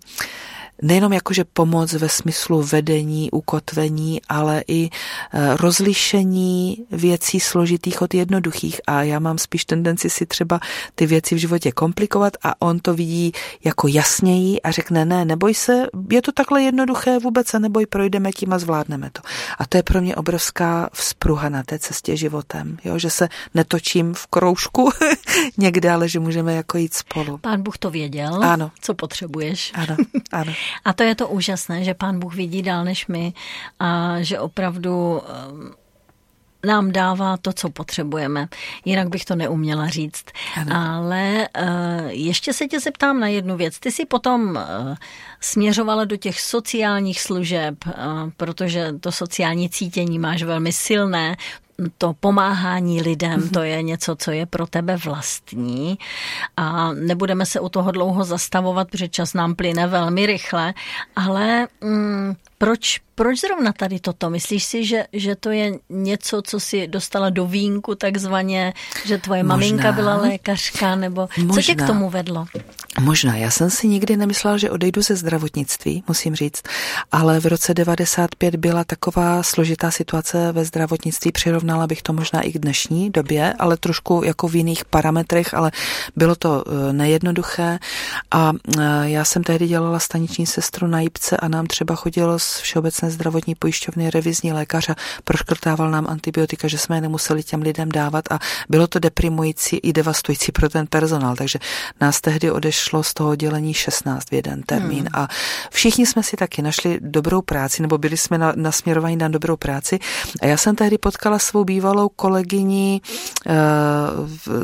nejenom 0.83 1.13
jakože 1.13 1.45
pomoc 1.45 1.93
ve 1.93 2.09
smyslu 2.09 2.63
vedení, 2.63 3.31
ukotvení, 3.31 4.21
ale 4.29 4.63
i 4.69 4.87
e, 4.87 5.57
rozlišení 5.57 6.87
věcí 6.91 7.41
složitých 7.41 8.03
od 8.03 8.15
jednoduchých. 8.15 8.81
A 8.87 9.03
já 9.03 9.19
mám 9.19 9.39
spíš 9.39 9.65
tendenci 9.65 10.11
si 10.11 10.27
třeba 10.27 10.61
ty 10.95 11.07
věci 11.07 11.35
v 11.35 11.39
životě 11.39 11.73
komplikovat 11.73 12.33
a 12.43 12.63
on 12.63 12.79
to 12.81 12.95
vidí 12.95 13.33
jako 13.65 13.89
jasněji 13.89 14.63
a 14.63 14.71
řekne, 14.71 15.05
ne, 15.05 15.25
neboj 15.25 15.55
se, 15.55 15.87
je 16.11 16.23
to 16.23 16.33
takhle 16.33 16.63
jednoduché, 16.63 17.19
vůbec 17.19 17.49
se 17.49 17.59
neboj, 17.59 17.87
projdeme 17.87 18.33
tím 18.33 18.53
a 18.53 18.59
zvládneme 18.59 19.11
to. 19.13 19.23
A 19.59 19.67
to 19.67 19.77
je 19.77 19.83
pro 19.83 20.01
mě 20.01 20.17
obrovská 20.17 20.91
vzpruha 20.93 21.49
na 21.49 21.63
té 21.63 21.79
cestě 21.79 22.17
životem, 22.17 22.79
jo? 22.85 22.99
že 22.99 23.11
se 23.11 23.29
netočím 23.55 24.15
v 24.15 24.27
kroužku 24.27 24.91
někde, 25.57 25.91
ale 25.91 26.09
že 26.09 26.21
můžeme 26.21 26.55
jako 26.55 26.79
jít 26.79 26.95
spolu. 26.95 27.39
Pán 27.39 27.63
Bůh 27.63 27.79
to 27.79 27.91
věděl, 27.91 28.45
ano. 28.45 28.71
co 28.81 28.95
potřebuješ. 28.95 29.73
Ano, 29.75 29.97
ano. 30.33 30.53
A 30.85 30.93
to 30.93 31.03
je 31.03 31.15
to 31.15 31.29
úžasné, 31.29 31.85
že 31.85 31.95
pán 31.95 32.19
Bůh 32.19 32.35
vidí 32.35 32.63
dál 32.63 32.85
než 32.85 33.07
my 33.07 33.33
a 33.81 34.17
že 34.21 34.41
opravdu 34.41 35.23
um, 35.51 35.73
nám 36.67 36.93
dává 36.93 37.37
to, 37.37 37.53
co 37.53 37.71
potřebujeme. 37.71 38.49
Jinak 38.85 39.09
bych 39.09 39.25
to 39.25 39.37
neuměla 39.37 39.89
říct. 39.89 40.25
Ano. 40.57 40.77
Ale 40.77 41.49
uh, 41.61 42.07
ještě 42.09 42.53
se 42.53 42.67
tě 42.67 42.81
zeptám 42.81 43.21
na 43.21 43.29
jednu 43.29 43.57
věc. 43.57 43.79
Ty 43.79 43.93
jsi 43.93 44.05
potom 44.05 44.51
uh, 44.51 44.95
směřovala 45.41 46.05
do 46.05 46.17
těch 46.17 46.41
sociálních 46.41 47.21
služeb, 47.21 47.75
protože 48.37 48.93
to 49.01 49.13
sociální 49.13 49.71
cítění 49.71 50.19
máš 50.19 50.43
velmi 50.43 50.73
silné 50.73 51.37
to 51.99 52.15
pomáhání 52.21 53.03
lidem, 53.03 53.41
mhm. 53.41 53.49
to 53.49 53.63
je 53.63 53.83
něco, 53.83 54.17
co 54.17 54.31
je 54.31 54.47
pro 54.47 54.67
tebe 54.67 54.97
vlastní 54.97 55.99
a 56.57 56.93
nebudeme 56.93 57.47
se 57.47 57.61
u 57.61 57.69
toho 57.69 57.91
dlouho 57.91 58.25
zastavovat, 58.25 58.91
protože 58.91 59.09
čas 59.09 59.35
nám 59.35 59.55
plyne 59.55 59.87
velmi 59.87 60.27
rychle, 60.27 60.75
ale 61.17 61.69
mm, 61.81 62.35
proč, 62.59 63.01
proč 63.15 63.41
zrovna 63.41 63.73
tady 63.73 64.01
toto? 64.01 64.31
Myslíš 64.31 64.65
si, 64.65 64.85
že, 64.85 65.05
že 65.13 65.37
to 65.37 65.51
je 65.51 65.73
něco, 65.89 66.43
co 66.43 66.61
si 66.61 66.89
dostala 66.89 67.31
do 67.31 67.47
vínku 67.47 67.95
takzvaně, 67.95 68.75
že 69.05 69.19
tvoje 69.19 69.43
Možná. 69.43 69.57
maminka 69.57 69.93
byla 69.93 70.17
lékařka, 70.17 70.97
nebo 70.97 71.29
Možná. 71.39 71.55
co 71.55 71.63
tě 71.63 71.75
k 71.75 71.87
tomu 71.87 72.11
vedlo? 72.11 72.47
Možná. 73.01 73.37
Já 73.37 73.51
jsem 73.51 73.71
si 73.71 73.89
nikdy 73.89 74.17
nemyslela, 74.17 74.59
že 74.59 74.71
odejdu 74.71 75.03
ze 75.03 75.17
zdravotnictví, 75.17 76.05
musím 76.09 76.35
říct, 76.35 76.63
ale 77.13 77.41
v 77.41 77.47
roce 77.47 77.75
95 77.75 78.57
byla 78.57 78.85
taková 78.85 79.43
složitá 79.43 79.91
situace 79.91 80.53
ve 80.53 80.65
zdravotnictví, 80.65 81.33
přirovnala 81.33 81.87
bych 81.87 82.03
to 82.03 82.13
možná 82.13 82.41
i 82.41 82.53
k 82.53 82.59
dnešní 82.59 83.11
době, 83.11 83.55
ale 83.59 83.77
trošku 83.77 84.23
jako 84.25 84.49
v 84.49 84.57
jiných 84.57 84.85
parametrech, 84.85 85.55
ale 85.55 85.71
bylo 86.17 86.35
to 86.35 86.65
eh, 86.67 86.93
nejednoduché 86.93 87.79
a 88.31 88.53
eh, 88.79 88.83
já 89.03 89.25
jsem 89.25 89.45
tehdy 89.45 89.69
dělala 89.69 89.99
staniční 89.99 90.47
sestru 90.47 90.87
na 90.87 91.01
Jipce 91.01 91.37
a 91.37 91.49
nám 91.49 91.67
třeba 91.67 91.95
chodilo 91.95 92.39
z 92.49 92.61
Všeobecné 92.61 93.11
zdravotní 93.11 93.55
pojišťovny 93.55 94.11
revizní 94.11 94.53
lékař 94.53 94.89
a 94.89 94.95
proškrtával 95.25 95.91
nám 95.91 96.07
antibiotika, 96.09 96.69
že 96.69 96.79
jsme 96.79 96.97
je 96.97 97.01
nemuseli 97.01 97.43
těm 97.43 97.63
lidem 97.63 97.89
dávat 97.89 98.25
a 98.33 98.39
bylo 98.69 98.87
to 98.87 98.99
deprimující 98.99 99.77
i 99.77 99.93
devastující 99.93 100.53
pro 100.53 100.69
ten 100.69 100.87
personál, 100.87 101.37
takže 101.37 101.59
nás 102.01 102.21
tehdy 102.21 102.51
odešlo 102.51 103.03
z 103.03 103.15
toho 103.15 103.37
dělení 103.37 103.75
16 103.75 104.31
v 104.31 104.33
jeden 104.33 104.63
termín 104.63 104.99
hmm. 104.99 105.25
a 105.25 105.29
všichni 105.71 106.07
jsme 106.07 106.23
si 106.23 106.37
taky 106.37 106.63
našli 106.63 106.99
dobrou 107.01 107.43
práci, 107.43 107.83
nebo 107.83 107.99
byli 107.99 108.17
jsme 108.17 108.39
na, 108.39 108.53
nasměrovaní 108.57 109.17
na 109.17 109.29
dobrou 109.29 109.57
práci. 109.57 109.99
A 110.43 110.47
já 110.47 110.57
jsem 110.57 110.77
tehdy 110.77 110.99
potkala 110.99 111.39
svou 111.39 111.65
bývalou 111.65 112.09
kolegyni 112.09 113.01
uh, 113.47 113.53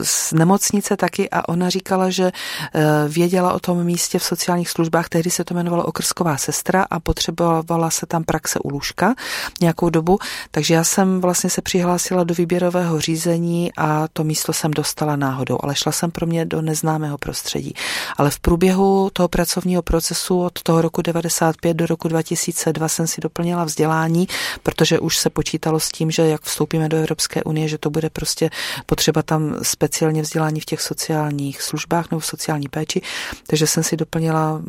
z 0.02 0.32
nemocnice 0.32 0.96
taky 0.96 1.30
a 1.30 1.48
ona 1.48 1.70
říkala, 1.70 2.10
že 2.10 2.24
uh, 2.24 2.80
věděla 3.08 3.52
o 3.52 3.60
tom 3.60 3.84
místě 3.84 4.18
v 4.18 4.24
sociálních 4.24 4.70
službách, 4.70 5.08
tehdy 5.08 5.30
se 5.30 5.44
to 5.44 5.54
jmenovalo 5.54 5.84
okrsková 5.84 6.36
sestra 6.36 6.86
a 6.90 7.00
potřebovala 7.00 7.73
věnovala 7.74 7.90
se 7.90 8.06
tam 8.06 8.24
praxe 8.24 8.58
u 8.58 8.68
lůžka 8.68 9.14
nějakou 9.60 9.90
dobu, 9.90 10.18
takže 10.50 10.74
já 10.74 10.84
jsem 10.84 11.20
vlastně 11.20 11.50
se 11.50 11.62
přihlásila 11.62 12.24
do 12.24 12.34
výběrového 12.34 13.00
řízení 13.00 13.72
a 13.76 14.08
to 14.12 14.24
místo 14.24 14.52
jsem 14.52 14.70
dostala 14.70 15.16
náhodou, 15.16 15.58
ale 15.62 15.74
šla 15.74 15.92
jsem 15.92 16.10
pro 16.10 16.26
mě 16.26 16.44
do 16.44 16.62
neznámého 16.62 17.18
prostředí. 17.18 17.74
Ale 18.16 18.30
v 18.30 18.38
průběhu 18.38 19.10
toho 19.12 19.28
pracovního 19.28 19.82
procesu 19.82 20.40
od 20.40 20.62
toho 20.62 20.82
roku 20.82 21.02
95 21.02 21.74
do 21.74 21.86
roku 21.86 22.08
2002 22.08 22.88
jsem 22.88 23.06
si 23.06 23.20
doplnila 23.20 23.64
vzdělání, 23.64 24.28
protože 24.62 24.98
už 24.98 25.18
se 25.18 25.30
počítalo 25.30 25.80
s 25.80 25.88
tím, 25.88 26.10
že 26.10 26.22
jak 26.22 26.42
vstoupíme 26.42 26.88
do 26.88 26.96
Evropské 26.96 27.42
unie, 27.42 27.68
že 27.68 27.78
to 27.78 27.90
bude 27.90 28.10
prostě 28.10 28.50
potřeba 28.86 29.22
tam 29.22 29.54
speciálně 29.62 30.22
vzdělání 30.22 30.60
v 30.60 30.64
těch 30.64 30.80
sociálních 30.80 31.62
službách 31.62 32.10
nebo 32.10 32.20
v 32.20 32.26
sociální 32.26 32.68
péči, 32.68 33.02
takže 33.46 33.66
jsem 33.66 33.82
si 33.82 33.96
doplnila 33.96 34.62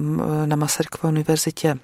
na 0.45 0.56
Masarykové 0.56 1.12
univerzitě 1.12 1.78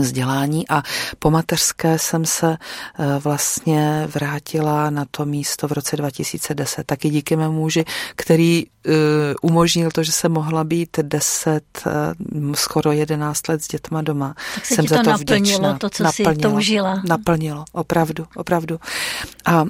vzdělání 0.00 0.68
a 0.68 0.82
po 1.18 1.30
mateřské 1.30 1.98
jsem 1.98 2.24
se 2.24 2.56
eh, 2.56 3.18
vlastně 3.18 4.08
vrátila 4.14 4.90
na 4.90 5.04
to 5.10 5.24
místo 5.24 5.68
v 5.68 5.72
roce 5.72 5.96
2010. 5.96 6.86
Taky 6.86 7.10
díky 7.10 7.36
mému 7.36 7.60
muži, 7.60 7.84
který 8.16 8.64
eh, 8.66 8.90
umožnil 9.42 9.90
to, 9.90 10.02
že 10.02 10.12
jsem 10.12 10.32
mohla 10.32 10.64
být 10.64 10.98
10, 11.02 11.64
eh, 11.86 11.90
skoro 12.54 12.92
11 12.92 13.48
let 13.48 13.62
s 13.64 13.68
dětma 13.68 14.02
doma. 14.02 14.34
Tak 14.54 14.66
se 14.66 14.74
jsem 14.74 14.88
za 14.88 14.96
to, 14.96 15.04
to 15.04 15.10
naplnilo, 15.10 15.40
vděčná. 15.40 15.78
to, 15.78 15.90
co 15.90 16.02
naplnilo, 16.02 16.34
si 16.34 16.40
toužila. 16.40 17.02
Naplnilo, 17.08 17.64
opravdu, 17.72 18.26
opravdu. 18.36 18.78
A 19.44 19.64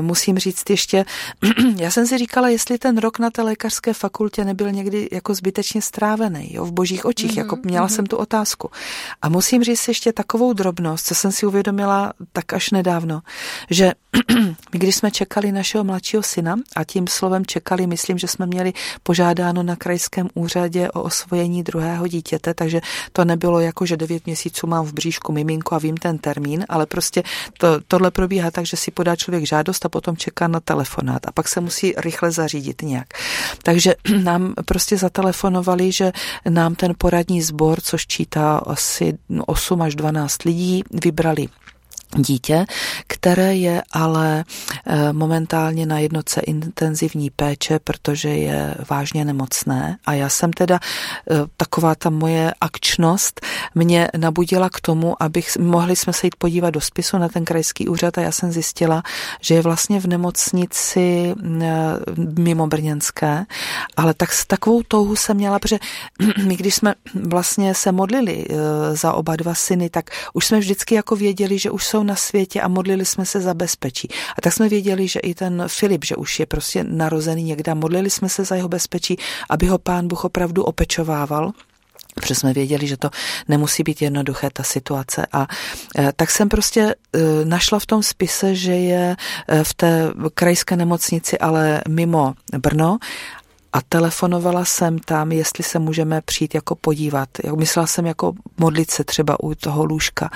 musím 0.00 0.38
říct 0.38 0.70
ještě, 0.70 1.04
já 1.76 1.90
jsem 1.90 2.06
si 2.06 2.18
říkala, 2.18 2.48
jestli 2.48 2.78
ten 2.78 2.98
rok 2.98 3.18
na 3.18 3.30
té 3.30 3.42
lékařské 3.42 3.92
fakultě 3.92 4.44
nebyl 4.44 4.72
někdy 4.72 5.08
jako 5.12 5.34
zbytečně 5.34 5.82
strávený, 5.82 6.54
jo, 6.54 6.64
v 6.64 6.72
božích 6.72 7.04
očích, 7.04 7.32
mm-hmm, 7.32 7.38
jako 7.38 7.58
měla 7.64 7.86
mm-hmm. 7.86 7.94
jsem 7.94 8.06
tu 8.06 8.16
otázku. 8.16 8.70
A 9.22 9.28
musím 9.28 9.64
říct 9.68 9.88
ještě 9.88 10.12
takovou 10.12 10.52
drobnost, 10.52 11.06
co 11.06 11.14
jsem 11.14 11.32
si 11.32 11.46
uvědomila 11.46 12.12
tak 12.32 12.52
až 12.52 12.70
nedávno, 12.70 13.20
že 13.70 13.92
my, 14.72 14.78
když 14.78 14.96
jsme 14.96 15.10
čekali 15.10 15.52
našeho 15.52 15.84
mladšího 15.84 16.22
syna, 16.22 16.56
a 16.76 16.84
tím 16.84 17.06
slovem 17.06 17.46
čekali, 17.46 17.86
myslím, 17.86 18.18
že 18.18 18.28
jsme 18.28 18.46
měli 18.46 18.72
požádáno 19.02 19.62
na 19.62 19.76
krajském 19.76 20.28
úřadě 20.34 20.90
o 20.90 21.02
osvojení 21.02 21.62
druhého 21.62 22.06
dítěte, 22.06 22.54
takže 22.54 22.80
to 23.12 23.24
nebylo 23.24 23.60
jako, 23.60 23.86
že 23.86 23.96
devět 23.96 24.26
měsíců 24.26 24.66
mám 24.66 24.86
v 24.86 24.92
bříšku 24.92 25.32
miminku 25.32 25.74
a 25.74 25.78
vím 25.78 25.96
ten 25.96 26.18
termín, 26.18 26.64
ale 26.68 26.86
prostě 26.86 27.22
to, 27.58 27.68
tohle 27.88 28.10
probíhá 28.10 28.50
tak, 28.50 28.66
že 28.66 28.76
si 28.76 28.90
podá 28.90 29.16
člověk 29.16 29.46
žádost 29.46 29.86
a 29.86 29.88
potom 29.88 30.16
čeká 30.16 30.48
na 30.48 30.60
telefonát 30.60 31.26
a 31.26 31.32
pak 31.32 31.48
se 31.48 31.60
musí 31.60 31.94
rychle 31.96 32.30
zařídit 32.30 32.82
nějak. 32.82 33.06
Takže 33.62 33.94
nám 34.22 34.54
prostě 34.64 34.96
zatelefonovali, 34.96 35.92
že 35.92 36.12
nám 36.48 36.74
ten 36.74 36.92
poradní 36.98 37.42
sbor, 37.42 37.80
což 37.80 38.06
čítá 38.06 38.56
asi 38.58 39.18
8 39.58 39.82
až 39.82 39.94
12 39.94 40.42
lidí, 40.44 40.82
vybrali 41.02 41.48
dítě, 42.16 42.66
které 43.06 43.54
je 43.54 43.82
ale 43.92 44.44
eh, 44.86 45.12
momentálně 45.12 45.86
na 45.86 45.98
jednotce 45.98 46.40
intenzivní 46.40 47.30
péče, 47.30 47.78
protože 47.78 48.28
je 48.28 48.74
vážně 48.90 49.24
nemocné. 49.24 49.98
A 50.06 50.12
já 50.12 50.28
jsem 50.28 50.52
teda, 50.52 50.80
eh, 51.30 51.34
taková 51.56 51.94
ta 51.94 52.10
moje 52.10 52.52
akčnost 52.60 53.40
mě 53.74 54.08
nabudila 54.16 54.70
k 54.70 54.80
tomu, 54.80 55.22
abych, 55.22 55.56
mohli 55.56 55.96
jsme 55.96 56.12
se 56.12 56.26
jít 56.26 56.36
podívat 56.36 56.70
do 56.70 56.80
spisu 56.80 57.18
na 57.18 57.28
ten 57.28 57.44
krajský 57.44 57.88
úřad 57.88 58.18
a 58.18 58.20
já 58.20 58.32
jsem 58.32 58.52
zjistila, 58.52 59.02
že 59.40 59.54
je 59.54 59.62
vlastně 59.62 60.00
v 60.00 60.06
nemocnici 60.06 61.34
eh, 61.62 61.74
mimo 62.38 62.66
Brněnské, 62.66 63.44
ale 63.96 64.14
tak 64.14 64.32
s 64.32 64.46
takovou 64.46 64.82
touhu 64.82 65.16
jsem 65.16 65.36
měla, 65.36 65.58
protože 65.58 65.78
my 66.44 66.56
když 66.56 66.74
jsme 66.74 66.94
vlastně 67.14 67.74
se 67.74 67.92
modlili 67.92 68.46
za 68.92 69.12
oba 69.12 69.36
dva 69.36 69.54
syny, 69.54 69.90
tak 69.90 70.10
už 70.32 70.46
jsme 70.46 70.58
vždycky 70.58 70.94
jako 70.94 71.16
věděli, 71.16 71.58
že 71.58 71.70
už 71.70 71.86
jsou 71.86 71.97
jsou 71.98 72.04
na 72.04 72.16
světě 72.16 72.60
a 72.60 72.68
modlili 72.68 73.04
jsme 73.04 73.26
se 73.26 73.40
za 73.40 73.54
bezpečí. 73.54 74.08
A 74.38 74.40
tak 74.40 74.52
jsme 74.52 74.68
věděli, 74.68 75.08
že 75.08 75.20
i 75.20 75.34
ten 75.34 75.64
Filip, 75.66 76.04
že 76.04 76.16
už 76.16 76.40
je 76.40 76.46
prostě 76.46 76.84
narozený 76.84 77.42
někde, 77.42 77.74
modlili 77.74 78.10
jsme 78.10 78.28
se 78.28 78.44
za 78.44 78.54
jeho 78.54 78.68
bezpečí, 78.68 79.18
aby 79.50 79.66
ho 79.66 79.78
pán 79.78 80.08
Bůh 80.08 80.24
opravdu 80.24 80.64
opečovával 80.64 81.52
protože 82.14 82.34
jsme 82.34 82.52
věděli, 82.52 82.86
že 82.86 82.96
to 82.96 83.10
nemusí 83.48 83.82
být 83.82 84.02
jednoduché, 84.02 84.50
ta 84.52 84.62
situace. 84.62 85.26
A 85.32 85.46
e, 85.98 86.12
tak 86.16 86.30
jsem 86.30 86.48
prostě 86.48 86.80
e, 86.82 86.94
našla 87.44 87.78
v 87.78 87.86
tom 87.86 88.02
spise, 88.02 88.54
že 88.54 88.72
je 88.72 89.16
e, 89.48 89.64
v 89.64 89.74
té 89.74 90.10
krajské 90.34 90.76
nemocnici, 90.76 91.38
ale 91.38 91.82
mimo 91.88 92.34
Brno 92.58 92.98
a 93.78 93.80
telefonovala 93.88 94.64
jsem 94.64 94.98
tam, 94.98 95.32
jestli 95.32 95.64
se 95.64 95.78
můžeme 95.78 96.20
přijít 96.20 96.54
jako 96.54 96.74
podívat. 96.74 97.28
Myslela 97.56 97.86
jsem 97.86 98.06
jako 98.06 98.32
modlit 98.58 98.90
se 98.90 99.04
třeba 99.04 99.42
u 99.42 99.54
toho 99.54 99.84
lůžka. 99.84 100.30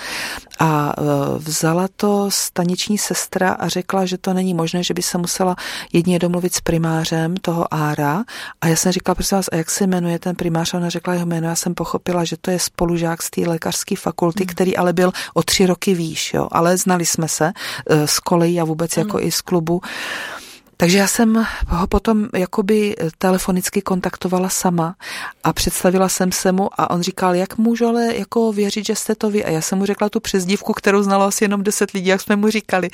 A 0.59 0.93
e, 0.93 1.03
vzala 1.39 1.89
to 1.97 2.31
staniční 2.31 2.99
sestra 2.99 3.53
a 3.53 3.69
řekla, 3.69 4.07
že 4.07 4.19
to 4.19 4.33
není 4.33 4.55
možné, 4.55 4.83
že 4.83 4.95
by 4.95 5.03
se 5.03 5.19
musela 5.19 5.57
jedině 5.93 6.19
domluvit 6.19 6.55
s 6.55 6.61
primářem 6.61 7.37
toho 7.37 7.75
Ára. 7.75 8.25
A 8.61 8.69
já 8.69 8.77
jsem 8.77 8.93
říkala, 8.93 9.15
prosím 9.15 9.39
vás, 9.39 9.47
a 9.53 9.57
jak 9.57 9.71
se 9.71 9.87
jmenuje 9.87 10.19
ten 10.19 10.37
primář? 10.37 10.75
A 10.75 10.79
ona 10.79 10.89
řekla 10.89 11.15
jeho 11.15 11.27
jméno. 11.27 11.49
Já 11.49 11.57
jsem 11.57 11.75
pochopila, 11.75 12.25
že 12.25 12.37
to 12.41 12.51
je 12.51 12.59
spolužák 12.59 13.23
z 13.23 13.31
té 13.31 13.41
lékařské 13.41 13.97
fakulty, 13.97 14.45
hmm. 14.45 14.49
který 14.49 14.77
ale 14.77 14.93
byl 14.93 15.13
o 15.35 15.43
tři 15.43 15.67
roky 15.67 15.95
výš, 15.95 16.35
jo. 16.35 16.49
Ale 16.53 16.77
znali 16.77 17.07
jsme 17.07 17.29
se 17.29 17.53
e, 17.87 18.07
z 18.07 18.19
kolejí 18.19 18.61
a 18.61 18.65
vůbec 18.65 18.95
hmm. 18.97 19.07
jako 19.07 19.21
i 19.21 19.33
z 19.33 19.41
klubu. 19.41 19.81
Takže 20.77 20.99
já 20.99 21.07
jsem 21.07 21.47
ho 21.69 21.87
potom 21.87 22.29
jakoby 22.35 22.97
telefonicky 23.19 23.83
kontaktovala 23.83 24.49
sama 24.49 24.95
a 25.45 25.53
představila 25.53 26.09
jsem 26.09 26.33
se 26.33 26.53
mu 26.53 26.69
a 26.81 26.91
on 26.91 27.03
říkal, 27.03 27.35
jak 27.35 27.59
můžu 27.59 27.87
ale 27.87 28.17
jako 28.17 28.53
věřit, 28.53 28.87
že 28.87 28.97
jste 28.97 29.15
to 29.15 29.31
vy. 29.31 29.45
A 29.45 29.51
já 29.51 29.61
jsem 29.61 29.79
mu 29.79 29.87
řekla 29.87 30.09
tu 30.09 30.21
přezdívku, 30.21 30.73
kterou 30.73 31.03
znalo 31.03 31.25
asi 31.25 31.45
jenom 31.45 31.63
deset 31.63 31.91
lidí, 31.91 32.07
jak 32.07 32.21
jsme 32.21 32.37
mu 32.37 32.51
říkali. 32.51 32.91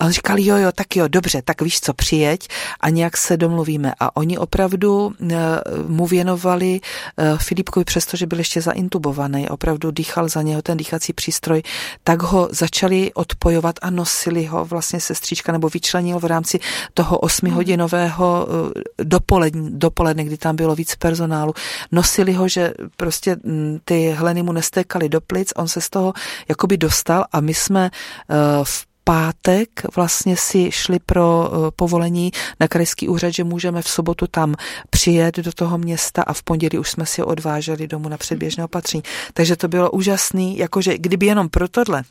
A 0.00 0.04
on 0.04 0.10
říkal, 0.10 0.38
jo, 0.38 0.56
jo, 0.56 0.72
tak 0.72 0.96
jo, 0.96 1.08
dobře, 1.08 1.42
tak 1.42 1.62
víš 1.62 1.80
co, 1.80 1.94
přijeď 1.94 2.48
a 2.80 2.88
nějak 2.88 3.16
se 3.16 3.36
domluvíme. 3.36 3.92
A 4.00 4.16
oni 4.16 4.38
opravdu 4.38 5.12
eh, 5.20 5.36
mu 5.86 6.06
věnovali 6.06 6.80
eh, 7.16 7.38
Filipkovi, 7.38 7.84
přestože 7.84 8.26
byl 8.26 8.38
ještě 8.38 8.60
zaintubovaný, 8.62 9.48
opravdu 9.48 9.90
dýchal 9.90 10.28
za 10.28 10.42
něho 10.42 10.62
ten 10.62 10.76
dýchací 10.76 11.12
přístroj, 11.12 11.62
tak 12.04 12.22
ho 12.22 12.48
začali 12.50 13.12
odpojovat 13.14 13.76
a 13.82 13.90
nosili 13.90 14.44
ho 14.44 14.64
vlastně 14.64 15.00
sestřička 15.00 15.52
nebo 15.52 15.68
vyčlenil 15.68 16.18
v 16.18 16.24
rámci 16.24 16.60
toho 16.94 17.18
osmihodinového 17.22 18.46
eh, 18.48 19.04
dopoledne, 19.04 19.70
dopoledne, 19.70 20.24
kdy 20.24 20.36
tam 20.36 20.56
bylo 20.56 20.74
víc 20.74 20.94
personálu. 20.94 21.54
Nosili 21.92 22.32
ho, 22.32 22.48
že 22.48 22.74
prostě 22.96 23.36
mm, 23.44 23.78
ty 23.84 24.10
hleny 24.10 24.42
mu 24.42 24.52
nestékaly 24.52 25.08
do 25.08 25.20
plic, 25.20 25.52
on 25.56 25.68
se 25.68 25.80
z 25.80 25.90
toho 25.90 26.12
jakoby 26.48 26.76
dostal 26.76 27.24
a 27.32 27.40
my 27.40 27.54
jsme 27.54 27.90
eh, 27.90 28.34
v 28.62 28.86
pátek 29.04 29.68
vlastně 29.96 30.36
si 30.36 30.70
šli 30.72 30.98
pro 30.98 31.50
eh, 31.52 31.70
povolení 31.76 32.32
na 32.60 32.68
krajský 32.68 33.08
úřad, 33.08 33.30
že 33.30 33.44
můžeme 33.44 33.82
v 33.82 33.88
sobotu 33.88 34.26
tam 34.26 34.54
přijet 34.90 35.36
do 35.36 35.52
toho 35.52 35.78
města 35.78 36.22
a 36.22 36.32
v 36.32 36.42
pondělí 36.42 36.78
už 36.78 36.90
jsme 36.90 37.06
si 37.06 37.22
odváželi 37.22 37.88
domů 37.88 38.08
na 38.08 38.16
předběžné 38.16 38.64
opatření. 38.64 39.02
Takže 39.34 39.56
to 39.56 39.68
bylo 39.68 39.90
úžasný, 39.90 40.58
jakože 40.58 40.98
kdyby 40.98 41.26
jenom 41.26 41.48
pro 41.48 41.68
tohle 41.68 42.02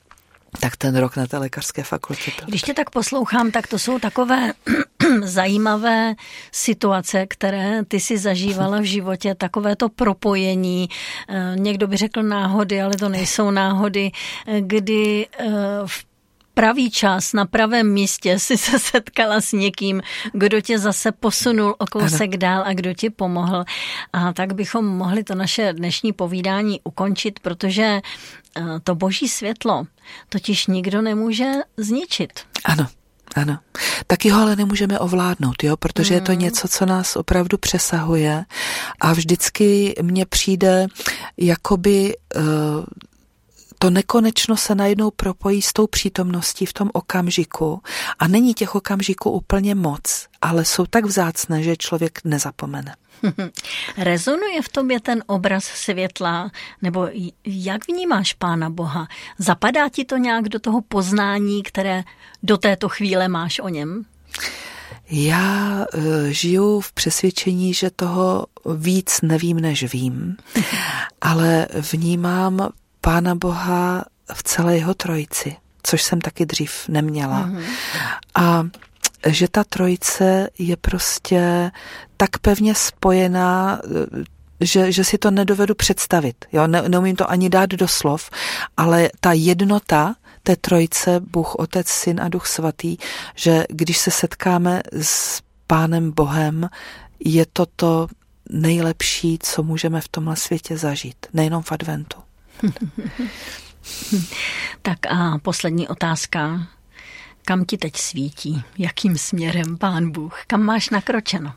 tak 0.60 0.78
ten 0.78 0.96
rok 0.96 1.16
na 1.16 1.28
té 1.28 1.38
lékařské 1.38 1.84
fakultě. 1.84 2.32
Byl. 2.38 2.46
Když 2.48 2.62
tě 2.62 2.74
tak 2.74 2.90
poslouchám, 2.90 3.52
tak 3.52 3.68
to 3.68 3.80
jsou 3.80 4.00
takové 4.00 4.54
zajímavé 5.24 6.16
situace, 6.52 7.26
které 7.28 7.86
ty 7.86 8.00
si 8.00 8.18
zažívala 8.18 8.80
v 8.80 8.84
životě, 8.84 9.36
takové 9.36 9.76
to 9.76 9.90
propojení, 9.90 10.90
eh, 11.30 11.54
někdo 11.56 11.88
by 11.88 11.98
řekl 11.98 12.24
náhody, 12.24 12.82
ale 12.82 12.96
to 12.96 13.10
nejsou 13.10 13.52
náhody, 13.52 14.12
eh, 14.48 14.62
kdy 14.62 15.28
eh, 15.40 15.48
v 15.86 16.12
pravý 16.54 16.92
čas 16.92 17.34
na 17.34 17.46
pravém 17.46 17.94
místě 17.94 18.40
si 18.40 18.58
se 18.58 18.80
setkala 18.80 19.42
s 19.42 19.52
někým, 19.52 20.02
kdo 20.34 20.62
tě 20.62 20.80
zase 20.80 21.12
posunul 21.12 21.76
o 21.78 21.86
kousek 21.86 22.30
ano. 22.30 22.38
dál 22.38 22.64
a 22.66 22.74
kdo 22.74 22.94
ti 22.94 23.10
pomohl. 23.10 23.64
A 24.14 24.34
tak 24.34 24.54
bychom 24.54 24.86
mohli 24.86 25.24
to 25.24 25.36
naše 25.36 25.74
dnešní 25.74 26.14
povídání 26.14 26.80
ukončit, 26.84 27.40
protože 27.40 28.02
to 28.84 28.96
boží 28.96 29.28
světlo 29.28 29.84
totiž 30.30 30.68
nikdo 30.68 31.02
nemůže 31.02 31.52
zničit. 31.78 32.32
Ano. 32.66 32.88
Ano. 33.36 33.60
Taky 34.08 34.30
ho 34.30 34.42
ale 34.42 34.56
nemůžeme 34.56 35.00
ovládnout, 35.00 35.64
jo, 35.64 35.78
protože 35.78 36.14
mm. 36.14 36.16
je 36.16 36.22
to 36.22 36.32
hmm. 36.32 36.42
něco, 36.42 36.68
co 36.68 36.86
nás 36.86 37.16
opravdu 37.16 37.58
přesahuje 37.58 38.46
a 39.02 39.14
vždycky 39.14 39.96
mně 40.02 40.26
přijde 40.26 40.88
jakoby 41.38 42.16
uh, 42.36 42.44
to 43.82 43.90
nekonečno 43.90 44.58
se 44.58 44.76
najednou 44.76 45.12
propojí 45.12 45.62
s 45.62 45.74
tou 45.74 45.88
přítomností 45.88 46.66
v 46.66 46.74
tom 46.74 46.90
okamžiku 46.94 47.82
a 48.20 48.28
není 48.28 48.54
těch 48.54 48.76
okamžiků 48.76 49.32
úplně 49.32 49.76
moc, 49.76 50.28
ale 50.42 50.66
jsou 50.66 50.86
tak 50.86 51.06
vzácné, 51.06 51.64
že 51.64 51.78
člověk 51.78 52.20
nezapomene. 52.24 52.96
Rezonuje 53.98 54.62
v 54.62 54.70
tobě 54.70 55.00
ten 55.00 55.24
obraz 55.28 55.64
světla, 55.64 56.52
nebo 56.82 57.08
jak 57.46 57.88
vnímáš 57.88 58.34
Pána 58.34 58.70
Boha? 58.70 59.08
Zapadá 59.38 59.90
ti 59.90 60.06
to 60.06 60.18
nějak 60.18 60.50
do 60.50 60.60
toho 60.60 60.82
poznání, 60.82 61.64
které 61.64 62.04
do 62.44 62.58
této 62.58 62.90
chvíle 62.90 63.28
máš 63.28 63.60
o 63.60 63.70
něm? 63.70 64.06
Já 65.10 65.86
uh, 65.94 66.04
žiju 66.30 66.80
v 66.80 66.92
přesvědčení, 66.94 67.74
že 67.74 67.90
toho 67.90 68.46
víc 68.76 69.22
nevím, 69.22 69.60
než 69.60 69.94
vím, 69.94 70.38
ale 71.22 71.68
vnímám 71.92 72.70
Pána 73.02 73.36
Boha 73.36 74.06
v 74.34 74.44
celé 74.44 74.78
jeho 74.78 74.94
trojici, 74.94 75.56
což 75.84 76.04
jsem 76.04 76.22
taky 76.22 76.46
dřív 76.46 76.88
neměla. 76.88 77.48
Mm-hmm. 77.48 77.64
A 78.36 78.68
že 79.28 79.48
ta 79.48 79.64
trojice 79.64 80.50
je 80.60 80.78
prostě 80.78 81.72
tak 82.18 82.38
pevně 82.40 82.76
spojená, 82.76 83.82
že, 84.60 84.92
že 84.92 85.04
si 85.04 85.18
to 85.18 85.32
nedovedu 85.32 85.76
představit. 85.76 86.46
Jo? 86.52 86.68
Ne, 86.68 86.90
neumím 86.90 87.16
to 87.16 87.32
ani 87.32 87.50
dát 87.50 87.70
do 87.70 87.88
slov, 87.88 88.30
ale 88.78 89.10
ta 89.20 89.32
jednota 89.34 90.16
té 90.44 90.56
trojice, 90.56 91.20
Bůh, 91.20 91.56
Otec, 91.56 91.88
Syn 91.88 92.22
a 92.22 92.30
Duch 92.30 92.48
Svatý, 92.48 92.98
že 93.36 93.66
když 93.70 93.98
se 93.98 94.12
setkáme 94.12 94.82
s 95.02 95.42
Pánem 95.68 96.12
Bohem, 96.12 96.70
je 97.20 97.46
to 97.54 97.66
to 97.66 98.08
nejlepší, 98.50 99.40
co 99.42 99.64
můžeme 99.64 100.02
v 100.02 100.08
tomhle 100.08 100.36
světě 100.36 100.78
zažít, 100.78 101.16
nejenom 101.34 101.64
v 101.64 101.72
adventu. 101.72 102.18
Tak 104.82 104.98
a 105.10 105.38
poslední 105.42 105.88
otázka. 105.88 106.68
Kam 107.46 107.66
ti 107.66 107.78
teď 107.78 107.98
svítí? 107.98 108.64
Jakým 108.78 109.18
směrem, 109.18 109.78
pán 109.78 110.12
Bůh? 110.12 110.44
Kam 110.48 110.62
máš 110.62 110.90
nakročeno? 110.90 111.54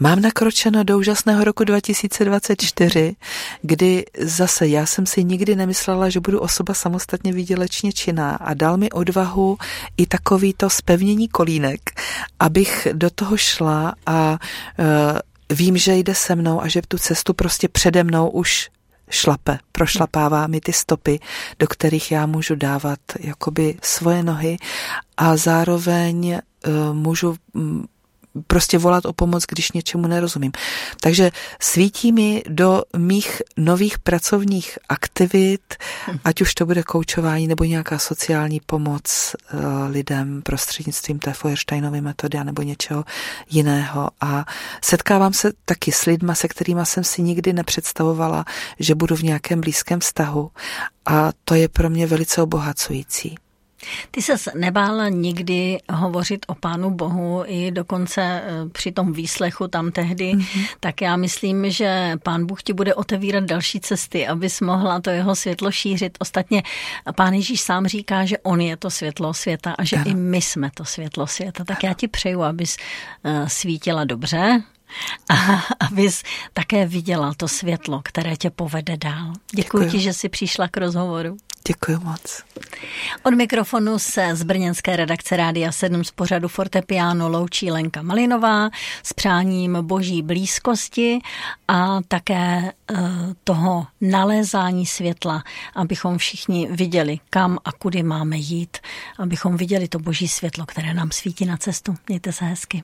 Mám 0.00 0.20
nakročeno 0.20 0.84
do 0.84 0.98
úžasného 0.98 1.44
roku 1.44 1.64
2024, 1.64 3.16
kdy 3.62 4.04
zase 4.18 4.66
já 4.68 4.86
jsem 4.86 5.06
si 5.06 5.24
nikdy 5.24 5.56
nemyslela, 5.56 6.08
že 6.08 6.20
budu 6.20 6.40
osoba 6.40 6.74
samostatně 6.74 7.32
výdělečně 7.32 7.92
činná 7.92 8.30
a 8.30 8.54
dal 8.54 8.76
mi 8.76 8.90
odvahu 8.90 9.58
i 9.96 10.06
takový 10.06 10.54
to 10.54 10.70
spevnění 10.70 11.28
kolínek, 11.28 11.80
abych 12.40 12.88
do 12.92 13.10
toho 13.10 13.36
šla 13.36 13.94
a 14.06 14.38
uh, 14.78 14.86
vím, 15.56 15.76
že 15.76 15.94
jde 15.94 16.14
se 16.14 16.36
mnou 16.36 16.62
a 16.62 16.68
že 16.68 16.82
tu 16.88 16.98
cestu 16.98 17.34
prostě 17.34 17.68
přede 17.68 18.04
mnou 18.04 18.28
už 18.30 18.70
šlape, 19.10 19.58
prošlapává 19.72 20.46
mi 20.46 20.60
ty 20.60 20.72
stopy, 20.72 21.20
do 21.58 21.66
kterých 21.66 22.12
já 22.12 22.26
můžu 22.26 22.54
dávat 22.54 22.98
jakoby 23.20 23.76
svoje 23.82 24.22
nohy 24.22 24.56
a 25.16 25.36
zároveň 25.36 26.38
uh, 26.66 26.94
můžu 26.94 27.36
um, 27.52 27.86
prostě 28.46 28.78
volat 28.78 29.06
o 29.06 29.12
pomoc, 29.12 29.44
když 29.48 29.72
něčemu 29.72 30.06
nerozumím. 30.06 30.52
Takže 31.00 31.30
svítí 31.60 32.12
mi 32.12 32.42
do 32.48 32.82
mých 32.96 33.42
nových 33.56 33.98
pracovních 33.98 34.78
aktivit, 34.88 35.74
ať 36.24 36.40
už 36.40 36.54
to 36.54 36.66
bude 36.66 36.82
koučování 36.82 37.46
nebo 37.46 37.64
nějaká 37.64 37.98
sociální 37.98 38.60
pomoc 38.66 39.36
uh, 39.52 39.60
lidem 39.90 40.42
prostřednictvím 40.42 41.18
té 41.18 41.32
Feuersteinovy 41.32 42.00
metody 42.00 42.38
nebo 42.44 42.62
něčeho 42.62 43.04
jiného. 43.50 44.10
A 44.20 44.44
setkávám 44.84 45.32
se 45.32 45.52
taky 45.64 45.92
s 45.92 46.04
lidma, 46.04 46.34
se 46.34 46.48
kterými 46.48 46.80
jsem 46.84 47.04
si 47.04 47.22
nikdy 47.22 47.52
nepředstavovala, 47.52 48.44
že 48.78 48.94
budu 48.94 49.16
v 49.16 49.22
nějakém 49.22 49.60
blízkém 49.60 50.00
vztahu. 50.00 50.50
A 51.06 51.30
to 51.44 51.54
je 51.54 51.68
pro 51.68 51.90
mě 51.90 52.06
velice 52.06 52.42
obohacující. 52.42 53.36
Ty 54.10 54.22
se 54.22 54.34
nebála 54.54 55.08
nikdy 55.08 55.78
hovořit 55.92 56.46
o 56.48 56.54
Pánu 56.54 56.90
Bohu 56.90 57.42
i 57.46 57.70
dokonce 57.70 58.22
eh, 58.22 58.68
při 58.72 58.92
tom 58.92 59.12
výslechu 59.12 59.68
tam 59.68 59.92
tehdy, 59.92 60.34
mm-hmm. 60.34 60.66
tak 60.80 61.00
já 61.00 61.16
myslím, 61.16 61.70
že 61.70 62.12
Pán 62.22 62.46
Bůh 62.46 62.62
ti 62.62 62.72
bude 62.72 62.94
otevírat 62.94 63.44
další 63.44 63.80
cesty, 63.80 64.26
abys 64.26 64.60
mohla 64.60 65.00
to 65.00 65.10
jeho 65.10 65.36
světlo 65.36 65.70
šířit. 65.70 66.18
Ostatně 66.20 66.62
Pán 67.16 67.34
Ježíš 67.34 67.60
sám 67.60 67.86
říká, 67.86 68.24
že 68.24 68.38
on 68.38 68.60
je 68.60 68.76
to 68.76 68.90
světlo 68.90 69.34
světa 69.34 69.74
a 69.78 69.84
že 69.84 69.96
ano. 69.96 70.10
i 70.10 70.14
my 70.14 70.42
jsme 70.42 70.70
to 70.74 70.84
světlo 70.84 71.26
světa. 71.26 71.64
Tak 71.64 71.84
ano. 71.84 71.90
já 71.90 71.94
ti 71.94 72.08
přeju, 72.08 72.42
abys 72.42 72.76
eh, 73.24 73.44
svítila 73.48 74.04
dobře, 74.04 74.62
a 75.28 75.34
abys 75.80 76.22
také 76.52 76.86
viděla 76.86 77.34
to 77.36 77.48
světlo, 77.48 78.00
které 78.04 78.36
tě 78.36 78.50
povede 78.50 78.96
dál. 78.96 79.32
Děkuji, 79.54 79.84
Děkuji. 79.84 79.90
ti, 79.90 80.00
že 80.00 80.12
jsi 80.12 80.28
přišla 80.28 80.68
k 80.68 80.76
rozhovoru. 80.76 81.36
Děkuji 81.66 81.98
moc. 82.04 82.42
Od 83.22 83.34
mikrofonu 83.34 83.98
se 83.98 84.36
z 84.36 84.42
brněnské 84.42 84.96
redakce 84.96 85.36
Rádia 85.36 85.72
7 85.72 86.04
z 86.04 86.10
pořadu 86.10 86.48
Fortepiano 86.48 87.28
loučí 87.28 87.70
Lenka 87.70 88.02
Malinová 88.02 88.70
s 89.02 89.12
přáním 89.12 89.78
boží 89.80 90.22
blízkosti 90.22 91.18
a 91.68 92.00
také 92.08 92.72
eh, 92.90 92.96
toho 93.44 93.86
nalézání 94.00 94.86
světla, 94.86 95.42
abychom 95.74 96.18
všichni 96.18 96.68
viděli, 96.70 97.18
kam 97.30 97.58
a 97.64 97.72
kudy 97.72 98.02
máme 98.02 98.36
jít, 98.36 98.78
abychom 99.18 99.56
viděli 99.56 99.88
to 99.88 99.98
boží 99.98 100.28
světlo, 100.28 100.66
které 100.66 100.94
nám 100.94 101.10
svítí 101.10 101.44
na 101.46 101.56
cestu. 101.56 101.94
Mějte 102.08 102.32
se 102.32 102.44
hezky. 102.44 102.76